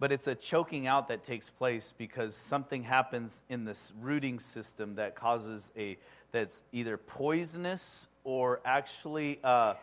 But 0.00 0.10
it's 0.10 0.26
a 0.26 0.34
choking 0.34 0.88
out 0.88 1.08
that 1.08 1.22
takes 1.22 1.50
place 1.50 1.94
because 1.96 2.34
something 2.34 2.82
happens 2.82 3.42
in 3.48 3.64
this 3.64 3.92
rooting 4.00 4.40
system 4.40 4.96
that 4.96 5.14
causes 5.14 5.70
a, 5.76 5.98
that's 6.32 6.64
either 6.72 6.96
poisonous 6.96 8.08
or 8.24 8.60
actually 8.64 9.38
uh, 9.44 9.74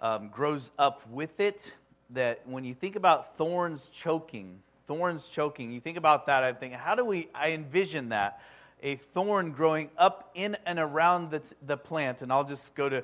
um, 0.00 0.28
grows 0.28 0.70
up 0.78 1.02
with 1.10 1.40
it. 1.40 1.72
That 2.10 2.42
when 2.46 2.64
you 2.64 2.74
think 2.74 2.94
about 2.94 3.36
thorns 3.36 3.88
choking, 3.92 4.60
thorns 4.86 5.26
choking. 5.26 5.72
You 5.72 5.80
think 5.80 5.96
about 5.96 6.26
that, 6.26 6.42
I 6.42 6.52
think, 6.52 6.74
how 6.74 6.94
do 6.94 7.04
we, 7.04 7.28
I 7.34 7.52
envision 7.52 8.10
that, 8.10 8.40
a 8.82 8.96
thorn 8.96 9.52
growing 9.52 9.90
up 9.96 10.30
in 10.34 10.56
and 10.66 10.78
around 10.78 11.30
the, 11.30 11.42
the 11.66 11.76
plant. 11.76 12.22
And 12.22 12.30
I'll 12.30 12.44
just 12.44 12.74
go 12.74 12.88
to 12.88 13.02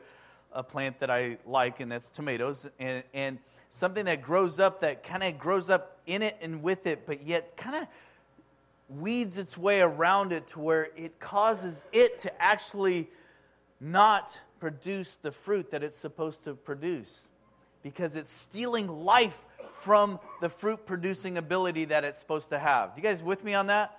a 0.52 0.62
plant 0.62 1.00
that 1.00 1.10
I 1.10 1.38
like, 1.46 1.80
and 1.80 1.90
that's 1.90 2.10
tomatoes. 2.10 2.66
And, 2.78 3.02
and 3.14 3.38
something 3.70 4.04
that 4.04 4.20
grows 4.20 4.60
up, 4.60 4.80
that 4.82 5.02
kind 5.04 5.22
of 5.22 5.38
grows 5.38 5.70
up 5.70 5.99
in 6.12 6.22
it 6.22 6.36
and 6.40 6.62
with 6.62 6.86
it, 6.86 7.06
but 7.06 7.26
yet 7.26 7.56
kind 7.56 7.76
of 7.76 7.88
weeds 8.88 9.38
its 9.38 9.56
way 9.56 9.80
around 9.80 10.32
it 10.32 10.48
to 10.48 10.60
where 10.60 10.88
it 10.96 11.20
causes 11.20 11.84
it 11.92 12.18
to 12.20 12.42
actually 12.42 13.08
not 13.80 14.38
produce 14.58 15.16
the 15.16 15.32
fruit 15.32 15.70
that 15.70 15.82
it's 15.82 15.96
supposed 15.96 16.44
to 16.44 16.54
produce 16.54 17.28
because 17.82 18.16
it's 18.16 18.30
stealing 18.30 18.88
life 18.88 19.44
from 19.80 20.18
the 20.40 20.48
fruit 20.48 20.84
producing 20.84 21.38
ability 21.38 21.86
that 21.86 22.04
it's 22.04 22.18
supposed 22.18 22.50
to 22.50 22.58
have. 22.58 22.92
You 22.96 23.02
guys 23.02 23.22
with 23.22 23.42
me 23.42 23.54
on 23.54 23.68
that? 23.68 23.96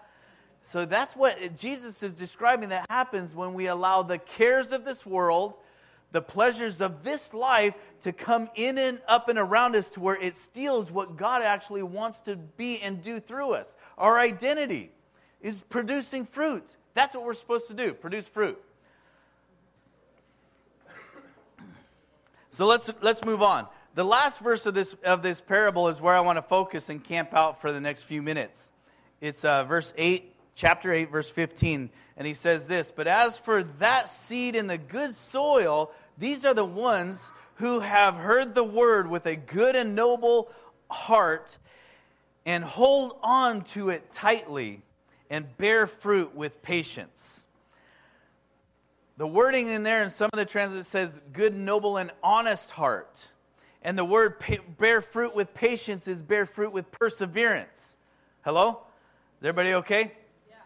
So 0.62 0.86
that's 0.86 1.16
what 1.16 1.57
Jesus 1.57 2.03
is 2.03 2.14
describing 2.14 2.70
that 2.70 2.86
happens 2.89 3.34
when 3.34 3.55
we 3.55 3.66
allow 3.66 4.03
the 4.03 4.20
cares 4.20 4.72
of 4.72 4.86
this 4.86 5.05
world, 5.05 5.55
the 6.12 6.22
pleasures 6.22 6.82
of 6.82 7.03
this 7.03 7.34
life 7.34 7.74
to 8.01 8.12
come 8.12 8.49
in 8.55 8.78
and 8.78 9.01
up 9.07 9.30
and 9.30 9.39
around 9.39 9.76
us 9.76 9.91
to 9.91 9.99
where 9.99 10.16
it 10.16 10.36
steals 10.36 10.91
what 10.91 11.18
God 11.18 11.41
actually 11.41 11.84
wants 11.84 12.22
to 12.22 12.36
be 12.36 12.82
and 12.82 13.03
do 13.03 13.20
through 13.20 13.53
us. 13.53 13.78
Our 13.97 14.20
identity 14.20 14.91
is 15.41 15.62
producing 15.62 16.26
fruit. 16.26 16.66
That's 16.93 17.16
what 17.16 17.24
we're 17.24 17.34
supposed 17.34 17.68
to 17.68 17.74
do 17.74 17.93
produce 17.93 18.28
fruit. 18.28 18.62
So 22.49 22.66
let's, 22.66 22.89
let's 23.01 23.24
move 23.24 23.41
on. 23.41 23.68
The 23.95 24.03
last 24.03 24.39
verse 24.39 24.66
of 24.66 24.74
this, 24.74 24.93
of 25.05 25.24
this 25.24 25.39
parable 25.39 25.88
is 25.88 26.01
where 26.01 26.16
I 26.16 26.20
want 26.20 26.38
to 26.38 26.41
focus 26.41 26.89
and 26.89 27.01
camp 27.01 27.34
out 27.34 27.62
for 27.62 27.72
the 27.72 27.80
next 27.80 28.03
few 28.03 28.22
minutes. 28.22 28.72
It's 29.22 29.45
uh, 29.45 29.64
verse 29.64 29.93
8 29.97 30.30
chapter 30.56 30.91
8, 30.91 31.12
verse 31.12 31.30
15. 31.30 31.89
And 32.18 32.28
he 32.28 32.34
says 32.34 32.68
this 32.68 32.91
But 32.95 33.08
as 33.08 33.38
for 33.38 33.64
that 33.80 34.10
seed 34.10 34.56
in 34.56 34.68
the 34.68 34.78
good 34.78 35.16
soil, 35.16 35.91
these 36.18 36.45
are 36.45 36.54
the 36.54 36.66
ones 36.66 37.32
who 37.56 37.80
have 37.80 38.16
heard 38.16 38.56
the 38.56 38.64
word 38.64 39.10
with 39.10 39.26
a 39.26 39.36
good 39.36 39.76
and 39.76 39.95
noble 39.95 40.52
heart 40.89 41.58
and 42.45 42.64
hold 42.64 43.18
on 43.22 43.62
to 43.62 43.89
it 43.89 44.12
tightly 44.12 44.82
and 45.30 45.58
bear 45.58 45.88
fruit 45.88 46.36
with 46.36 46.62
patience. 46.62 47.45
The 49.18 49.28
wording 49.28 49.68
in 49.68 49.84
there 49.84 50.04
in 50.04 50.10
some 50.10 50.30
of 50.34 50.38
the 50.38 50.45
translations 50.45 50.88
says 50.88 51.22
good, 51.32 51.56
noble, 51.56 51.97
and 51.97 52.12
honest 52.24 52.72
heart. 52.72 53.28
And 53.84 53.97
the 53.97 54.06
word 54.06 54.36
bear 54.80 55.02
fruit 55.02 55.36
with 55.36 55.54
patience 55.54 56.08
is 56.08 56.22
bear 56.22 56.45
fruit 56.45 56.72
with 56.72 56.91
perseverance. 56.91 57.95
Hello? 58.43 58.82
Is 59.39 59.47
everybody 59.47 59.74
okay? 59.76 60.14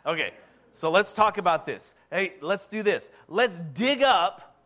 Okay. 0.06 0.34
So 0.76 0.92
let's 0.92 1.14
talk 1.14 1.38
about 1.38 1.66
this. 1.66 1.96
Hey, 2.12 2.34
let's 2.42 2.68
do 2.68 2.84
this. 2.84 3.10
Let's 3.30 3.60
dig 3.74 4.04
up, 4.04 4.58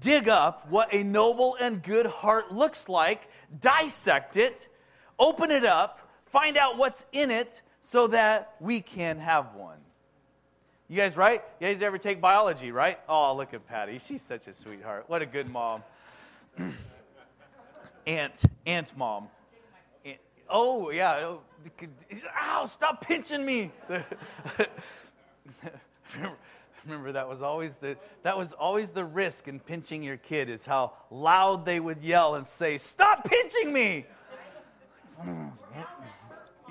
dig 0.00 0.30
up 0.30 0.66
what 0.70 0.94
a 0.94 1.02
noble 1.02 1.56
and 1.60 1.82
good 1.82 2.06
heart 2.06 2.52
looks 2.52 2.88
like, 2.88 3.28
dissect 3.60 4.38
it, 4.38 4.66
open 5.18 5.50
it 5.50 5.66
up, 5.66 6.08
find 6.24 6.56
out 6.56 6.78
what's 6.78 7.04
in 7.12 7.30
it 7.30 7.60
so 7.82 8.06
that 8.06 8.54
we 8.60 8.80
can 8.80 9.18
have 9.18 9.54
one. 9.54 9.78
You 10.88 10.96
guys, 10.96 11.16
right? 11.16 11.44
You 11.60 11.66
guys 11.66 11.82
ever 11.82 11.98
take 11.98 12.18
biology, 12.18 12.72
right? 12.72 12.98
Oh, 13.08 13.36
look 13.36 13.52
at 13.52 13.66
Patty. 13.68 13.98
She's 13.98 14.22
such 14.22 14.48
a 14.48 14.54
sweetheart. 14.54 15.04
What 15.06 15.20
a 15.20 15.26
good 15.26 15.50
mom. 15.50 15.82
aunt, 18.06 18.42
aunt 18.66 18.96
mom. 18.96 19.28
Oh, 20.50 20.90
yeah. 20.90 21.12
Oh, 21.24 21.40
ow, 22.38 22.66
stop 22.66 23.06
pinching 23.06 23.44
me. 23.44 23.70
remember, 26.14 26.36
remember 26.84 27.12
that 27.12 27.28
was 27.28 27.42
always 27.42 27.76
the 27.76 27.96
that 28.22 28.36
was 28.36 28.52
always 28.52 28.90
the 28.90 29.04
risk 29.04 29.46
in 29.48 29.60
pinching 29.60 30.02
your 30.02 30.16
kid 30.16 30.48
is 30.48 30.64
how 30.64 30.92
loud 31.10 31.64
they 31.64 31.78
would 31.78 32.02
yell 32.02 32.34
and 32.34 32.46
say, 32.46 32.78
"Stop 32.78 33.24
pinching 33.24 33.72
me." 33.72 34.06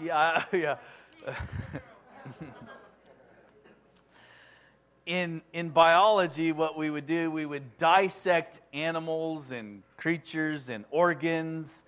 yeah, 0.01 0.43
yeah 0.51 0.77
in, 5.09 5.41
in 5.53 5.69
biology, 5.69 6.51
what 6.51 6.77
we 6.77 6.91
would 6.91 7.07
do, 7.07 7.31
we 7.31 7.43
would 7.43 7.77
dissect 7.79 8.59
animals 8.73 9.49
and 9.49 9.81
creatures 9.97 10.69
and 10.69 10.85
organs 10.91 11.81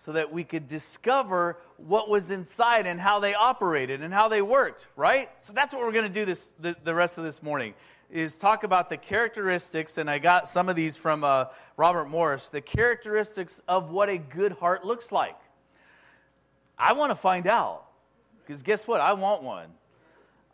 so 0.00 0.12
that 0.12 0.32
we 0.32 0.44
could 0.44 0.68
discover 0.68 1.58
what 1.76 2.08
was 2.08 2.30
inside 2.30 2.86
and 2.86 3.00
how 3.00 3.18
they 3.18 3.34
operated 3.34 4.00
and 4.00 4.14
how 4.14 4.28
they 4.28 4.40
worked, 4.40 4.86
right? 4.94 5.28
So 5.40 5.52
that's 5.52 5.72
what 5.72 5.82
we're 5.82 5.90
going 5.90 6.06
to 6.06 6.20
do 6.20 6.24
this, 6.24 6.50
the, 6.60 6.76
the 6.84 6.94
rest 6.94 7.18
of 7.18 7.24
this 7.24 7.42
morning 7.42 7.74
is 8.08 8.38
talk 8.38 8.62
about 8.62 8.90
the 8.90 8.96
characteristics, 8.96 9.98
and 9.98 10.08
I 10.08 10.20
got 10.20 10.48
some 10.48 10.68
of 10.68 10.76
these 10.76 10.96
from 10.96 11.24
uh, 11.24 11.46
Robert 11.76 12.04
Morris, 12.08 12.48
the 12.48 12.60
characteristics 12.60 13.60
of 13.66 13.90
what 13.90 14.08
a 14.08 14.18
good 14.18 14.52
heart 14.52 14.84
looks 14.84 15.10
like. 15.10 15.36
I 16.78 16.92
want 16.92 17.10
to 17.10 17.16
find 17.16 17.48
out, 17.48 17.84
because 18.46 18.62
guess 18.62 18.86
what? 18.86 19.00
I 19.00 19.14
want 19.14 19.42
one. 19.42 19.68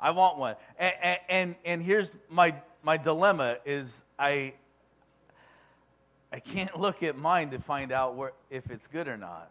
I 0.00 0.12
want 0.12 0.38
one. 0.38 0.56
And, 0.78 1.18
and, 1.28 1.56
and 1.66 1.82
here's 1.82 2.16
my, 2.30 2.54
my 2.82 2.96
dilemma 2.96 3.58
is 3.66 4.04
I, 4.18 4.54
I 6.34 6.40
can't 6.40 6.76
look 6.80 7.04
at 7.04 7.16
mine 7.16 7.50
to 7.50 7.60
find 7.60 7.92
out 7.92 8.16
where, 8.16 8.32
if 8.50 8.68
it's 8.70 8.88
good 8.88 9.06
or 9.06 9.16
not. 9.16 9.50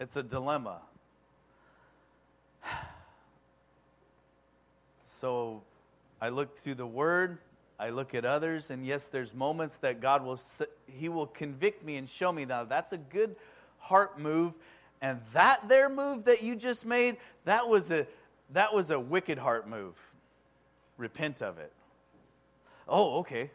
It's 0.00 0.16
a 0.16 0.22
dilemma. 0.22 0.80
So 5.06 5.62
I 6.20 6.30
look 6.30 6.58
through 6.58 6.74
the 6.74 6.86
Word, 6.86 7.38
I 7.78 7.90
look 7.90 8.16
at 8.16 8.24
others, 8.24 8.70
and 8.70 8.84
yes, 8.84 9.08
there's 9.08 9.32
moments 9.32 9.78
that 9.78 10.00
God 10.00 10.24
will, 10.24 10.40
He 10.86 11.08
will 11.08 11.28
convict 11.28 11.84
me 11.84 11.96
and 11.96 12.08
show 12.08 12.32
me 12.32 12.44
now 12.44 12.64
that's 12.64 12.92
a 12.92 12.98
good 12.98 13.36
heart 13.78 14.18
move. 14.18 14.54
And 15.00 15.20
that 15.32 15.68
there 15.68 15.88
move 15.88 16.24
that 16.24 16.42
you 16.42 16.56
just 16.56 16.84
made, 16.84 17.18
that 17.44 17.68
was 17.68 17.92
a 17.92 18.08
that 18.54 18.74
was 18.74 18.90
a 18.90 18.98
wicked 18.98 19.38
heart 19.38 19.68
move. 19.68 19.94
Repent 20.96 21.42
of 21.42 21.58
it. 21.58 21.72
Oh, 22.88 23.18
okay. 23.18 23.50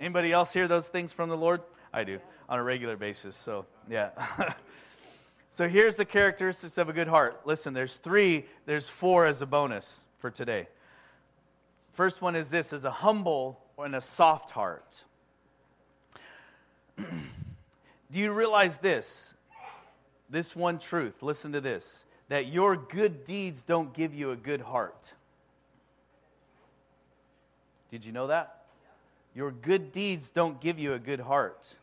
Anybody 0.00 0.32
else 0.32 0.52
hear 0.52 0.66
those 0.66 0.88
things 0.88 1.12
from 1.12 1.28
the 1.28 1.36
Lord? 1.36 1.60
I 1.92 2.04
do 2.04 2.20
on 2.48 2.58
a 2.58 2.62
regular 2.62 2.96
basis. 2.96 3.36
So, 3.36 3.66
yeah. 3.88 4.10
so 5.48 5.68
here's 5.68 5.96
the 5.96 6.04
characteristics 6.04 6.78
of 6.78 6.88
a 6.88 6.92
good 6.92 7.08
heart. 7.08 7.42
Listen, 7.44 7.74
there's 7.74 7.98
three, 7.98 8.46
there's 8.66 8.88
four 8.88 9.26
as 9.26 9.42
a 9.42 9.46
bonus 9.46 10.04
for 10.18 10.30
today. 10.30 10.68
First 11.92 12.22
one 12.22 12.34
is 12.34 12.50
this 12.50 12.72
is 12.72 12.84
a 12.84 12.90
humble 12.90 13.60
and 13.78 13.94
a 13.94 14.00
soft 14.00 14.50
heart. 14.50 15.04
do 16.98 17.04
you 18.10 18.32
realize 18.32 18.78
this? 18.78 19.34
This 20.30 20.56
one 20.56 20.78
truth. 20.78 21.22
Listen 21.22 21.52
to 21.52 21.60
this 21.60 22.04
that 22.28 22.46
your 22.46 22.76
good 22.76 23.24
deeds 23.24 23.62
don't 23.62 23.92
give 23.92 24.14
you 24.14 24.30
a 24.30 24.36
good 24.36 24.60
heart. 24.60 25.14
Did 27.90 28.04
you 28.04 28.12
know 28.12 28.28
that? 28.28 28.59
Your 29.34 29.50
good 29.50 29.92
deeds 29.92 30.30
don't 30.30 30.60
give 30.60 30.78
you 30.78 30.92
a 30.92 30.98
good 30.98 31.20
heart. 31.20 31.74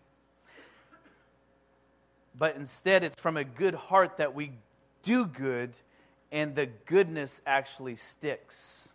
But 2.37 2.55
instead, 2.55 3.03
it's 3.03 3.15
from 3.15 3.37
a 3.37 3.43
good 3.43 3.73
heart 3.73 4.17
that 4.17 4.35
we 4.35 4.51
do 5.01 5.25
good, 5.25 5.71
and 6.31 6.55
the 6.55 6.65
goodness 6.65 7.41
actually 7.45 7.95
sticks. 7.95 8.93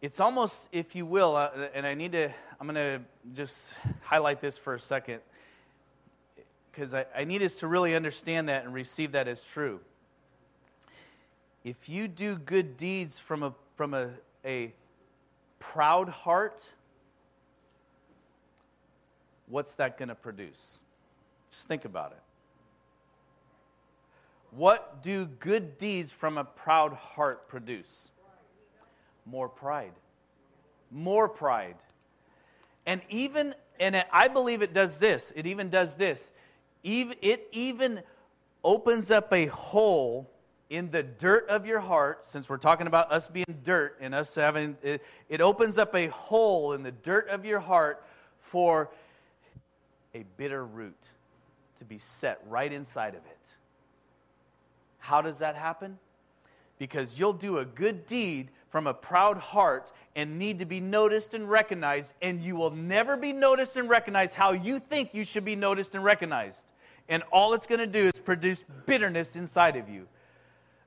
It's 0.00 0.20
almost, 0.20 0.68
if 0.72 0.94
you 0.94 1.06
will, 1.06 1.36
uh, 1.36 1.50
and 1.72 1.86
I 1.86 1.94
need 1.94 2.12
to, 2.12 2.30
I'm 2.60 2.66
going 2.66 2.74
to 2.74 3.00
just 3.34 3.72
highlight 4.02 4.40
this 4.40 4.58
for 4.58 4.74
a 4.74 4.80
second 4.80 5.20
because 6.70 6.92
I, 6.92 7.06
I 7.16 7.24
need 7.24 7.42
us 7.42 7.56
to 7.60 7.68
really 7.68 7.94
understand 7.94 8.48
that 8.48 8.64
and 8.64 8.74
receive 8.74 9.12
that 9.12 9.28
as 9.28 9.42
true. 9.42 9.80
If 11.62 11.88
you 11.88 12.08
do 12.08 12.36
good 12.36 12.76
deeds 12.76 13.18
from 13.18 13.42
a, 13.42 13.54
from 13.76 13.94
a, 13.94 14.10
a 14.44 14.72
proud 15.58 16.08
heart, 16.08 16.62
what's 19.48 19.74
that 19.76 19.98
going 19.98 20.08
to 20.08 20.14
produce? 20.14 20.82
Just 21.50 21.68
think 21.68 21.84
about 21.84 22.12
it. 22.12 22.22
What 24.50 25.02
do 25.02 25.26
good 25.26 25.78
deeds 25.78 26.12
from 26.12 26.38
a 26.38 26.44
proud 26.44 26.92
heart 26.92 27.48
produce? 27.48 28.10
More 29.26 29.48
pride. 29.48 29.92
More 30.90 31.28
pride. 31.28 31.76
And 32.86 33.00
even, 33.08 33.54
and 33.80 34.04
I 34.12 34.28
believe 34.28 34.62
it 34.62 34.72
does 34.72 34.98
this, 34.98 35.32
it 35.34 35.46
even 35.46 35.70
does 35.70 35.96
this 35.96 36.30
it 36.84 37.48
even 37.52 38.02
opens 38.62 39.10
up 39.10 39.32
a 39.32 39.46
hole 39.46 40.30
in 40.70 40.90
the 40.90 41.02
dirt 41.02 41.48
of 41.48 41.66
your 41.66 41.80
heart, 41.80 42.26
since 42.26 42.48
we're 42.48 42.56
talking 42.56 42.86
about 42.86 43.12
us 43.12 43.28
being 43.28 43.44
dirt 43.64 43.98
and 44.00 44.14
us 44.14 44.34
having, 44.34 44.76
it, 44.82 45.02
it 45.28 45.40
opens 45.40 45.78
up 45.78 45.94
a 45.94 46.08
hole 46.08 46.72
in 46.72 46.82
the 46.82 46.92
dirt 46.92 47.28
of 47.28 47.44
your 47.44 47.60
heart 47.60 48.04
for 48.40 48.90
a 50.14 50.24
bitter 50.36 50.64
root 50.64 50.96
to 51.78 51.84
be 51.84 51.98
set 51.98 52.40
right 52.48 52.72
inside 52.72 53.14
of 53.14 53.24
it. 53.26 53.38
How 54.98 55.20
does 55.20 55.40
that 55.40 55.54
happen? 55.54 55.98
Because 56.78 57.18
you'll 57.18 57.34
do 57.34 57.58
a 57.58 57.64
good 57.64 58.06
deed 58.06 58.50
from 58.70 58.86
a 58.86 58.94
proud 58.94 59.38
heart 59.38 59.92
and 60.16 60.38
need 60.38 60.58
to 60.60 60.64
be 60.64 60.80
noticed 60.80 61.34
and 61.34 61.48
recognized, 61.48 62.14
and 62.22 62.40
you 62.40 62.56
will 62.56 62.70
never 62.70 63.16
be 63.16 63.32
noticed 63.32 63.76
and 63.76 63.88
recognized 63.88 64.34
how 64.34 64.52
you 64.52 64.78
think 64.78 65.14
you 65.14 65.24
should 65.24 65.44
be 65.44 65.56
noticed 65.56 65.94
and 65.94 66.02
recognized. 66.02 66.64
And 67.08 67.22
all 67.30 67.52
it's 67.52 67.66
going 67.66 67.80
to 67.80 67.86
do 67.86 68.06
is 68.06 68.20
produce 68.20 68.64
bitterness 68.86 69.36
inside 69.36 69.76
of 69.76 69.88
you, 69.88 70.08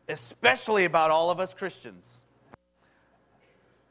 especially 0.07 0.85
about 0.85 1.11
all 1.11 1.29
of 1.29 1.39
us 1.39 1.53
Christians. 1.53 2.23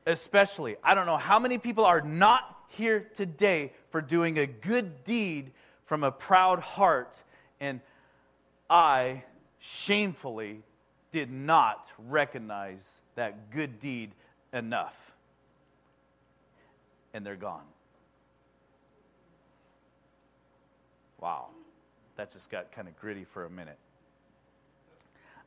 Especially. 0.06 0.76
I 0.82 0.94
don't 0.94 1.06
know 1.06 1.16
how 1.16 1.38
many 1.38 1.58
people 1.58 1.84
are 1.84 2.00
not 2.00 2.56
here 2.68 3.08
today 3.14 3.72
for 3.90 4.00
doing 4.00 4.38
a 4.38 4.46
good 4.46 5.04
deed 5.04 5.52
from 5.84 6.04
a 6.04 6.10
proud 6.10 6.60
heart, 6.60 7.22
and 7.60 7.80
I 8.68 9.24
shamefully 9.58 10.62
did 11.12 11.30
not 11.30 11.90
recognize 12.08 13.00
that 13.14 13.50
good 13.50 13.80
deed 13.80 14.12
enough. 14.52 14.94
And 17.14 17.24
they're 17.24 17.36
gone. 17.36 17.64
Wow 21.20 21.46
that 22.16 22.32
just 22.32 22.50
got 22.50 22.72
kind 22.72 22.88
of 22.88 22.98
gritty 22.98 23.24
for 23.24 23.44
a 23.44 23.50
minute. 23.50 23.78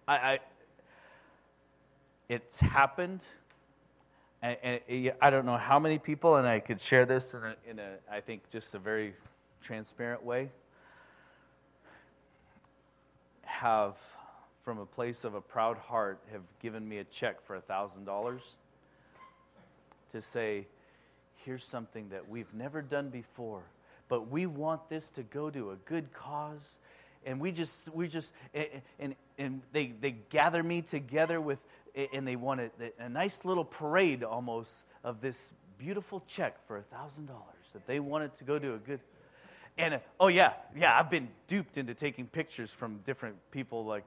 I, 0.07 0.39
it's 2.29 2.59
happened. 2.59 3.21
And, 4.41 4.79
and, 4.87 5.11
I 5.21 5.29
don't 5.31 5.45
know 5.45 5.57
how 5.57 5.79
many 5.79 5.97
people, 5.97 6.37
and 6.37 6.47
I 6.47 6.59
could 6.59 6.79
share 6.79 7.05
this 7.05 7.33
in 7.33 7.43
a, 7.43 7.55
in 7.69 7.79
a, 7.79 7.95
I 8.09 8.21
think, 8.21 8.49
just 8.49 8.73
a 8.75 8.79
very 8.79 9.13
transparent 9.61 10.23
way, 10.23 10.49
have, 13.41 13.95
from 14.63 14.77
a 14.77 14.85
place 14.85 15.25
of 15.25 15.33
a 15.33 15.41
proud 15.41 15.77
heart, 15.77 16.19
have 16.31 16.43
given 16.61 16.87
me 16.87 16.99
a 16.99 17.03
check 17.05 17.41
for 17.45 17.55
a 17.55 17.61
$1,000 17.61 18.39
to 20.13 20.21
say, 20.21 20.67
here's 21.35 21.63
something 21.63 22.07
that 22.09 22.29
we've 22.29 22.53
never 22.53 22.81
done 22.81 23.09
before, 23.09 23.63
but 24.07 24.29
we 24.29 24.45
want 24.45 24.87
this 24.89 25.09
to 25.09 25.23
go 25.23 25.49
to 25.49 25.71
a 25.71 25.75
good 25.85 26.13
cause 26.13 26.77
and 27.25 27.39
we 27.39 27.51
just 27.51 27.89
we 27.93 28.07
just 28.07 28.33
and 28.99 29.15
and 29.37 29.61
they 29.71 29.93
they 29.99 30.11
gather 30.29 30.63
me 30.63 30.81
together 30.81 31.41
with 31.41 31.59
and 32.13 32.27
they 32.27 32.35
wanted 32.35 32.71
a, 32.99 33.09
nice 33.09 33.45
little 33.45 33.65
parade 33.65 34.23
almost 34.23 34.85
of 35.03 35.21
this 35.21 35.53
beautiful 35.77 36.23
check 36.27 36.65
for 36.67 36.77
a 36.77 36.81
thousand 36.83 37.25
dollars 37.25 37.43
that 37.73 37.85
they 37.87 37.99
wanted 37.99 38.35
to 38.35 38.43
go 38.43 38.59
to 38.59 38.73
a 38.73 38.77
good 38.77 38.99
and 39.77 39.99
oh 40.19 40.27
yeah 40.27 40.53
yeah 40.75 40.99
i've 40.99 41.09
been 41.09 41.29
duped 41.47 41.77
into 41.77 41.93
taking 41.93 42.27
pictures 42.27 42.69
from 42.69 42.99
different 43.05 43.35
people 43.51 43.85
like 43.85 44.03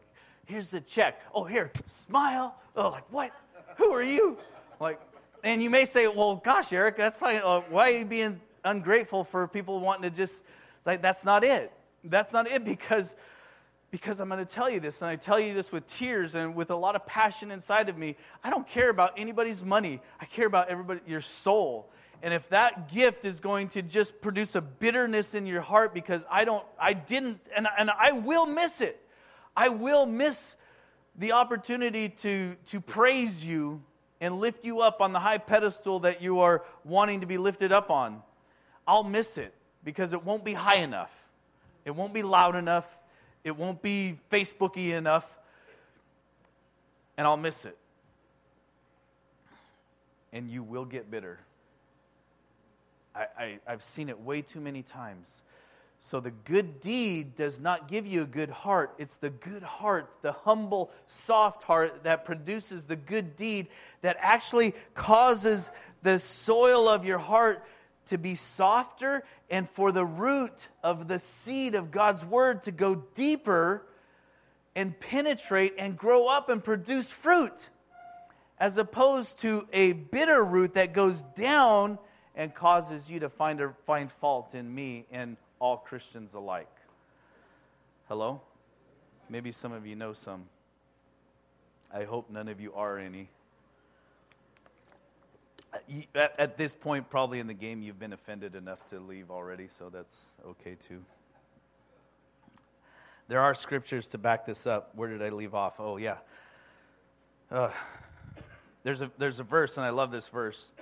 here's 0.46 0.70
the 0.70 0.80
check. 0.80 1.20
Oh 1.34 1.44
here 1.44 1.70
smile. 1.86 2.54
Oh 2.76 2.90
like 2.90 3.10
what? 3.10 3.32
Who 3.76 3.90
are 3.90 4.02
you? 4.02 4.36
Like 4.80 5.00
and 5.44 5.62
you 5.62 5.70
may 5.70 5.84
say 5.84 6.06
well 6.06 6.36
gosh 6.36 6.72
eric 6.72 6.96
that's 6.96 7.20
like 7.22 7.42
uh, 7.44 7.62
why 7.68 7.92
are 7.92 7.98
you 7.98 8.04
being 8.04 8.40
ungrateful 8.64 9.24
for 9.24 9.48
people 9.48 9.80
wanting 9.80 10.02
to 10.02 10.10
just 10.10 10.44
like 10.84 11.02
that's 11.02 11.24
not 11.24 11.44
it. 11.44 11.72
That's 12.04 12.32
not 12.32 12.48
it 12.48 12.64
because 12.64 13.14
because 13.92 14.20
I'm 14.20 14.28
going 14.30 14.44
to 14.44 14.50
tell 14.50 14.70
you 14.70 14.80
this, 14.80 15.02
and 15.02 15.10
I 15.10 15.16
tell 15.16 15.38
you 15.38 15.52
this 15.52 15.70
with 15.70 15.86
tears 15.86 16.34
and 16.34 16.54
with 16.54 16.70
a 16.70 16.74
lot 16.74 16.96
of 16.96 17.06
passion 17.06 17.50
inside 17.50 17.90
of 17.90 17.98
me. 17.98 18.16
I 18.42 18.48
don't 18.48 18.66
care 18.66 18.88
about 18.88 19.12
anybody's 19.18 19.62
money. 19.62 20.00
I 20.18 20.24
care 20.24 20.46
about 20.46 20.70
everybody, 20.70 21.00
your 21.06 21.20
soul. 21.20 21.90
And 22.22 22.32
if 22.32 22.48
that 22.48 22.90
gift 22.90 23.26
is 23.26 23.38
going 23.38 23.68
to 23.70 23.82
just 23.82 24.22
produce 24.22 24.54
a 24.54 24.62
bitterness 24.62 25.34
in 25.34 25.44
your 25.44 25.60
heart 25.60 25.92
because 25.92 26.24
I 26.30 26.46
don't, 26.46 26.64
I 26.80 26.94
didn't, 26.94 27.40
and, 27.54 27.68
and 27.78 27.90
I 27.90 28.12
will 28.12 28.46
miss 28.46 28.80
it. 28.80 28.98
I 29.54 29.68
will 29.68 30.06
miss 30.06 30.56
the 31.16 31.32
opportunity 31.32 32.08
to, 32.08 32.56
to 32.66 32.80
praise 32.80 33.44
you 33.44 33.82
and 34.22 34.36
lift 34.36 34.64
you 34.64 34.80
up 34.80 35.02
on 35.02 35.12
the 35.12 35.20
high 35.20 35.36
pedestal 35.36 36.00
that 36.00 36.22
you 36.22 36.40
are 36.40 36.64
wanting 36.82 37.20
to 37.20 37.26
be 37.26 37.36
lifted 37.36 37.72
up 37.72 37.90
on. 37.90 38.22
I'll 38.86 39.04
miss 39.04 39.36
it 39.36 39.52
because 39.84 40.14
it 40.14 40.24
won't 40.24 40.46
be 40.46 40.54
high 40.54 40.76
enough. 40.76 41.12
It 41.84 41.90
won't 41.90 42.14
be 42.14 42.22
loud 42.22 42.56
enough. 42.56 42.86
It 43.44 43.56
won't 43.56 43.82
be 43.82 44.18
Facebooky 44.30 44.90
enough. 44.90 45.28
And 47.16 47.26
I'll 47.26 47.36
miss 47.36 47.64
it. 47.64 47.76
And 50.32 50.50
you 50.50 50.62
will 50.62 50.84
get 50.84 51.10
bitter. 51.10 51.38
I, 53.14 53.26
I, 53.38 53.58
I've 53.66 53.82
seen 53.82 54.08
it 54.08 54.18
way 54.20 54.42
too 54.42 54.60
many 54.60 54.82
times. 54.82 55.42
So 56.04 56.18
the 56.18 56.32
good 56.32 56.80
deed 56.80 57.36
does 57.36 57.60
not 57.60 57.86
give 57.86 58.08
you 58.08 58.22
a 58.22 58.26
good 58.26 58.50
heart. 58.50 58.92
It's 58.98 59.18
the 59.18 59.30
good 59.30 59.62
heart, 59.62 60.10
the 60.22 60.32
humble, 60.32 60.90
soft 61.06 61.62
heart 61.62 62.02
that 62.02 62.24
produces 62.24 62.86
the 62.86 62.96
good 62.96 63.36
deed 63.36 63.68
that 64.00 64.16
actually 64.18 64.74
causes 64.94 65.70
the 66.02 66.18
soil 66.18 66.88
of 66.88 67.04
your 67.04 67.18
heart 67.18 67.64
to 68.06 68.18
be 68.18 68.34
softer 68.34 69.24
and 69.50 69.68
for 69.70 69.92
the 69.92 70.04
root 70.04 70.68
of 70.82 71.08
the 71.08 71.18
seed 71.18 71.74
of 71.74 71.90
God's 71.90 72.24
word 72.24 72.62
to 72.64 72.72
go 72.72 72.96
deeper 73.14 73.86
and 74.74 74.98
penetrate 74.98 75.74
and 75.78 75.96
grow 75.96 76.28
up 76.28 76.48
and 76.48 76.62
produce 76.62 77.10
fruit, 77.10 77.68
as 78.58 78.78
opposed 78.78 79.38
to 79.40 79.66
a 79.72 79.92
bitter 79.92 80.42
root 80.44 80.74
that 80.74 80.92
goes 80.92 81.22
down 81.36 81.98
and 82.34 82.54
causes 82.54 83.10
you 83.10 83.20
to 83.20 83.28
find, 83.28 83.60
a, 83.60 83.74
find 83.86 84.10
fault 84.12 84.54
in 84.54 84.74
me 84.74 85.04
and 85.10 85.36
all 85.58 85.76
Christians 85.76 86.34
alike. 86.34 86.68
Hello? 88.08 88.40
Maybe 89.28 89.52
some 89.52 89.72
of 89.72 89.86
you 89.86 89.96
know 89.96 90.12
some. 90.12 90.44
I 91.92 92.04
hope 92.04 92.30
none 92.30 92.48
of 92.48 92.60
you 92.60 92.72
are 92.74 92.98
any 92.98 93.28
at, 96.14 96.34
at 96.38 96.56
this 96.56 96.74
point, 96.74 97.08
probably 97.10 97.38
in 97.38 97.46
the 97.46 97.54
game, 97.54 97.82
you've 97.82 97.98
been 97.98 98.12
offended 98.12 98.54
enough 98.54 98.86
to 98.90 99.00
leave 99.00 99.30
already, 99.30 99.68
so 99.68 99.88
that's 99.88 100.32
okay 100.46 100.76
too. 100.88 101.04
There 103.28 103.40
are 103.40 103.54
scriptures 103.54 104.08
to 104.08 104.18
back 104.18 104.44
this 104.44 104.66
up. 104.66 104.90
Where 104.94 105.08
did 105.08 105.22
I 105.22 105.30
leave 105.30 105.54
off? 105.54 105.74
Oh, 105.78 105.96
yeah. 105.96 106.16
Uh, 107.50 107.70
there's, 108.82 109.00
a, 109.00 109.10
there's 109.16 109.40
a 109.40 109.44
verse, 109.44 109.76
and 109.76 109.86
I 109.86 109.90
love 109.90 110.10
this 110.10 110.28
verse. 110.28 110.72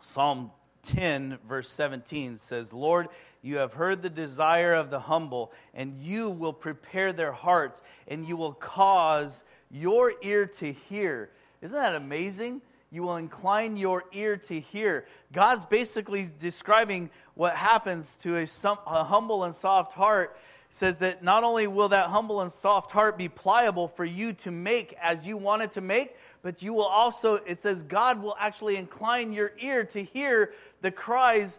Psalm 0.00 0.50
10, 0.84 1.38
verse 1.48 1.68
17 1.68 2.38
says, 2.38 2.72
Lord, 2.72 3.08
you 3.42 3.56
have 3.56 3.72
heard 3.72 4.02
the 4.02 4.10
desire 4.10 4.74
of 4.74 4.90
the 4.90 5.00
humble, 5.00 5.52
and 5.74 6.00
you 6.00 6.30
will 6.30 6.52
prepare 6.52 7.12
their 7.12 7.32
hearts, 7.32 7.80
and 8.06 8.26
you 8.26 8.36
will 8.36 8.52
cause 8.52 9.44
your 9.70 10.12
ear 10.22 10.46
to 10.46 10.72
hear. 10.72 11.30
Isn't 11.62 11.76
that 11.76 11.94
amazing? 11.94 12.60
You 12.90 13.02
will 13.02 13.16
incline 13.16 13.76
your 13.76 14.04
ear 14.12 14.36
to 14.36 14.58
hear. 14.58 15.06
God's 15.32 15.64
basically 15.64 16.28
describing 16.40 17.10
what 17.34 17.54
happens 17.54 18.16
to 18.18 18.36
a, 18.36 18.46
a, 18.86 19.04
humble 19.04 19.44
and 19.44 19.54
soft 19.54 19.92
heart. 19.92 20.36
says 20.70 20.98
that 20.98 21.22
not 21.22 21.44
only 21.44 21.66
will 21.66 21.90
that 21.90 22.08
humble 22.08 22.40
and 22.40 22.52
soft 22.52 22.90
heart 22.90 23.16
be 23.16 23.28
pliable 23.28 23.88
for 23.88 24.04
you 24.04 24.32
to 24.32 24.50
make 24.50 24.94
as 25.00 25.24
you 25.24 25.36
want 25.36 25.62
it 25.62 25.72
to 25.72 25.80
make, 25.80 26.16
but 26.42 26.62
you 26.62 26.72
will 26.72 26.86
also, 26.86 27.34
it 27.34 27.58
says, 27.58 27.82
God 27.82 28.22
will 28.22 28.36
actually 28.38 28.76
incline 28.76 29.32
your 29.32 29.52
ear 29.60 29.84
to 29.84 30.02
hear 30.02 30.52
the 30.80 30.90
cries 30.90 31.58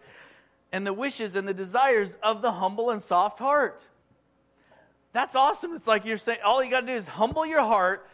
and 0.71 0.85
the 0.85 0.93
wishes 0.93 1.35
and 1.35 1.47
the 1.47 1.53
desires 1.53 2.15
of 2.21 2.41
the 2.41 2.51
humble 2.51 2.89
and 2.89 3.01
soft 3.01 3.39
heart. 3.39 3.85
That's 5.13 5.35
awesome. 5.35 5.75
It's 5.75 5.87
like 5.87 6.05
you're 6.05 6.17
saying, 6.17 6.39
all 6.43 6.63
you 6.63 6.71
got 6.71 6.81
to 6.81 6.87
do 6.87 6.93
is 6.93 7.07
humble 7.07 7.45
your 7.45 7.63
heart, 7.63 8.07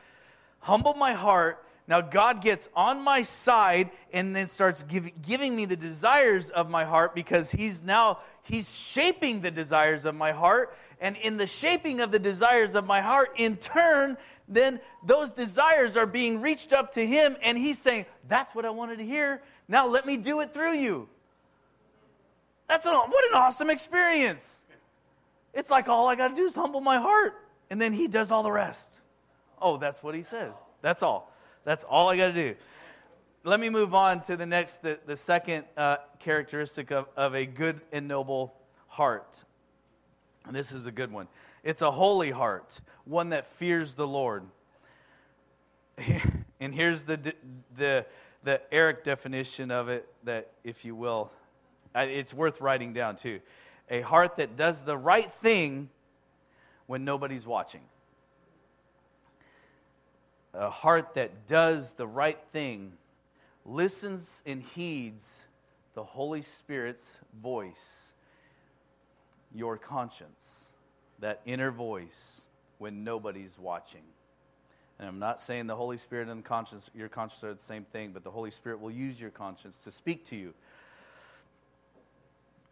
humble 0.59 0.93
my 0.95 1.13
heart, 1.13 1.63
now 1.87 2.01
God 2.01 2.41
gets 2.41 2.67
on 2.75 3.01
my 3.01 3.23
side 3.23 3.91
and 4.11 4.35
then 4.35 4.47
starts 4.47 4.83
give, 4.83 5.09
giving 5.21 5.55
me 5.55 5.65
the 5.65 5.77
desires 5.77 6.49
of 6.49 6.69
my 6.69 6.83
heart 6.83 7.15
because 7.15 7.49
he's 7.49 7.81
now 7.81 8.19
he's 8.43 8.73
shaping 8.73 9.41
the 9.41 9.51
desires 9.51 10.05
of 10.05 10.13
my 10.13 10.31
heart 10.31 10.75
and 10.99 11.15
in 11.17 11.37
the 11.37 11.47
shaping 11.47 12.01
of 12.01 12.11
the 12.11 12.19
desires 12.19 12.75
of 12.75 12.85
my 12.85 12.99
heart 12.99 13.31
in 13.37 13.55
turn 13.55 14.17
then 14.49 14.79
those 15.03 15.31
desires 15.31 15.97
are 15.97 16.05
being 16.05 16.41
reached 16.41 16.73
up 16.73 16.93
to 16.93 17.05
him 17.05 17.37
and 17.41 17.57
he's 17.57 17.79
saying 17.79 18.05
that's 18.27 18.53
what 18.53 18.65
I 18.65 18.69
wanted 18.69 18.97
to 18.97 19.05
hear. 19.05 19.41
Now 19.67 19.87
let 19.87 20.05
me 20.05 20.17
do 20.17 20.41
it 20.41 20.53
through 20.53 20.73
you. 20.73 21.07
That's 22.67 22.85
an, 22.85 22.93
what 22.93 23.29
an 23.29 23.35
awesome 23.35 23.69
experience. 23.69 24.61
It's 25.53 25.69
like 25.69 25.87
all 25.87 26.07
I 26.07 26.15
got 26.15 26.29
to 26.29 26.35
do 26.35 26.45
is 26.45 26.55
humble 26.55 26.81
my 26.81 26.97
heart 26.97 27.33
and 27.69 27.81
then 27.81 27.93
he 27.93 28.07
does 28.07 28.31
all 28.31 28.43
the 28.43 28.51
rest. 28.51 28.93
Oh, 29.61 29.77
that's 29.77 30.03
what 30.03 30.15
he 30.15 30.23
says. 30.23 30.53
That's 30.81 31.01
all. 31.01 31.31
That's 31.67 31.83
all 31.83 32.07
I 32.07 32.15
got 32.15 32.27
to 32.27 32.33
do. 32.33 32.55
Let 33.43 33.59
me 33.59 33.67
move 33.67 33.93
on 33.93 34.21
to 34.21 34.37
the 34.37 34.45
next, 34.45 34.81
the, 34.81 34.99
the 35.05 35.17
second 35.17 35.65
uh, 35.75 35.97
characteristic 36.17 36.91
of, 36.91 37.07
of 37.17 37.35
a 37.35 37.45
good 37.45 37.81
and 37.91 38.07
noble 38.07 38.53
heart. 38.87 39.43
And 40.45 40.55
this 40.55 40.71
is 40.71 40.85
a 40.85 40.93
good 40.93 41.11
one. 41.11 41.27
It's 41.65 41.81
a 41.81 41.91
holy 41.91 42.31
heart, 42.31 42.79
one 43.03 43.31
that 43.31 43.47
fears 43.57 43.95
the 43.95 44.07
Lord. 44.07 44.43
And 46.59 46.73
here's 46.73 47.03
the, 47.03 47.35
the, 47.77 48.03
the 48.43 48.61
Eric 48.71 49.03
definition 49.03 49.69
of 49.69 49.89
it, 49.89 50.07
that, 50.23 50.49
if 50.63 50.83
you 50.83 50.95
will, 50.95 51.31
it's 51.93 52.33
worth 52.33 52.61
writing 52.61 52.93
down 52.93 53.15
too. 53.15 53.41
A 53.91 54.01
heart 54.01 54.37
that 54.37 54.57
does 54.57 54.83
the 54.83 54.97
right 54.97 55.31
thing 55.31 55.89
when 56.87 57.05
nobody's 57.05 57.45
watching 57.45 57.81
a 60.57 60.69
heart 60.69 61.13
that 61.13 61.47
does 61.47 61.93
the 61.93 62.07
right 62.07 62.39
thing, 62.51 62.93
listens 63.65 64.41
and 64.45 64.61
heeds 64.61 65.45
the 65.93 66.03
Holy 66.03 66.41
Spirit's 66.41 67.19
voice, 67.41 68.11
your 69.53 69.77
conscience, 69.77 70.73
that 71.19 71.41
inner 71.45 71.71
voice 71.71 72.45
when 72.79 73.03
nobody's 73.03 73.57
watching. 73.59 74.01
And 74.99 75.07
I'm 75.07 75.19
not 75.19 75.41
saying 75.41 75.67
the 75.67 75.75
Holy 75.75 75.97
Spirit 75.97 76.27
and 76.27 76.43
conscience, 76.43 76.89
your 76.95 77.07
conscience 77.07 77.43
are 77.43 77.53
the 77.53 77.61
same 77.61 77.83
thing, 77.85 78.11
but 78.11 78.23
the 78.23 78.31
Holy 78.31 78.51
Spirit 78.51 78.81
will 78.81 78.91
use 78.91 79.21
your 79.21 79.29
conscience 79.29 79.83
to 79.83 79.91
speak 79.91 80.25
to 80.25 80.35
you. 80.35 80.53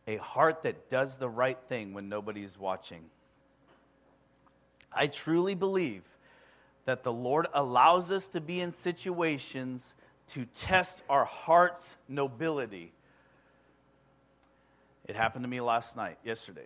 A 0.08 0.18
heart 0.18 0.64
that 0.64 0.90
does 0.90 1.18
the 1.18 1.30
right 1.30 1.58
thing 1.70 1.94
when 1.94 2.10
nobody's 2.10 2.58
watching. 2.58 3.06
I 4.92 5.08
truly 5.08 5.56
believe 5.56 6.04
that 6.86 7.04
the 7.04 7.12
Lord 7.12 7.48
allows 7.54 8.12
us 8.12 8.28
to 8.30 8.42
be 8.42 8.62
in 8.62 8.72
situations 8.72 9.96
to 10.30 10.46
test 10.46 11.02
our 11.10 11.26
heart's 11.26 11.96
nobility. 12.08 12.92
It 15.08 15.16
happened 15.16 15.44
to 15.44 15.50
me 15.50 15.62
last 15.62 15.96
night, 15.96 16.18
yesterday. 16.24 16.66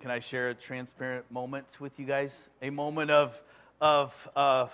Can 0.00 0.10
I 0.10 0.20
share 0.20 0.48
a 0.48 0.54
transparent 0.54 1.30
moment 1.30 1.66
with 1.78 1.98
you 1.98 2.06
guys? 2.06 2.50
A 2.60 2.70
moment 2.70 3.10
of, 3.10 3.40
of, 3.80 4.28
uh, 4.34 4.66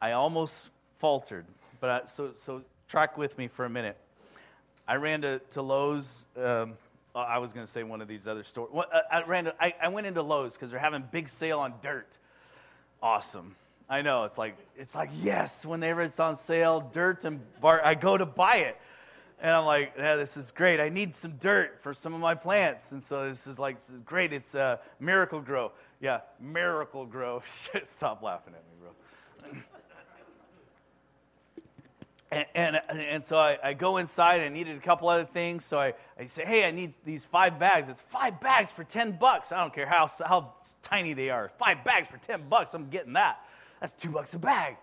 I 0.00 0.12
almost 0.12 0.70
faltered. 0.98 1.46
But 1.80 1.90
I, 1.90 2.06
so, 2.06 2.32
so 2.36 2.62
track 2.88 3.18
with 3.18 3.36
me 3.36 3.48
for 3.48 3.64
a 3.64 3.70
minute. 3.70 3.96
I 4.86 4.96
ran 4.96 5.22
to, 5.22 5.40
to 5.52 5.62
Lowe's. 5.62 6.24
Um, 6.36 6.74
I 7.14 7.38
was 7.38 7.52
going 7.52 7.64
to 7.64 7.72
say 7.72 7.82
one 7.82 8.02
of 8.02 8.08
these 8.08 8.28
other 8.28 8.44
stores. 8.44 8.70
I, 9.10 9.22
ran 9.22 9.46
to, 9.46 9.54
I, 9.58 9.74
I 9.82 9.88
went 9.88 10.06
into 10.06 10.22
Lowe's 10.22 10.52
because 10.52 10.70
they're 10.70 10.78
having 10.78 11.02
big 11.10 11.28
sale 11.28 11.60
on 11.60 11.74
dirt. 11.82 12.08
Awesome. 13.02 13.54
I 13.88 14.02
know. 14.02 14.24
It's 14.24 14.38
like, 14.38 14.56
it's 14.76 14.94
like 14.94 15.10
yes, 15.22 15.64
whenever 15.64 16.02
it's 16.02 16.18
on 16.18 16.36
sale, 16.36 16.90
dirt 16.92 17.24
and 17.24 17.40
bar, 17.60 17.80
I 17.84 17.94
go 17.94 18.16
to 18.18 18.26
buy 18.26 18.56
it. 18.56 18.76
And 19.38 19.54
I'm 19.54 19.66
like, 19.66 19.92
yeah, 19.98 20.16
this 20.16 20.36
is 20.36 20.50
great. 20.50 20.80
I 20.80 20.88
need 20.88 21.14
some 21.14 21.32
dirt 21.32 21.78
for 21.82 21.92
some 21.92 22.14
of 22.14 22.20
my 22.20 22.34
plants. 22.34 22.92
And 22.92 23.02
so 23.02 23.28
this 23.28 23.46
is 23.46 23.58
like, 23.58 23.76
great. 24.04 24.32
It's 24.32 24.54
uh, 24.54 24.78
Miracle-Gro, 24.98 25.72
Yeah, 26.00 26.20
Miracle-Gro. 26.40 27.42
Stop 27.84 28.22
laughing 28.22 28.54
at 28.54 28.64
me, 28.64 28.75
And, 32.36 32.46
and, 32.54 33.00
and, 33.00 33.24
so 33.24 33.38
I, 33.38 33.58
I, 33.64 33.72
go 33.72 33.96
inside. 33.96 34.42
I 34.42 34.48
needed 34.48 34.76
a 34.76 34.80
couple 34.80 35.08
other 35.08 35.24
things. 35.24 35.64
So 35.64 35.78
I, 35.78 35.94
I 36.18 36.26
say, 36.26 36.44
hey, 36.44 36.66
I 36.66 36.70
need 36.70 36.92
these 37.02 37.24
five 37.24 37.58
bags. 37.58 37.88
It's 37.88 38.02
five 38.02 38.40
bags 38.40 38.70
for 38.70 38.84
10 38.84 39.12
bucks. 39.12 39.52
I 39.52 39.60
don't 39.60 39.72
care 39.72 39.86
how, 39.86 40.10
how 40.22 40.52
tiny 40.82 41.14
they 41.14 41.30
are. 41.30 41.50
Five 41.58 41.82
bags 41.82 42.08
for 42.10 42.18
10 42.18 42.48
bucks. 42.50 42.74
I'm 42.74 42.90
getting 42.90 43.14
that. 43.14 43.40
That's 43.80 43.94
two 43.94 44.10
bucks 44.10 44.34
a 44.34 44.38
bag. 44.38 44.76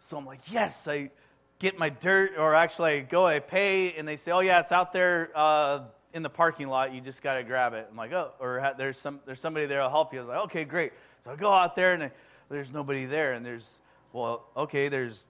So 0.00 0.18
I'm 0.18 0.26
like, 0.26 0.40
yes. 0.52 0.86
I 0.86 1.10
get 1.58 1.78
my 1.78 1.88
dirt, 1.88 2.32
or 2.36 2.54
actually 2.54 2.90
I 2.90 3.00
go, 3.00 3.26
I 3.26 3.38
pay, 3.38 3.94
and 3.94 4.06
they 4.06 4.16
say, 4.16 4.32
oh, 4.32 4.40
yeah, 4.40 4.60
it's 4.60 4.72
out 4.72 4.92
there 4.92 5.30
uh, 5.34 5.84
in 6.12 6.22
the 6.22 6.28
parking 6.28 6.68
lot. 6.68 6.92
You 6.92 7.00
just 7.00 7.22
got 7.22 7.36
to 7.36 7.44
grab 7.44 7.72
it. 7.72 7.86
I'm 7.90 7.96
like, 7.96 8.12
oh, 8.12 8.32
or 8.40 8.74
there's, 8.76 8.98
some, 8.98 9.20
there's 9.24 9.40
somebody 9.40 9.64
there. 9.64 9.80
I'll 9.80 9.88
help 9.88 10.12
you. 10.12 10.18
I 10.18 10.22
was 10.22 10.28
like, 10.28 10.44
okay, 10.44 10.64
great. 10.64 10.92
So 11.24 11.30
I 11.30 11.36
go 11.36 11.50
out 11.50 11.76
there, 11.76 11.94
and 11.94 12.02
I, 12.02 12.10
there's 12.50 12.70
nobody 12.70 13.06
there. 13.06 13.32
And 13.32 13.46
there's, 13.46 13.80
well, 14.12 14.44
okay, 14.54 14.88
there's 14.88 15.24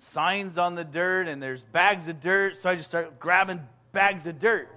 signs 0.00 0.56
on 0.56 0.74
the 0.74 0.84
dirt 0.84 1.28
and 1.28 1.42
there's 1.42 1.62
bags 1.62 2.08
of 2.08 2.20
dirt. 2.20 2.56
So 2.56 2.70
I 2.70 2.74
just 2.74 2.88
start 2.88 3.20
grabbing 3.20 3.60
bags 3.92 4.26
of 4.26 4.38
dirt. 4.38 4.68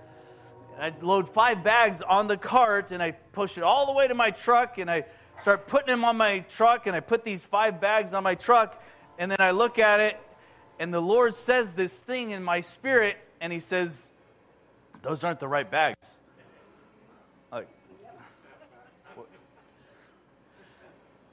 I 0.80 0.94
load 1.02 1.30
five 1.30 1.64
bags 1.64 2.02
on 2.02 2.28
the 2.28 2.38
cart 2.38 2.92
and 2.92 3.02
I 3.02 3.12
push 3.12 3.58
it 3.58 3.64
all 3.64 3.86
the 3.86 3.94
way 3.94 4.08
to 4.08 4.16
my 4.16 4.32
truck 4.32 4.80
and 4.80 4.90
I 4.90 5.06
start 5.40 5.68
putting 5.68 5.88
them 5.88 6.04
on 6.04 6.18
my 6.18 6.40
truck 6.40 6.88
and 6.88 6.96
I 6.96 7.00
put 7.00 7.24
these 7.24 7.46
five 7.46 7.80
bags 7.80 8.14
on 8.14 8.24
my 8.24 8.36
truck 8.36 8.82
and 9.18 9.32
then 9.32 9.40
I 9.40 9.52
look 9.52 9.80
at 9.80 10.00
it 10.00 10.20
and 10.80 10.94
the 10.94 11.00
Lord 11.00 11.36
says 11.36 11.76
this 11.76 12.00
thing 12.00 12.32
in 12.32 12.44
my 12.44 12.60
spirit 12.60 13.18
and 13.40 13.54
He 13.54 13.60
says, 13.60 14.10
Those 15.04 15.24
aren't 15.24 15.40
the 15.40 15.48
right 15.48 15.70
bags. 15.70 16.20
Like, 17.52 17.68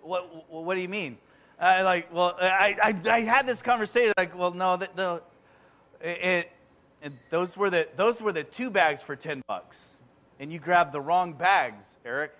what, 0.03 0.35
what, 0.49 0.65
what 0.65 0.75
do 0.75 0.81
you 0.81 0.89
mean? 0.89 1.17
I 1.61 1.83
like, 1.83 2.13
well, 2.13 2.37
I, 2.41 2.77
I, 2.83 3.11
I 3.11 3.21
had 3.21 3.47
this 3.47 3.61
conversation. 3.61 4.15
Like, 4.17 4.37
well, 4.37 4.53
no, 4.53 4.79
the, 4.79 4.89
the 4.95 5.23
it, 6.01 6.51
it, 7.03 7.13
those 7.29 7.57
were 7.57 7.69
the 7.69 7.87
those 7.97 8.23
were 8.23 8.33
the 8.33 8.45
two 8.45 8.71
bags 8.71 9.03
for 9.03 9.15
ten 9.15 9.43
bucks, 9.47 10.01
and 10.39 10.51
you 10.51 10.59
grabbed 10.59 10.93
the 10.93 11.01
wrong 11.01 11.35
bags, 11.35 11.99
Eric. 12.05 12.33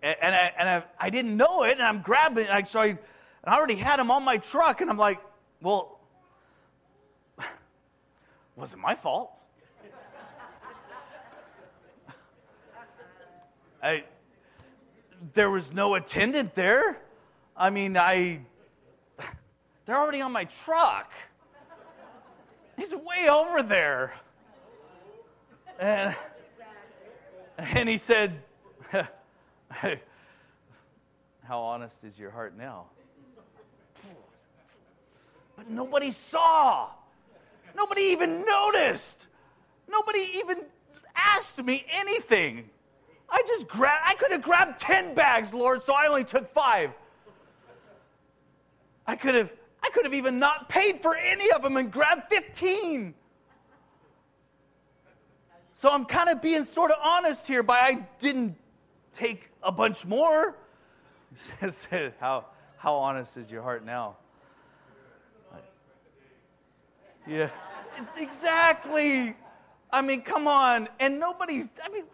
And, 0.00 0.16
and 0.22 0.34
I 0.34 0.52
and 0.58 0.68
I, 0.68 0.84
I 1.00 1.10
didn't 1.10 1.36
know 1.36 1.64
it, 1.64 1.72
and 1.72 1.82
I'm 1.82 2.02
grabbing. 2.02 2.46
I 2.46 2.62
so 2.62 2.80
I, 2.80 2.96
I 3.42 3.56
already 3.56 3.74
had 3.74 3.98
them 3.98 4.12
on 4.12 4.22
my 4.22 4.36
truck, 4.36 4.80
and 4.80 4.88
I'm 4.90 4.98
like, 4.98 5.20
well, 5.60 5.98
wasn't 8.54 8.80
my 8.80 8.94
fault. 8.94 9.32
I, 13.82 14.04
there 15.34 15.50
was 15.50 15.72
no 15.72 15.96
attendant 15.96 16.54
there. 16.54 16.98
I 17.56 17.70
mean, 17.70 17.96
I, 17.96 18.40
they're 19.86 19.96
already 19.96 20.20
on 20.20 20.30
my 20.32 20.44
truck. 20.44 21.10
He's 22.76 22.92
way 22.94 23.28
over 23.30 23.62
there. 23.62 24.12
And, 25.78 26.14
and 27.58 27.88
he 27.88 27.96
said, 27.96 28.42
How 31.42 31.60
honest 31.60 32.04
is 32.04 32.18
your 32.18 32.30
heart 32.30 32.56
now? 32.56 32.86
But 35.56 35.70
nobody 35.70 36.10
saw. 36.10 36.90
Nobody 37.74 38.02
even 38.02 38.44
noticed. 38.44 39.28
Nobody 39.88 40.28
even 40.34 40.58
asked 41.14 41.62
me 41.62 41.86
anything. 41.90 42.68
I 43.30 43.42
just 43.46 43.66
grabbed, 43.66 44.02
I 44.06 44.14
could 44.14 44.32
have 44.32 44.42
grabbed 44.42 44.78
10 44.80 45.14
bags, 45.14 45.54
Lord, 45.54 45.82
so 45.82 45.94
I 45.94 46.06
only 46.06 46.24
took 46.24 46.52
five. 46.52 46.90
I 49.06 49.16
could 49.16 49.34
have 49.34 49.50
I 49.82 49.90
could 49.90 50.04
have 50.04 50.14
even 50.14 50.38
not 50.38 50.68
paid 50.68 51.00
for 51.00 51.16
any 51.16 51.50
of 51.52 51.62
them 51.62 51.76
and 51.76 51.92
grabbed 51.92 52.28
15. 52.28 53.14
So 55.74 55.90
I'm 55.90 56.06
kind 56.06 56.28
of 56.28 56.42
being 56.42 56.64
sort 56.64 56.90
of 56.90 56.96
honest 57.02 57.46
here 57.46 57.62
by 57.62 57.78
I 57.78 58.08
didn't 58.18 58.56
take 59.12 59.50
a 59.62 59.70
bunch 59.70 60.04
more. 60.04 60.56
how, 62.18 62.46
how 62.78 62.94
honest 62.94 63.36
is 63.36 63.50
your 63.50 63.62
heart 63.62 63.84
now? 63.84 64.16
Yeah, 67.28 67.50
exactly. 68.16 69.36
I 69.90 70.02
mean, 70.02 70.22
come 70.22 70.48
on. 70.48 70.88
And 71.00 71.18
nobody's, 71.20 71.68
I 71.82 71.88
mean, 71.88 72.04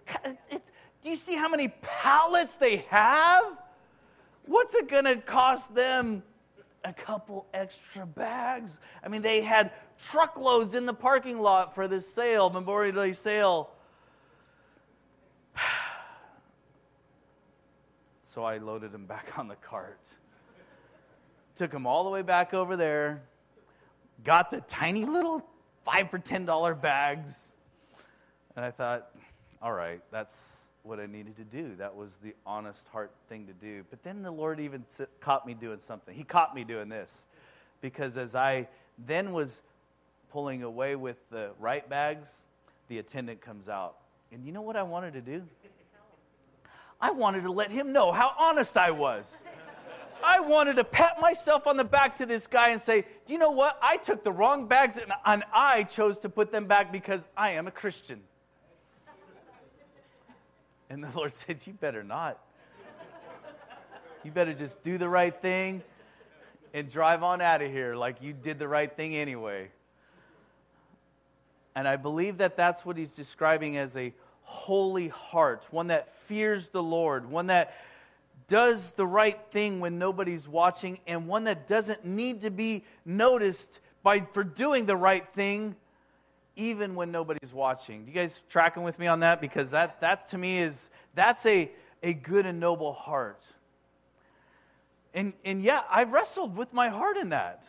do 1.02 1.10
you 1.10 1.16
see 1.16 1.36
how 1.36 1.48
many 1.48 1.68
pallets 1.82 2.56
they 2.56 2.78
have? 2.88 3.44
What's 4.46 4.74
it 4.74 4.88
going 4.88 5.04
to 5.04 5.16
cost 5.16 5.74
them 5.74 6.22
a 6.84 6.92
couple 6.92 7.46
extra 7.54 8.06
bags. 8.06 8.80
I 9.04 9.08
mean, 9.08 9.22
they 9.22 9.40
had 9.40 9.72
truckloads 10.02 10.74
in 10.74 10.86
the 10.86 10.94
parking 10.94 11.40
lot 11.40 11.74
for 11.74 11.88
this 11.88 12.12
sale, 12.12 12.50
Memorial 12.50 12.94
Day 12.94 13.12
sale. 13.12 13.70
So 18.24 18.44
I 18.44 18.56
loaded 18.56 18.92
them 18.92 19.04
back 19.04 19.38
on 19.38 19.46
the 19.46 19.56
cart. 19.56 20.00
Took 21.54 21.70
them 21.70 21.86
all 21.86 22.02
the 22.02 22.08
way 22.08 22.22
back 22.22 22.54
over 22.54 22.76
there. 22.76 23.20
Got 24.24 24.50
the 24.50 24.62
tiny 24.62 25.04
little 25.04 25.44
five 25.84 26.10
for 26.10 26.18
ten 26.18 26.46
dollar 26.46 26.74
bags. 26.74 27.52
And 28.56 28.64
I 28.64 28.70
thought, 28.70 29.10
all 29.60 29.74
right, 29.74 30.00
that's 30.10 30.70
what 30.82 30.98
I 30.98 31.06
needed 31.06 31.36
to 31.36 31.44
do. 31.44 31.76
That 31.76 31.94
was 31.94 32.16
the 32.16 32.34
honest 32.44 32.88
heart 32.88 33.12
thing 33.28 33.46
to 33.46 33.52
do. 33.52 33.84
But 33.90 34.02
then 34.02 34.22
the 34.22 34.30
Lord 34.30 34.60
even 34.60 34.84
caught 35.20 35.46
me 35.46 35.54
doing 35.54 35.78
something. 35.78 36.14
He 36.14 36.24
caught 36.24 36.54
me 36.54 36.64
doing 36.64 36.88
this. 36.88 37.24
Because 37.80 38.16
as 38.16 38.34
I 38.34 38.68
then 39.06 39.32
was 39.32 39.62
pulling 40.32 40.62
away 40.62 40.96
with 40.96 41.16
the 41.30 41.50
right 41.60 41.88
bags, 41.88 42.44
the 42.88 42.98
attendant 42.98 43.40
comes 43.40 43.68
out. 43.68 43.96
And 44.32 44.44
you 44.44 44.52
know 44.52 44.62
what 44.62 44.76
I 44.76 44.82
wanted 44.82 45.12
to 45.14 45.20
do? 45.20 45.42
I 47.00 47.10
wanted 47.10 47.42
to 47.42 47.52
let 47.52 47.70
him 47.70 47.92
know 47.92 48.12
how 48.12 48.32
honest 48.38 48.76
I 48.76 48.90
was. 48.92 49.44
I 50.24 50.38
wanted 50.40 50.76
to 50.76 50.84
pat 50.84 51.20
myself 51.20 51.66
on 51.66 51.76
the 51.76 51.84
back 51.84 52.16
to 52.18 52.26
this 52.26 52.46
guy 52.46 52.68
and 52.68 52.80
say, 52.80 53.04
Do 53.26 53.32
you 53.32 53.38
know 53.38 53.50
what? 53.50 53.78
I 53.82 53.96
took 53.96 54.22
the 54.22 54.30
wrong 54.30 54.66
bags 54.66 54.98
and, 55.26 55.44
I 55.52 55.82
chose 55.84 56.18
to 56.18 56.28
put 56.28 56.52
them 56.52 56.66
back 56.66 56.92
because 56.92 57.28
I 57.36 57.50
am 57.50 57.66
a 57.66 57.72
Christian. 57.72 58.20
And 60.92 61.02
the 61.02 61.10
Lord 61.16 61.32
said, 61.32 61.66
You 61.66 61.72
better 61.72 62.04
not. 62.04 62.38
You 64.24 64.30
better 64.30 64.52
just 64.52 64.82
do 64.82 64.98
the 64.98 65.08
right 65.08 65.34
thing 65.34 65.82
and 66.74 66.88
drive 66.88 67.22
on 67.22 67.40
out 67.40 67.60
of 67.60 67.72
here 67.72 67.96
like 67.96 68.22
you 68.22 68.32
did 68.32 68.58
the 68.58 68.68
right 68.68 68.94
thing 68.94 69.16
anyway. 69.16 69.70
And 71.74 71.88
I 71.88 71.96
believe 71.96 72.38
that 72.38 72.56
that's 72.56 72.84
what 72.84 72.98
he's 72.98 73.16
describing 73.16 73.78
as 73.78 73.96
a 73.96 74.12
holy 74.42 75.08
heart, 75.08 75.66
one 75.70 75.86
that 75.86 76.14
fears 76.26 76.68
the 76.68 76.82
Lord, 76.82 77.28
one 77.28 77.46
that 77.46 77.74
does 78.46 78.92
the 78.92 79.06
right 79.06 79.40
thing 79.50 79.80
when 79.80 79.98
nobody's 79.98 80.46
watching, 80.46 81.00
and 81.06 81.26
one 81.26 81.44
that 81.44 81.66
doesn't 81.66 82.04
need 82.04 82.42
to 82.42 82.50
be 82.50 82.84
noticed 83.06 83.80
by, 84.02 84.20
for 84.20 84.44
doing 84.44 84.84
the 84.84 84.96
right 84.96 85.26
thing 85.34 85.74
even 86.56 86.94
when 86.94 87.10
nobody's 87.10 87.52
watching. 87.52 88.06
You 88.06 88.12
guys 88.12 88.40
tracking 88.48 88.82
with 88.82 88.98
me 88.98 89.06
on 89.06 89.20
that? 89.20 89.40
Because 89.40 89.70
that, 89.70 90.00
that 90.00 90.28
to 90.28 90.38
me 90.38 90.58
is, 90.58 90.90
that's 91.14 91.44
a, 91.46 91.70
a 92.02 92.14
good 92.14 92.46
and 92.46 92.60
noble 92.60 92.92
heart. 92.92 93.42
And, 95.14 95.32
and 95.44 95.62
yeah, 95.62 95.82
I 95.90 96.04
wrestled 96.04 96.56
with 96.56 96.72
my 96.72 96.88
heart 96.88 97.16
in 97.16 97.30
that. 97.30 97.64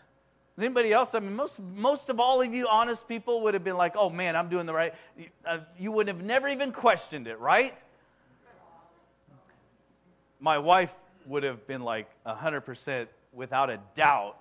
Anybody 0.58 0.94
else? 0.94 1.16
I 1.16 1.20
mean, 1.20 1.36
most, 1.36 1.60
most 1.60 2.10
of 2.10 2.20
all 2.20 2.42
of 2.42 2.54
you 2.54 2.68
honest 2.70 3.08
people 3.08 3.42
would 3.42 3.54
have 3.54 3.64
been 3.64 3.78
like, 3.78 3.96
oh 3.98 4.10
man, 4.10 4.36
I'm 4.36 4.50
doing 4.50 4.66
the 4.66 4.74
right. 4.74 4.94
Uh, 5.46 5.60
you 5.80 5.92
would 5.92 6.08
have 6.08 6.24
never 6.24 6.48
even 6.48 6.72
questioned 6.72 7.28
it, 7.28 7.40
right? 7.40 7.74
My 10.40 10.60
wife 10.60 10.94
would 11.26 11.44
have 11.44 11.66
been 11.66 11.82
like 11.82 12.08
100% 12.28 13.08
without 13.32 13.70
a 13.70 13.80
doubt 13.96 14.38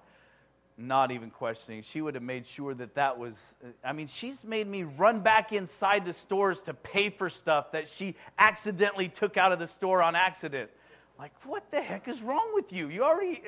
not 0.83 1.11
even 1.11 1.31
questioning. 1.31 1.83
She 1.83 2.01
would 2.01 2.15
have 2.15 2.23
made 2.23 2.47
sure 2.47 2.75
that 2.75 2.95
that 2.95 3.19
was. 3.19 3.57
I 3.85 3.93
mean, 3.93 4.07
she's 4.07 4.45
made 4.45 4.67
me 4.67 4.83
run 4.83 5.21
back 5.21 5.53
inside 5.53 6.05
the 6.05 6.13
stores 6.13 6.63
to 6.63 6.75
pay 6.75 7.11
for 7.11 7.31
stuff 7.31 7.73
that 7.73 7.89
she 7.89 8.17
accidentally 8.39 9.09
took 9.09 9.37
out 9.37 9.53
of 9.53 9.59
the 9.59 9.67
store 9.67 10.03
on 10.03 10.15
accident. 10.15 10.71
Like, 11.19 11.33
what 11.45 11.71
the 11.71 11.81
heck 11.81 12.09
is 12.09 12.23
wrong 12.23 12.51
with 12.55 12.73
you? 12.73 12.89
You 12.89 13.05
already. 13.05 13.43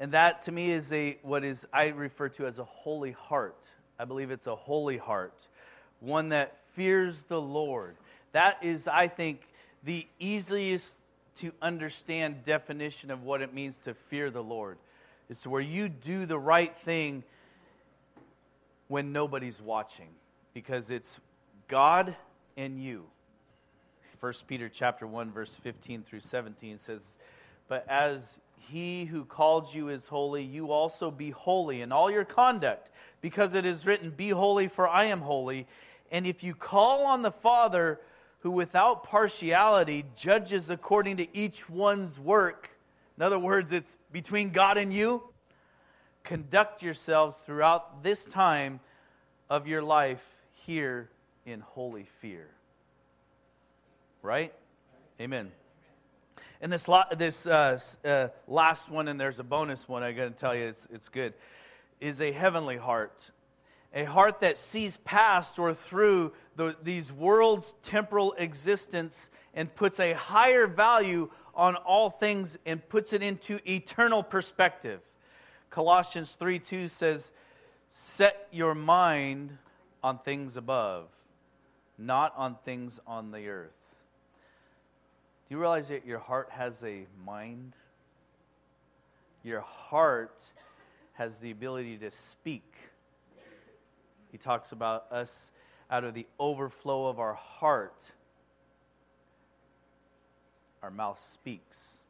And 0.00 0.12
that 0.12 0.42
to 0.42 0.52
me 0.52 0.70
is 0.70 0.92
a 0.92 1.18
what 1.22 1.44
is 1.44 1.66
I 1.72 1.88
refer 1.88 2.28
to 2.30 2.46
as 2.46 2.58
a 2.58 2.64
holy 2.64 3.12
heart. 3.12 3.68
I 3.98 4.04
believe 4.04 4.30
it's 4.30 4.46
a 4.46 4.54
holy 4.54 4.96
heart, 4.96 5.46
one 6.00 6.28
that 6.28 6.56
fears 6.74 7.24
the 7.24 7.40
Lord. 7.40 7.96
That 8.32 8.58
is, 8.62 8.86
I 8.86 9.08
think, 9.08 9.42
the 9.82 10.06
easiest 10.20 10.96
to 11.36 11.52
understand 11.60 12.44
definition 12.44 13.10
of 13.10 13.22
what 13.22 13.42
it 13.42 13.52
means 13.52 13.76
to 13.78 13.94
fear 13.94 14.30
the 14.30 14.42
Lord. 14.42 14.78
Is 15.28 15.42
to 15.42 15.50
where 15.50 15.60
you 15.60 15.88
do 15.88 16.26
the 16.26 16.38
right 16.38 16.76
thing 16.78 17.22
when 18.88 19.12
nobody's 19.12 19.60
watching, 19.60 20.08
because 20.54 20.90
it's 20.90 21.20
God 21.68 22.16
and 22.56 22.82
you. 22.82 23.04
1 24.20 24.32
Peter 24.46 24.68
chapter 24.68 25.06
1 25.06 25.30
verse 25.30 25.54
15 25.54 26.02
through 26.02 26.20
17 26.20 26.78
says, 26.78 27.18
"But 27.68 27.86
as 27.88 28.38
he 28.58 29.06
who 29.06 29.24
called 29.24 29.72
you 29.72 29.88
is 29.88 30.06
holy, 30.06 30.42
you 30.42 30.72
also 30.72 31.10
be 31.10 31.30
holy 31.30 31.80
in 31.82 31.92
all 31.92 32.10
your 32.10 32.24
conduct, 32.24 32.90
because 33.20 33.54
it 33.54 33.64
is 33.64 33.86
written, 33.86 34.10
Be 34.10 34.30
holy, 34.30 34.68
for 34.68 34.88
I 34.88 35.04
am 35.04 35.20
holy. 35.20 35.66
And 36.10 36.26
if 36.26 36.42
you 36.42 36.54
call 36.54 37.04
on 37.04 37.22
the 37.22 37.30
Father, 37.30 38.00
who 38.40 38.50
without 38.50 39.04
partiality 39.04 40.04
judges 40.16 40.70
according 40.70 41.16
to 41.18 41.36
each 41.36 41.68
one's 41.68 42.18
work, 42.18 42.70
in 43.18 43.22
other 43.22 43.38
words, 43.38 43.72
it's 43.72 43.96
between 44.12 44.50
God 44.50 44.78
and 44.78 44.94
you, 44.94 45.24
conduct 46.22 46.84
yourselves 46.84 47.38
throughout 47.38 48.04
this 48.04 48.24
time 48.24 48.78
of 49.50 49.66
your 49.66 49.82
life 49.82 50.22
here 50.52 51.10
in 51.44 51.58
holy 51.58 52.06
fear. 52.20 52.46
Right? 54.22 54.54
Amen. 55.20 55.50
And 56.60 56.72
this, 56.72 56.88
this 57.16 57.48
uh, 57.48 57.80
uh, 58.04 58.28
last 58.46 58.88
one, 58.88 59.08
and 59.08 59.20
there's 59.20 59.40
a 59.40 59.44
bonus 59.44 59.88
one, 59.88 60.04
I 60.04 60.12
got 60.12 60.24
to 60.26 60.30
tell 60.30 60.54
you, 60.54 60.66
it's, 60.66 60.86
it's 60.92 61.08
good, 61.08 61.34
is 62.00 62.20
a 62.20 62.30
heavenly 62.30 62.76
heart. 62.76 63.32
A 63.94 64.04
heart 64.04 64.42
that 64.42 64.58
sees 64.58 64.96
past 64.98 65.58
or 65.58 65.74
through 65.74 66.34
the, 66.54 66.76
these 66.84 67.10
world's 67.10 67.74
temporal 67.82 68.34
existence 68.38 69.28
and 69.54 69.74
puts 69.74 69.98
a 69.98 70.12
higher 70.12 70.68
value 70.68 71.30
on 71.58 71.74
all 71.74 72.08
things 72.08 72.56
and 72.64 72.88
puts 72.88 73.12
it 73.12 73.22
into 73.22 73.58
eternal 73.68 74.22
perspective. 74.22 75.00
Colossians 75.68 76.36
3 76.36 76.60
2 76.60 76.88
says, 76.88 77.32
Set 77.90 78.48
your 78.52 78.74
mind 78.74 79.58
on 80.02 80.18
things 80.20 80.56
above, 80.56 81.08
not 81.98 82.32
on 82.36 82.56
things 82.64 83.00
on 83.06 83.32
the 83.32 83.48
earth. 83.48 83.72
Do 85.48 85.54
you 85.54 85.60
realize 85.60 85.88
that 85.88 86.06
your 86.06 86.20
heart 86.20 86.48
has 86.52 86.84
a 86.84 87.06
mind? 87.24 87.74
Your 89.42 89.60
heart 89.60 90.42
has 91.14 91.38
the 91.38 91.50
ability 91.50 91.96
to 91.98 92.10
speak. 92.10 92.74
He 94.30 94.38
talks 94.38 94.72
about 94.72 95.10
us 95.10 95.50
out 95.90 96.04
of 96.04 96.14
the 96.14 96.26
overflow 96.38 97.06
of 97.06 97.18
our 97.18 97.34
heart, 97.34 98.12
our 100.82 100.90
mouth 100.90 101.22
speaks. 101.22 102.02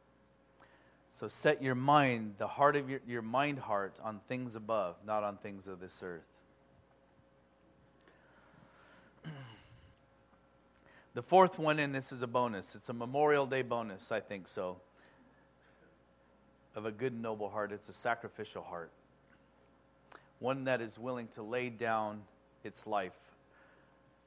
So 1.09 1.27
set 1.27 1.61
your 1.61 1.75
mind, 1.75 2.35
the 2.37 2.47
heart 2.47 2.75
of 2.75 2.89
your, 2.89 3.01
your 3.07 3.21
mind 3.21 3.59
heart, 3.59 3.95
on 4.03 4.19
things 4.27 4.55
above, 4.55 4.95
not 5.05 5.23
on 5.23 5.37
things 5.37 5.67
of 5.67 5.79
this 5.79 6.01
earth. 6.03 6.21
The 11.15 11.23
fourth 11.23 11.57
one, 11.57 11.79
and 11.79 11.93
this 11.93 12.11
is 12.11 12.21
a 12.21 12.27
bonus, 12.27 12.75
it's 12.75 12.87
a 12.87 12.93
Memorial 12.93 13.47
Day 13.47 13.63
bonus, 13.63 14.11
I 14.11 14.19
think 14.19 14.47
so, 14.47 14.77
of 16.75 16.85
a 16.85 16.91
good, 16.91 17.19
noble 17.19 17.49
heart. 17.49 17.71
It's 17.71 17.89
a 17.89 17.93
sacrificial 17.93 18.61
heart, 18.61 18.91
one 20.37 20.65
that 20.65 20.81
is 20.81 20.99
willing 20.99 21.27
to 21.29 21.41
lay 21.41 21.69
down 21.69 22.21
its 22.63 22.85
life 22.85 23.17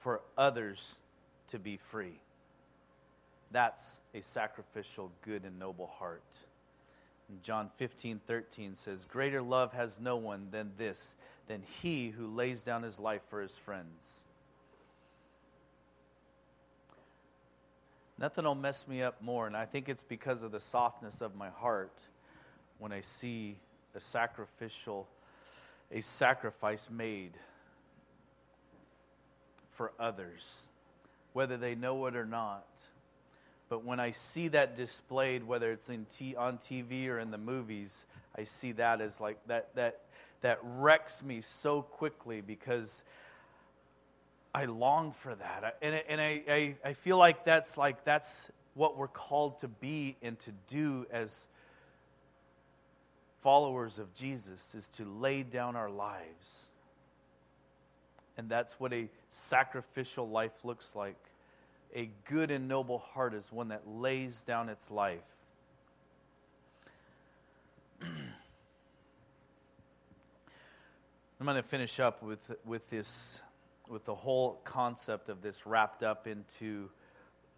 for 0.01 0.23
others 0.37 0.97
to 1.49 1.59
be 1.59 1.77
free. 1.77 2.19
That's 3.53 4.01
a 4.15 4.23
sacrificial, 4.23 5.13
good, 5.23 5.45
and 5.45 5.59
noble 5.59 5.87
heart. 5.99 6.23
And 7.29 7.43
John 7.43 7.71
15, 7.77 8.21
13 8.27 8.77
says, 8.77 9.05
Greater 9.05 9.43
love 9.43 9.73
has 9.73 9.99
no 10.01 10.17
one 10.17 10.49
than 10.51 10.73
this, 10.79 11.15
than 11.47 11.63
he 11.83 12.09
who 12.09 12.27
lays 12.27 12.63
down 12.63 12.83
his 12.83 12.99
life 12.99 13.23
for 13.29 13.41
his 13.43 13.57
friends. 13.57 14.23
Nothing 18.19 18.45
will 18.45 18.55
mess 18.55 18.87
me 18.87 19.03
up 19.03 19.21
more, 19.21 19.47
and 19.47 19.57
I 19.57 19.67
think 19.67 19.89
it's 19.89 20.03
because 20.03 20.43
of 20.43 20.53
the 20.53 20.61
softness 20.61 21.21
of 21.21 21.35
my 21.35 21.51
heart 21.51 21.99
when 22.79 22.93
I 22.93 23.01
see 23.01 23.59
a 23.95 24.01
sacrificial, 24.01 25.09
a 25.91 26.01
sacrifice 26.01 26.89
made 26.91 27.33
for 29.73 29.93
others, 29.99 30.69
whether 31.33 31.57
they 31.57 31.75
know 31.75 32.07
it 32.07 32.17
or 32.17 32.25
not. 32.25 32.67
But 33.73 33.87
when 33.87 34.01
I 34.01 34.11
see 34.11 34.49
that 34.49 34.77
displayed, 34.77 35.45
whether 35.45 35.73
it's 35.73 35.89
t- 36.11 36.37
on 36.37 36.59
TV 36.59 37.09
or 37.09 37.19
in 37.19 37.31
the 37.31 37.39
movies, 37.39 38.05
I 38.37 38.45
see 38.45 38.73
that 38.73 39.01
as 39.01 39.19
like 39.19 39.39
that 39.47 39.75
that 39.77 40.01
that 40.43 40.59
wrecks 40.63 41.23
me 41.23 41.41
so 41.41 41.81
quickly 41.81 42.43
because 42.43 43.03
I 44.55 44.67
long 44.67 45.15
for 45.23 45.35
that. 45.35 45.79
And, 45.81 46.03
and 46.07 46.21
I, 46.21 46.43
I, 46.47 46.75
I 46.85 46.93
feel 46.93 47.17
like 47.17 47.47
that's 47.47 47.79
like 47.79 48.05
that's 48.05 48.51
what 48.75 48.99
we're 48.99 49.09
called 49.09 49.61
to 49.61 49.69
be 49.69 50.17
and 50.21 50.39
to 50.41 50.53
do 50.69 51.07
as 51.11 51.49
followers 53.43 53.99
of 53.99 54.15
Jesus 54.15 54.75
is 54.75 54.87
to 54.97 55.07
lay 55.07 55.45
down 55.45 55.77
our 55.77 55.89
lives. 55.89 56.67
And 58.37 58.51
that's 58.51 58.79
what 58.79 58.93
a 58.93 59.09
sacrificial 59.31 60.29
life 60.29 60.63
looks 60.63 60.95
like. 60.95 61.17
A 61.95 62.11
good 62.25 62.51
and 62.51 62.69
noble 62.69 62.99
heart 62.99 63.35
is 63.35 63.53
one 63.53 63.69
that 63.69 63.87
lays 63.87 64.43
down 64.43 64.69
its 64.69 64.91
life. 64.91 65.21
I'm 68.03 68.07
going 71.45 71.57
to 71.57 71.63
finish 71.63 72.01
up 72.01 72.23
with, 72.23 72.51
with 72.65 72.89
this 72.89 73.41
with 73.89 74.05
the 74.07 74.15
whole 74.15 74.61
concept 74.65 75.29
of 75.29 75.43
this 75.43 75.67
wrapped 75.67 76.03
up 76.03 76.27
into 76.27 76.89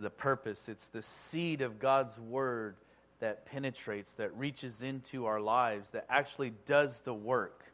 the 0.00 0.10
purpose. 0.10 0.68
It's 0.68 0.88
the 0.88 1.02
seed 1.02 1.60
of 1.60 1.78
God's 1.78 2.18
word 2.18 2.76
that 3.20 3.46
penetrates, 3.46 4.14
that 4.14 4.36
reaches 4.36 4.82
into 4.82 5.26
our 5.26 5.40
lives, 5.40 5.92
that 5.92 6.06
actually 6.10 6.52
does 6.66 7.00
the 7.00 7.14
work. 7.14 7.72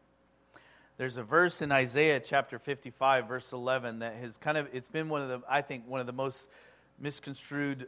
There's 1.01 1.17
a 1.17 1.23
verse 1.23 1.63
in 1.63 1.73
Isaiah 1.73 2.21
chapter 2.21 2.59
55, 2.59 3.27
verse 3.27 3.55
11, 3.55 4.01
that 4.01 4.17
has 4.17 4.37
kind 4.37 4.59
of, 4.59 4.69
it's 4.71 4.87
been 4.87 5.09
one 5.09 5.23
of 5.23 5.29
the, 5.31 5.41
I 5.49 5.63
think, 5.63 5.89
one 5.89 5.99
of 5.99 6.05
the 6.05 6.13
most 6.13 6.47
misconstrued 6.99 7.87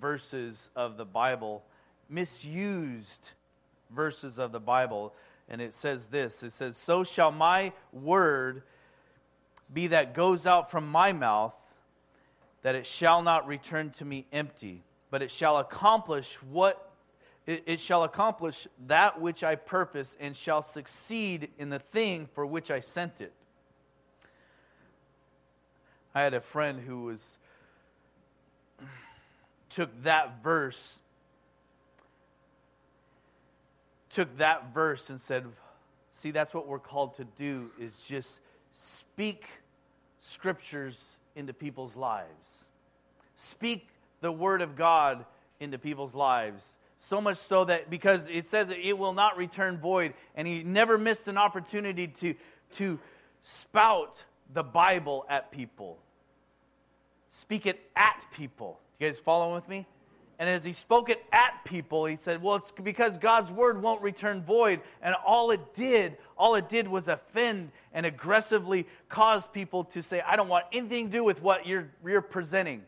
verses 0.00 0.68
of 0.74 0.96
the 0.96 1.04
Bible, 1.04 1.62
misused 2.08 3.30
verses 3.94 4.40
of 4.40 4.50
the 4.50 4.58
Bible. 4.58 5.14
And 5.48 5.60
it 5.60 5.72
says 5.72 6.08
this 6.08 6.42
it 6.42 6.50
says, 6.50 6.76
So 6.76 7.04
shall 7.04 7.30
my 7.30 7.72
word 7.92 8.64
be 9.72 9.86
that 9.86 10.12
goes 10.12 10.44
out 10.44 10.68
from 10.68 10.88
my 10.88 11.12
mouth, 11.12 11.54
that 12.62 12.74
it 12.74 12.88
shall 12.88 13.22
not 13.22 13.46
return 13.46 13.90
to 13.90 14.04
me 14.04 14.26
empty, 14.32 14.82
but 15.12 15.22
it 15.22 15.30
shall 15.30 15.58
accomplish 15.58 16.34
what 16.50 16.91
it, 17.46 17.64
it 17.66 17.80
shall 17.80 18.04
accomplish 18.04 18.68
that 18.86 19.20
which 19.20 19.42
I 19.42 19.56
purpose 19.56 20.16
and 20.20 20.36
shall 20.36 20.62
succeed 20.62 21.50
in 21.58 21.70
the 21.70 21.78
thing 21.78 22.28
for 22.34 22.46
which 22.46 22.70
I 22.70 22.80
sent 22.80 23.20
it. 23.20 23.32
I 26.14 26.22
had 26.22 26.34
a 26.34 26.40
friend 26.40 26.80
who 26.80 27.04
was 27.04 27.38
took 29.70 30.02
that 30.02 30.42
verse 30.42 30.98
took 34.10 34.36
that 34.36 34.74
verse 34.74 35.08
and 35.08 35.18
said, 35.18 35.46
"See, 36.10 36.32
that's 36.32 36.52
what 36.52 36.66
we're 36.66 36.78
called 36.78 37.16
to 37.16 37.24
do 37.24 37.70
is 37.78 38.04
just 38.06 38.40
speak 38.74 39.46
scriptures 40.20 41.16
into 41.34 41.52
people's 41.52 41.96
lives. 41.96 42.70
Speak 43.36 43.88
the 44.20 44.30
word 44.30 44.62
of 44.62 44.76
God 44.76 45.24
into 45.60 45.78
people's 45.78 46.14
lives. 46.14 46.76
So 47.04 47.20
much 47.20 47.38
so 47.38 47.64
that 47.64 47.90
because 47.90 48.28
it 48.28 48.46
says 48.46 48.70
it 48.70 48.96
will 48.96 49.12
not 49.12 49.36
return 49.36 49.76
void, 49.76 50.14
and 50.36 50.46
he 50.46 50.62
never 50.62 50.96
missed 50.96 51.26
an 51.26 51.36
opportunity 51.36 52.06
to, 52.06 52.36
to 52.74 53.00
spout 53.40 54.22
the 54.54 54.62
Bible 54.62 55.26
at 55.28 55.50
people. 55.50 55.98
Speak 57.28 57.66
it 57.66 57.80
at 57.96 58.24
people. 58.32 58.78
You 59.00 59.08
guys 59.08 59.18
following 59.18 59.52
with 59.52 59.68
me? 59.68 59.84
And 60.38 60.48
as 60.48 60.62
he 60.62 60.72
spoke 60.72 61.10
it 61.10 61.20
at 61.32 61.64
people, 61.64 62.06
he 62.06 62.18
said, 62.20 62.40
Well, 62.40 62.54
it's 62.54 62.70
because 62.70 63.18
God's 63.18 63.50
word 63.50 63.82
won't 63.82 64.00
return 64.00 64.40
void. 64.40 64.80
And 65.02 65.16
all 65.26 65.50
it 65.50 65.74
did, 65.74 66.16
all 66.38 66.54
it 66.54 66.68
did 66.68 66.86
was 66.86 67.08
offend 67.08 67.72
and 67.92 68.06
aggressively 68.06 68.86
cause 69.08 69.48
people 69.48 69.82
to 69.86 70.04
say, 70.04 70.20
I 70.24 70.36
don't 70.36 70.48
want 70.48 70.66
anything 70.72 71.06
to 71.06 71.12
do 71.12 71.24
with 71.24 71.42
what 71.42 71.66
you're, 71.66 71.90
you're 72.06 72.22
presenting. 72.22 72.84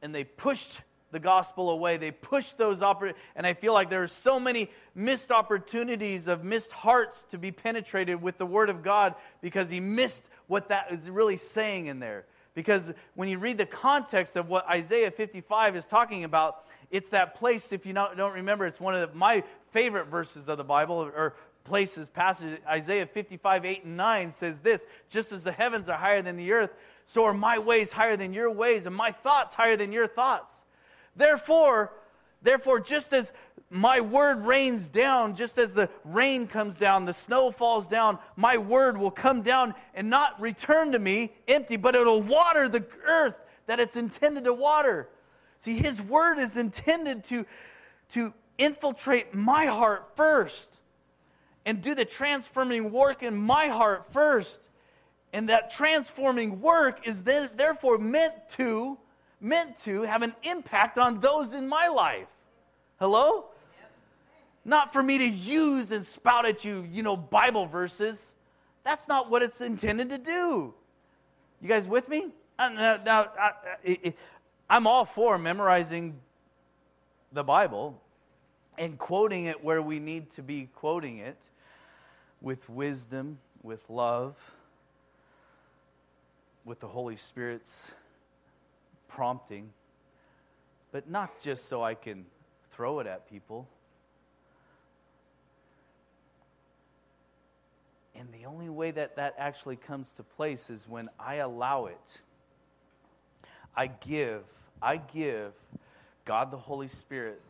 And 0.00 0.14
they 0.14 0.24
pushed 0.24 0.80
the 1.10 1.20
gospel 1.20 1.70
away. 1.70 1.96
They 1.96 2.10
push 2.10 2.52
those 2.52 2.82
opportunities. 2.82 3.22
And 3.36 3.46
I 3.46 3.54
feel 3.54 3.72
like 3.72 3.90
there 3.90 4.02
are 4.02 4.08
so 4.08 4.40
many 4.40 4.70
missed 4.94 5.30
opportunities 5.30 6.28
of 6.28 6.44
missed 6.44 6.72
hearts 6.72 7.24
to 7.30 7.38
be 7.38 7.50
penetrated 7.50 8.20
with 8.20 8.38
the 8.38 8.46
Word 8.46 8.70
of 8.70 8.82
God 8.82 9.14
because 9.40 9.70
he 9.70 9.80
missed 9.80 10.28
what 10.46 10.68
that 10.68 10.92
is 10.92 11.08
really 11.08 11.36
saying 11.36 11.86
in 11.86 12.00
there. 12.00 12.24
Because 12.54 12.92
when 13.14 13.28
you 13.28 13.38
read 13.38 13.58
the 13.58 13.66
context 13.66 14.36
of 14.36 14.48
what 14.48 14.68
Isaiah 14.68 15.10
55 15.10 15.76
is 15.76 15.86
talking 15.86 16.24
about, 16.24 16.64
it's 16.90 17.10
that 17.10 17.36
place, 17.36 17.72
if 17.72 17.86
you 17.86 17.92
don't 17.92 18.34
remember, 18.34 18.66
it's 18.66 18.80
one 18.80 18.96
of 18.96 19.14
my 19.14 19.44
favorite 19.70 20.08
verses 20.08 20.48
of 20.48 20.58
the 20.58 20.64
Bible, 20.64 21.10
or 21.14 21.34
places, 21.64 22.08
passages. 22.08 22.58
Isaiah 22.66 23.06
55, 23.06 23.64
8 23.64 23.84
and 23.84 23.96
9 23.96 24.32
says 24.32 24.60
this 24.60 24.86
Just 25.08 25.32
as 25.32 25.44
the 25.44 25.52
heavens 25.52 25.88
are 25.88 25.96
higher 25.96 26.22
than 26.22 26.36
the 26.36 26.52
earth, 26.52 26.74
so 27.06 27.24
are 27.24 27.34
my 27.34 27.58
ways 27.58 27.92
higher 27.92 28.16
than 28.16 28.32
your 28.32 28.50
ways, 28.50 28.86
and 28.86 28.94
my 28.94 29.12
thoughts 29.12 29.54
higher 29.54 29.76
than 29.76 29.92
your 29.92 30.06
thoughts. 30.06 30.64
Therefore, 31.16 31.92
therefore, 32.42 32.80
just 32.80 33.12
as 33.12 33.32
my 33.70 34.00
word 34.00 34.42
rains 34.44 34.88
down, 34.88 35.36
just 35.36 35.56
as 35.58 35.74
the 35.74 35.88
rain 36.04 36.46
comes 36.46 36.76
down, 36.76 37.04
the 37.04 37.14
snow 37.14 37.52
falls 37.52 37.88
down, 37.88 38.18
my 38.36 38.58
word 38.58 38.98
will 38.98 39.10
come 39.12 39.42
down 39.42 39.74
and 39.94 40.10
not 40.10 40.40
return 40.40 40.92
to 40.92 40.98
me 40.98 41.32
empty, 41.46 41.76
but 41.76 41.94
it'll 41.94 42.22
water 42.22 42.68
the 42.68 42.84
earth 43.04 43.36
that 43.66 43.78
it's 43.78 43.96
intended 43.96 44.44
to 44.44 44.52
water. 44.52 45.08
See, 45.58 45.76
his 45.76 46.02
word 46.02 46.38
is 46.38 46.56
intended 46.56 47.24
to, 47.24 47.46
to 48.10 48.34
infiltrate 48.58 49.34
my 49.34 49.66
heart 49.66 50.16
first 50.16 50.80
and 51.64 51.80
do 51.80 51.94
the 51.94 52.04
transforming 52.04 52.90
work 52.90 53.22
in 53.22 53.36
my 53.36 53.68
heart 53.68 54.12
first. 54.12 54.68
And 55.32 55.48
that 55.48 55.70
transforming 55.70 56.60
work 56.60 57.06
is 57.06 57.22
then 57.22 57.50
therefore 57.54 57.98
meant 57.98 58.34
to 58.56 58.98
meant 59.40 59.78
to 59.80 60.02
have 60.02 60.22
an 60.22 60.34
impact 60.42 60.98
on 60.98 61.20
those 61.20 61.52
in 61.52 61.68
my 61.68 61.88
life. 61.88 62.28
Hello? 62.98 63.46
Not 64.64 64.92
for 64.92 65.02
me 65.02 65.18
to 65.18 65.28
use 65.28 65.90
and 65.90 66.04
spout 66.04 66.44
at 66.44 66.64
you, 66.64 66.86
you 66.90 67.02
know, 67.02 67.16
Bible 67.16 67.66
verses. 67.66 68.32
That's 68.84 69.08
not 69.08 69.30
what 69.30 69.42
it's 69.42 69.60
intended 69.60 70.10
to 70.10 70.18
do. 70.18 70.74
You 71.62 71.68
guys 71.68 71.86
with 71.86 72.08
me? 72.08 72.28
Uh, 72.58 72.68
now, 72.68 73.00
now 73.04 73.28
I, 73.86 74.14
I'm 74.68 74.86
all 74.86 75.06
for 75.06 75.38
memorizing 75.38 76.18
the 77.32 77.42
Bible 77.42 78.00
and 78.76 78.98
quoting 78.98 79.46
it 79.46 79.64
where 79.64 79.80
we 79.80 79.98
need 79.98 80.30
to 80.32 80.42
be 80.42 80.68
quoting 80.74 81.18
it 81.18 81.38
with 82.40 82.68
wisdom, 82.68 83.38
with 83.62 83.80
love, 83.88 84.34
with 86.64 86.80
the 86.80 86.88
Holy 86.88 87.16
Spirit's 87.16 87.90
prompting, 89.10 89.70
but 90.92 91.10
not 91.10 91.40
just 91.40 91.68
so 91.68 91.82
I 91.82 91.94
can 91.94 92.24
throw 92.72 93.00
it 93.00 93.06
at 93.06 93.28
people. 93.28 93.68
And 98.14 98.28
the 98.32 98.46
only 98.46 98.68
way 98.68 98.90
that 98.90 99.16
that 99.16 99.34
actually 99.38 99.76
comes 99.76 100.12
to 100.12 100.22
place 100.22 100.70
is 100.70 100.88
when 100.88 101.08
I 101.18 101.36
allow 101.36 101.86
it. 101.86 102.20
I 103.74 103.86
give, 103.86 104.42
I 104.82 104.96
give 104.96 105.52
God 106.24 106.50
the 106.50 106.58
Holy 106.58 106.88
Spirit 106.88 107.40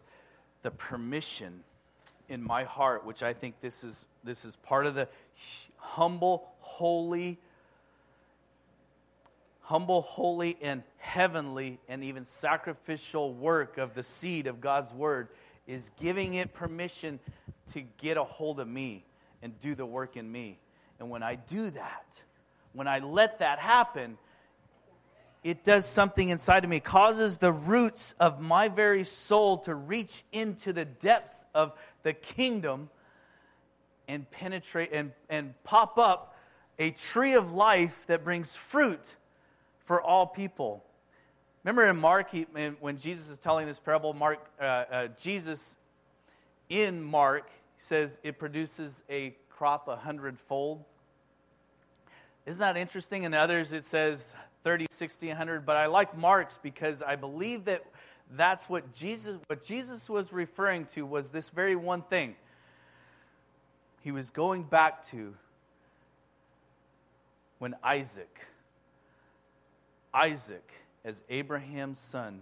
the 0.63 0.71
permission 0.71 1.65
in 2.29 2.43
my 2.43 2.65
heart, 2.65 3.05
which 3.05 3.23
I 3.23 3.33
think 3.33 3.61
this 3.61 3.83
is, 3.83 4.07
this 4.23 4.45
is 4.45 4.57
part 4.57 4.87
of 4.87 4.95
the 4.95 5.09
humble, 5.77 6.49
holy, 6.61 7.39
humble, 9.71 10.03
holy, 10.03 10.59
and 10.61 10.83
heavenly, 10.97 11.79
and 11.89 12.03
even 12.03 12.25
sacrificial 12.25 13.33
work 13.33 13.79
of 13.79 13.95
the 13.95 14.03
seed 14.03 14.49
of 14.49 14.61
God's 14.61 14.93
word 14.93 15.29
is 15.65 15.93
giving 16.01 16.35
it 16.35 16.53
permission 16.53 17.21
to 17.71 17.83
get 17.99 18.17
a 18.17 18.25
hold 18.25 18.59
of 18.59 18.67
me 18.67 19.05
and 19.43 19.57
do 19.61 19.77
the 19.77 19.87
work 19.87 20.17
in 20.17 20.31
me. 20.31 20.59
And 20.99 21.09
when 21.09 21.23
I 21.23 21.37
do 21.37 21.71
that, 21.71 22.05
when 22.73 22.89
I 22.89 22.99
let 22.99 23.39
that 23.39 23.61
happen, 23.61 24.19
it 25.45 25.63
does 25.63 25.87
something 25.87 26.31
inside 26.31 26.65
of 26.65 26.71
me. 26.71 26.79
It 26.79 26.85
causes 26.85 27.39
the 27.39 27.53
roots 27.53 28.13
of 28.19 28.41
my 28.41 28.67
very 28.67 29.05
soul 29.05 29.59
to 29.59 29.75
reach 29.77 30.25
into 30.33 30.73
the 30.73 30.85
depths 30.85 31.45
of 31.55 31.75
the 32.03 32.13
kingdom 32.13 32.91
and 34.09 34.29
penetrate 34.33 34.91
and, 34.93 35.13
and 35.29 35.55
pop 35.63 35.97
up 35.97 36.35
a 36.77 36.91
tree 36.91 37.35
of 37.35 37.53
life 37.53 37.97
that 38.09 38.25
brings 38.25 38.57
fruit 38.57 39.15
for 39.91 40.01
all 40.01 40.25
people. 40.25 40.85
Remember 41.65 41.85
in 41.85 41.97
Mark, 41.97 42.31
he, 42.31 42.43
when 42.79 42.97
Jesus 42.97 43.29
is 43.29 43.39
telling 43.39 43.67
this 43.67 43.81
parable, 43.81 44.13
Mark, 44.13 44.39
uh, 44.61 44.65
uh, 44.65 45.09
Jesus 45.21 45.75
in 46.69 47.03
Mark 47.03 47.51
says 47.77 48.21
it 48.23 48.39
produces 48.39 49.03
a 49.11 49.35
crop 49.49 49.89
a 49.89 49.97
hundredfold. 49.97 50.85
Isn't 52.47 52.61
that 52.61 52.77
interesting? 52.77 53.25
In 53.25 53.35
others, 53.35 53.73
it 53.73 53.83
says 53.83 54.33
30, 54.63 54.87
60, 54.91 55.27
100. 55.27 55.67
But 55.67 55.77
I 55.77 55.87
like 55.87 56.17
Mark's 56.17 56.61
because 56.63 57.03
I 57.03 57.17
believe 57.17 57.65
that 57.65 57.83
that's 58.37 58.69
what 58.69 58.95
Jesus, 58.95 59.41
what 59.49 59.61
Jesus 59.61 60.09
was 60.09 60.33
referring 60.33 60.85
to 60.95 61.05
was 61.05 61.31
this 61.33 61.49
very 61.49 61.75
one 61.75 62.03
thing. 62.03 62.37
He 64.03 64.13
was 64.13 64.31
going 64.31 64.63
back 64.63 65.05
to 65.09 65.35
when 67.59 67.75
Isaac 67.83 68.47
Isaac, 70.13 70.73
as 71.05 71.23
Abraham's 71.29 71.99
son, 71.99 72.41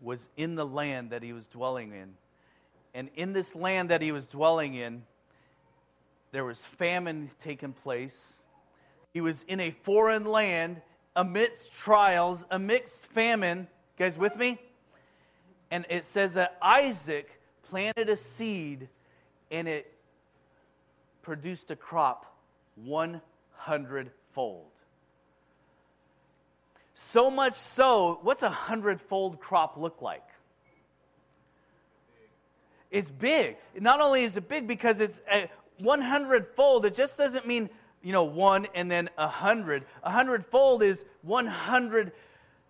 was 0.00 0.28
in 0.36 0.56
the 0.56 0.66
land 0.66 1.10
that 1.10 1.22
he 1.22 1.32
was 1.32 1.46
dwelling 1.46 1.92
in. 1.92 2.14
And 2.94 3.08
in 3.16 3.32
this 3.32 3.54
land 3.54 3.88
that 3.90 4.02
he 4.02 4.12
was 4.12 4.26
dwelling 4.26 4.74
in, 4.74 5.02
there 6.32 6.44
was 6.44 6.64
famine 6.64 7.30
taking 7.38 7.72
place. 7.72 8.40
He 9.12 9.20
was 9.20 9.44
in 9.48 9.60
a 9.60 9.70
foreign 9.70 10.24
land 10.24 10.80
amidst 11.14 11.72
trials, 11.72 12.44
amidst 12.50 13.06
famine. 13.06 13.60
You 13.98 14.04
guys 14.06 14.18
with 14.18 14.36
me? 14.36 14.58
And 15.70 15.86
it 15.88 16.04
says 16.04 16.34
that 16.34 16.58
Isaac 16.60 17.40
planted 17.68 18.08
a 18.08 18.16
seed 18.16 18.88
and 19.50 19.68
it 19.68 19.92
produced 21.22 21.70
a 21.70 21.76
crop 21.76 22.36
100 22.76 24.10
fold. 24.32 24.71
So 27.04 27.30
much 27.30 27.54
so, 27.54 28.20
what's 28.22 28.42
a 28.42 28.48
hundredfold 28.48 29.40
crop 29.40 29.76
look 29.76 30.00
like? 30.00 30.26
It's 32.90 33.10
big. 33.10 33.56
Not 33.78 34.00
only 34.00 34.22
is 34.22 34.36
it 34.36 34.48
big 34.48 34.68
because 34.68 35.00
it's 35.00 35.20
a 35.30 35.50
100 35.78 36.46
fold, 36.54 36.86
it 36.86 36.94
just 36.94 37.18
doesn't 37.18 37.46
mean, 37.46 37.68
you 38.02 38.12
know, 38.12 38.22
one 38.22 38.66
and 38.74 38.90
then 38.90 39.10
a 39.18 39.26
hundred. 39.26 39.84
A 40.04 40.10
hundred 40.10 40.46
fold 40.46 40.82
is 40.82 41.04
100 41.22 42.12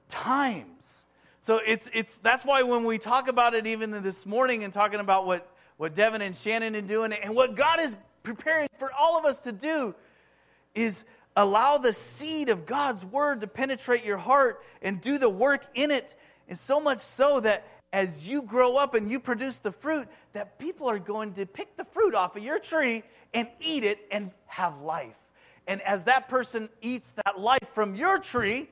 times. 0.08 1.04
So 1.38 1.60
it's, 1.64 1.90
it's, 1.92 2.16
that's 2.18 2.44
why 2.44 2.62
when 2.62 2.84
we 2.84 2.98
talk 2.98 3.28
about 3.28 3.54
it 3.54 3.66
even 3.66 3.90
this 4.02 4.24
morning 4.24 4.64
and 4.64 4.72
talking 4.72 4.98
about 4.98 5.26
what, 5.26 5.46
what 5.76 5.94
Devin 5.94 6.22
and 6.22 6.34
Shannon 6.34 6.74
are 6.74 6.80
doing 6.80 7.12
and 7.12 7.36
what 7.36 7.54
God 7.54 7.80
is 7.80 7.96
preparing 8.22 8.68
for 8.78 8.90
all 8.98 9.18
of 9.18 9.24
us 9.26 9.40
to 9.42 9.52
do 9.52 9.94
is 10.74 11.04
allow 11.36 11.78
the 11.78 11.92
seed 11.92 12.48
of 12.48 12.66
God's 12.66 13.04
word 13.04 13.40
to 13.40 13.46
penetrate 13.46 14.04
your 14.04 14.18
heart 14.18 14.62
and 14.82 15.00
do 15.00 15.18
the 15.18 15.28
work 15.28 15.66
in 15.74 15.90
it. 15.90 16.14
And 16.48 16.58
so 16.58 16.80
much 16.80 16.98
so 16.98 17.40
that 17.40 17.66
as 17.92 18.26
you 18.26 18.42
grow 18.42 18.76
up 18.76 18.94
and 18.94 19.10
you 19.10 19.20
produce 19.20 19.58
the 19.58 19.72
fruit, 19.72 20.08
that 20.32 20.58
people 20.58 20.88
are 20.88 20.98
going 20.98 21.32
to 21.34 21.46
pick 21.46 21.76
the 21.76 21.84
fruit 21.84 22.14
off 22.14 22.36
of 22.36 22.42
your 22.42 22.58
tree 22.58 23.02
and 23.34 23.48
eat 23.60 23.84
it 23.84 24.06
and 24.10 24.30
have 24.46 24.80
life. 24.80 25.16
And 25.66 25.80
as 25.82 26.04
that 26.04 26.28
person 26.28 26.68
eats 26.80 27.12
that 27.24 27.38
life 27.38 27.68
from 27.72 27.94
your 27.94 28.18
tree, 28.18 28.68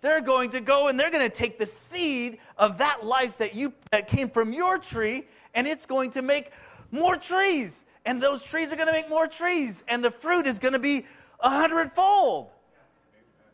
they're 0.00 0.20
going 0.20 0.50
to 0.50 0.60
go 0.60 0.88
and 0.88 0.98
they're 0.98 1.10
going 1.10 1.28
to 1.28 1.34
take 1.34 1.58
the 1.58 1.66
seed 1.66 2.38
of 2.56 2.78
that 2.78 3.04
life 3.04 3.36
that 3.38 3.54
you 3.54 3.72
that 3.90 4.08
came 4.08 4.30
from 4.30 4.52
your 4.52 4.78
tree 4.78 5.26
and 5.54 5.66
it's 5.66 5.86
going 5.86 6.10
to 6.12 6.22
make 6.22 6.52
more 6.90 7.16
trees 7.16 7.84
and 8.06 8.22
those 8.22 8.42
trees 8.42 8.72
are 8.72 8.76
going 8.76 8.86
to 8.86 8.92
make 8.92 9.10
more 9.10 9.26
trees 9.26 9.84
and 9.88 10.02
the 10.02 10.10
fruit 10.10 10.46
is 10.46 10.58
going 10.58 10.72
to 10.72 10.78
be 10.78 11.04
a 11.42 11.50
hundredfold. 11.50 12.50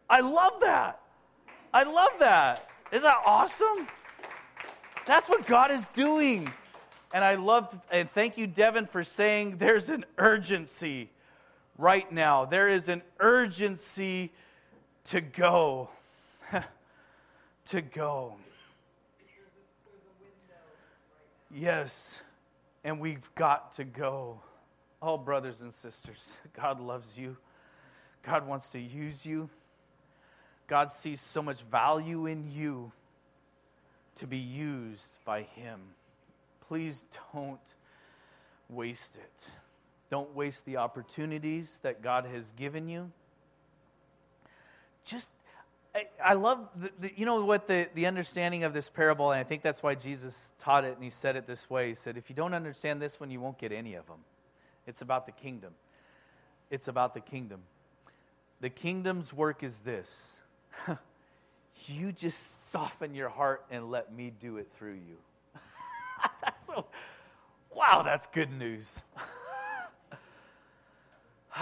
I 0.09 0.21
love 0.21 0.61
that. 0.61 1.01
I 1.73 1.83
love 1.83 2.13
that. 2.21 2.69
Is 2.93 3.03
that 3.03 3.17
awesome? 3.27 3.89
That's 5.07 5.29
what 5.29 5.47
God 5.47 5.71
is 5.71 5.87
doing. 5.95 6.51
And 7.13 7.25
I 7.25 7.35
love, 7.35 7.75
and 7.91 8.11
thank 8.13 8.37
you, 8.37 8.47
Devin, 8.47 8.87
for 8.87 9.05
saying 9.05 9.59
there's 9.59 9.89
an 9.89 10.05
urgency 10.19 11.11
right 11.79 12.11
now. 12.11 12.45
There 12.45 12.69
is 12.69 12.89
an 12.89 13.03
urgency 13.21 14.33
to 15.07 15.21
go. 15.21 15.89
to 17.67 17.81
go. 17.83 18.37
Yes, 21.51 22.21
and 22.85 23.01
we've 23.01 23.35
got 23.35 23.75
to 23.77 23.85
go. 23.85 24.41
Oh, 25.01 25.17
brothers 25.17 25.63
and 25.63 25.73
sisters, 25.73 26.37
God 26.53 26.81
loves 26.81 27.17
you. 27.17 27.37
God 28.27 28.47
wants 28.47 28.71
to 28.71 28.81
use 28.81 29.25
you. 29.25 29.49
God 30.67 30.91
sees 30.91 31.21
so 31.21 31.43
much 31.43 31.63
value 31.63 32.27
in 32.27 32.51
you 32.53 32.91
to 34.17 34.27
be 34.27 34.39
used 34.39 35.13
by 35.25 35.43
Him. 35.43 35.81
Please 36.67 37.05
don't 37.33 37.61
waste 38.69 39.15
it. 39.15 39.49
Don't 40.11 40.35
waste 40.35 40.65
the 40.65 40.79
opportunities 40.79 41.79
that 41.83 42.03
God 42.03 42.27
has 42.27 42.51
given 42.53 42.89
you. 42.89 43.13
Just, 45.05 45.31
I, 45.95 46.07
I 46.25 46.35
love, 46.35 46.69
the, 46.75 46.91
the, 46.99 47.13
you 47.17 47.27
know 47.27 47.45
what, 47.45 47.69
the, 47.69 47.89
the 47.95 48.07
understanding 48.07 48.65
of 48.65 48.73
this 48.73 48.91
parable, 48.91 49.31
and 49.31 49.41
I 49.41 49.45
think 49.45 49.63
that's 49.63 49.85
why 49.85 49.95
Jesus 49.95 50.53
taught 50.59 50.85
it 50.85 50.95
and 50.95 51.05
he 51.05 51.11
said 51.11 51.37
it 51.37 51.47
this 51.47 51.71
way. 51.71 51.89
He 51.89 51.95
said, 51.95 52.17
if 52.17 52.29
you 52.29 52.35
don't 52.35 52.55
understand 52.55 53.01
this 53.01 53.21
one, 53.21 53.31
you 53.31 53.41
won't 53.41 53.59
get 53.59 53.71
any 53.71 53.95
of 53.95 54.07
them. 54.07 54.19
It's 54.85 55.01
about 55.01 55.27
the 55.27 55.33
kingdom. 55.33 55.75
It's 56.71 56.89
about 56.89 57.15
the 57.15 57.21
kingdom. 57.21 57.61
The 58.61 58.71
kingdom's 58.71 59.33
work 59.33 59.63
is 59.63 59.81
this 59.81 60.41
you 61.87 62.13
just 62.13 62.71
soften 62.71 63.15
your 63.15 63.29
heart 63.29 63.65
and 63.71 63.91
let 63.91 64.13
me 64.15 64.33
do 64.41 64.57
it 64.57 64.69
through 64.77 64.95
you. 64.95 65.17
that's 66.43 66.67
so, 66.67 66.87
wow, 67.75 68.03
that's 68.03 68.27
good 68.27 68.51
news. 68.53 69.03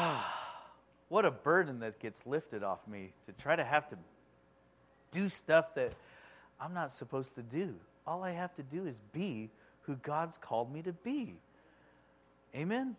what 1.08 1.24
a 1.24 1.30
burden 1.30 1.80
that 1.80 1.98
gets 2.00 2.26
lifted 2.26 2.62
off 2.62 2.86
me 2.88 3.12
to 3.26 3.32
try 3.32 3.56
to 3.56 3.64
have 3.64 3.88
to 3.88 3.96
do 5.10 5.28
stuff 5.28 5.74
that 5.74 5.92
I'm 6.60 6.74
not 6.74 6.92
supposed 6.92 7.34
to 7.36 7.42
do. 7.42 7.74
All 8.06 8.22
I 8.22 8.32
have 8.32 8.54
to 8.56 8.62
do 8.62 8.86
is 8.86 9.00
be 9.12 9.50
who 9.82 9.96
God's 9.96 10.38
called 10.38 10.72
me 10.72 10.82
to 10.82 10.92
be. 10.92 11.34
Amen. 12.54 12.96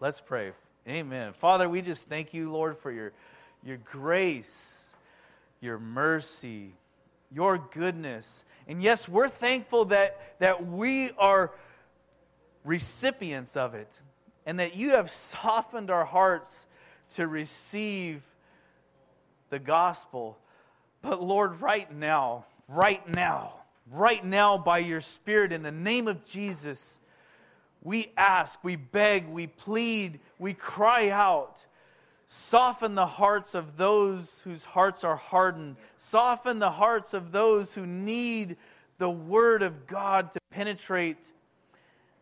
Let's 0.00 0.20
pray. 0.20 0.52
Amen. 0.88 1.34
Father, 1.34 1.68
we 1.68 1.82
just 1.82 2.08
thank 2.08 2.32
you, 2.32 2.50
Lord, 2.50 2.78
for 2.78 2.90
your, 2.90 3.12
your 3.62 3.76
grace, 3.76 4.94
your 5.60 5.78
mercy, 5.78 6.72
your 7.30 7.58
goodness. 7.58 8.44
And 8.66 8.82
yes, 8.82 9.06
we're 9.06 9.28
thankful 9.28 9.86
that, 9.86 10.38
that 10.38 10.66
we 10.66 11.10
are 11.18 11.52
recipients 12.64 13.54
of 13.54 13.74
it 13.74 14.00
and 14.46 14.60
that 14.60 14.76
you 14.76 14.92
have 14.92 15.10
softened 15.10 15.90
our 15.90 16.06
hearts 16.06 16.64
to 17.16 17.26
receive 17.26 18.22
the 19.50 19.58
gospel. 19.58 20.38
But 21.02 21.22
Lord, 21.22 21.60
right 21.60 21.92
now, 21.94 22.46
right 22.66 23.06
now, 23.06 23.52
right 23.92 24.24
now, 24.24 24.56
by 24.56 24.78
your 24.78 25.02
Spirit, 25.02 25.52
in 25.52 25.62
the 25.62 25.70
name 25.70 26.08
of 26.08 26.24
Jesus, 26.24 26.98
we 27.82 28.12
ask, 28.16 28.62
we 28.62 28.76
beg, 28.76 29.28
we 29.28 29.46
plead, 29.46 30.20
we 30.38 30.54
cry 30.54 31.10
out. 31.10 31.64
Soften 32.26 32.94
the 32.94 33.06
hearts 33.06 33.54
of 33.54 33.76
those 33.76 34.40
whose 34.40 34.64
hearts 34.64 35.04
are 35.04 35.16
hardened. 35.16 35.76
Soften 35.96 36.58
the 36.58 36.70
hearts 36.70 37.14
of 37.14 37.32
those 37.32 37.72
who 37.72 37.86
need 37.86 38.56
the 38.98 39.08
Word 39.08 39.62
of 39.62 39.86
God 39.86 40.32
to 40.32 40.38
penetrate 40.50 41.24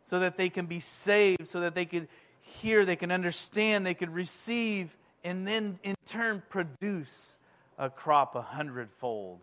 so 0.04 0.20
that 0.20 0.36
they 0.36 0.48
can 0.48 0.66
be 0.66 0.78
saved, 0.78 1.48
so 1.48 1.60
that 1.60 1.74
they 1.74 1.86
can 1.86 2.06
hear, 2.40 2.84
they 2.84 2.94
can 2.94 3.10
understand, 3.10 3.84
they 3.84 3.94
can 3.94 4.12
receive, 4.12 4.96
and 5.24 5.48
then 5.48 5.78
in 5.82 5.96
turn 6.06 6.42
produce 6.48 7.36
a 7.78 7.90
crop 7.90 8.36
a 8.36 8.42
hundredfold. 8.42 9.40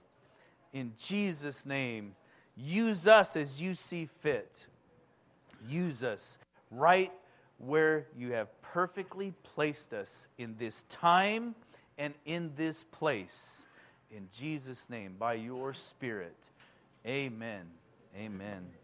In 0.71 0.93
Jesus' 0.97 1.65
name, 1.65 2.15
use 2.55 3.07
us 3.07 3.35
as 3.35 3.61
you 3.61 3.75
see 3.75 4.09
fit. 4.21 4.65
Use 5.67 6.03
us 6.03 6.37
right 6.71 7.11
where 7.57 8.07
you 8.17 8.33
have 8.33 8.49
perfectly 8.61 9.33
placed 9.43 9.93
us 9.93 10.27
in 10.37 10.55
this 10.57 10.83
time 10.89 11.55
and 11.97 12.13
in 12.25 12.51
this 12.55 12.83
place. 12.83 13.65
In 14.11 14.27
Jesus' 14.33 14.89
name, 14.89 15.15
by 15.17 15.35
your 15.35 15.73
Spirit. 15.73 16.35
Amen. 17.05 17.65
Amen. 18.17 18.82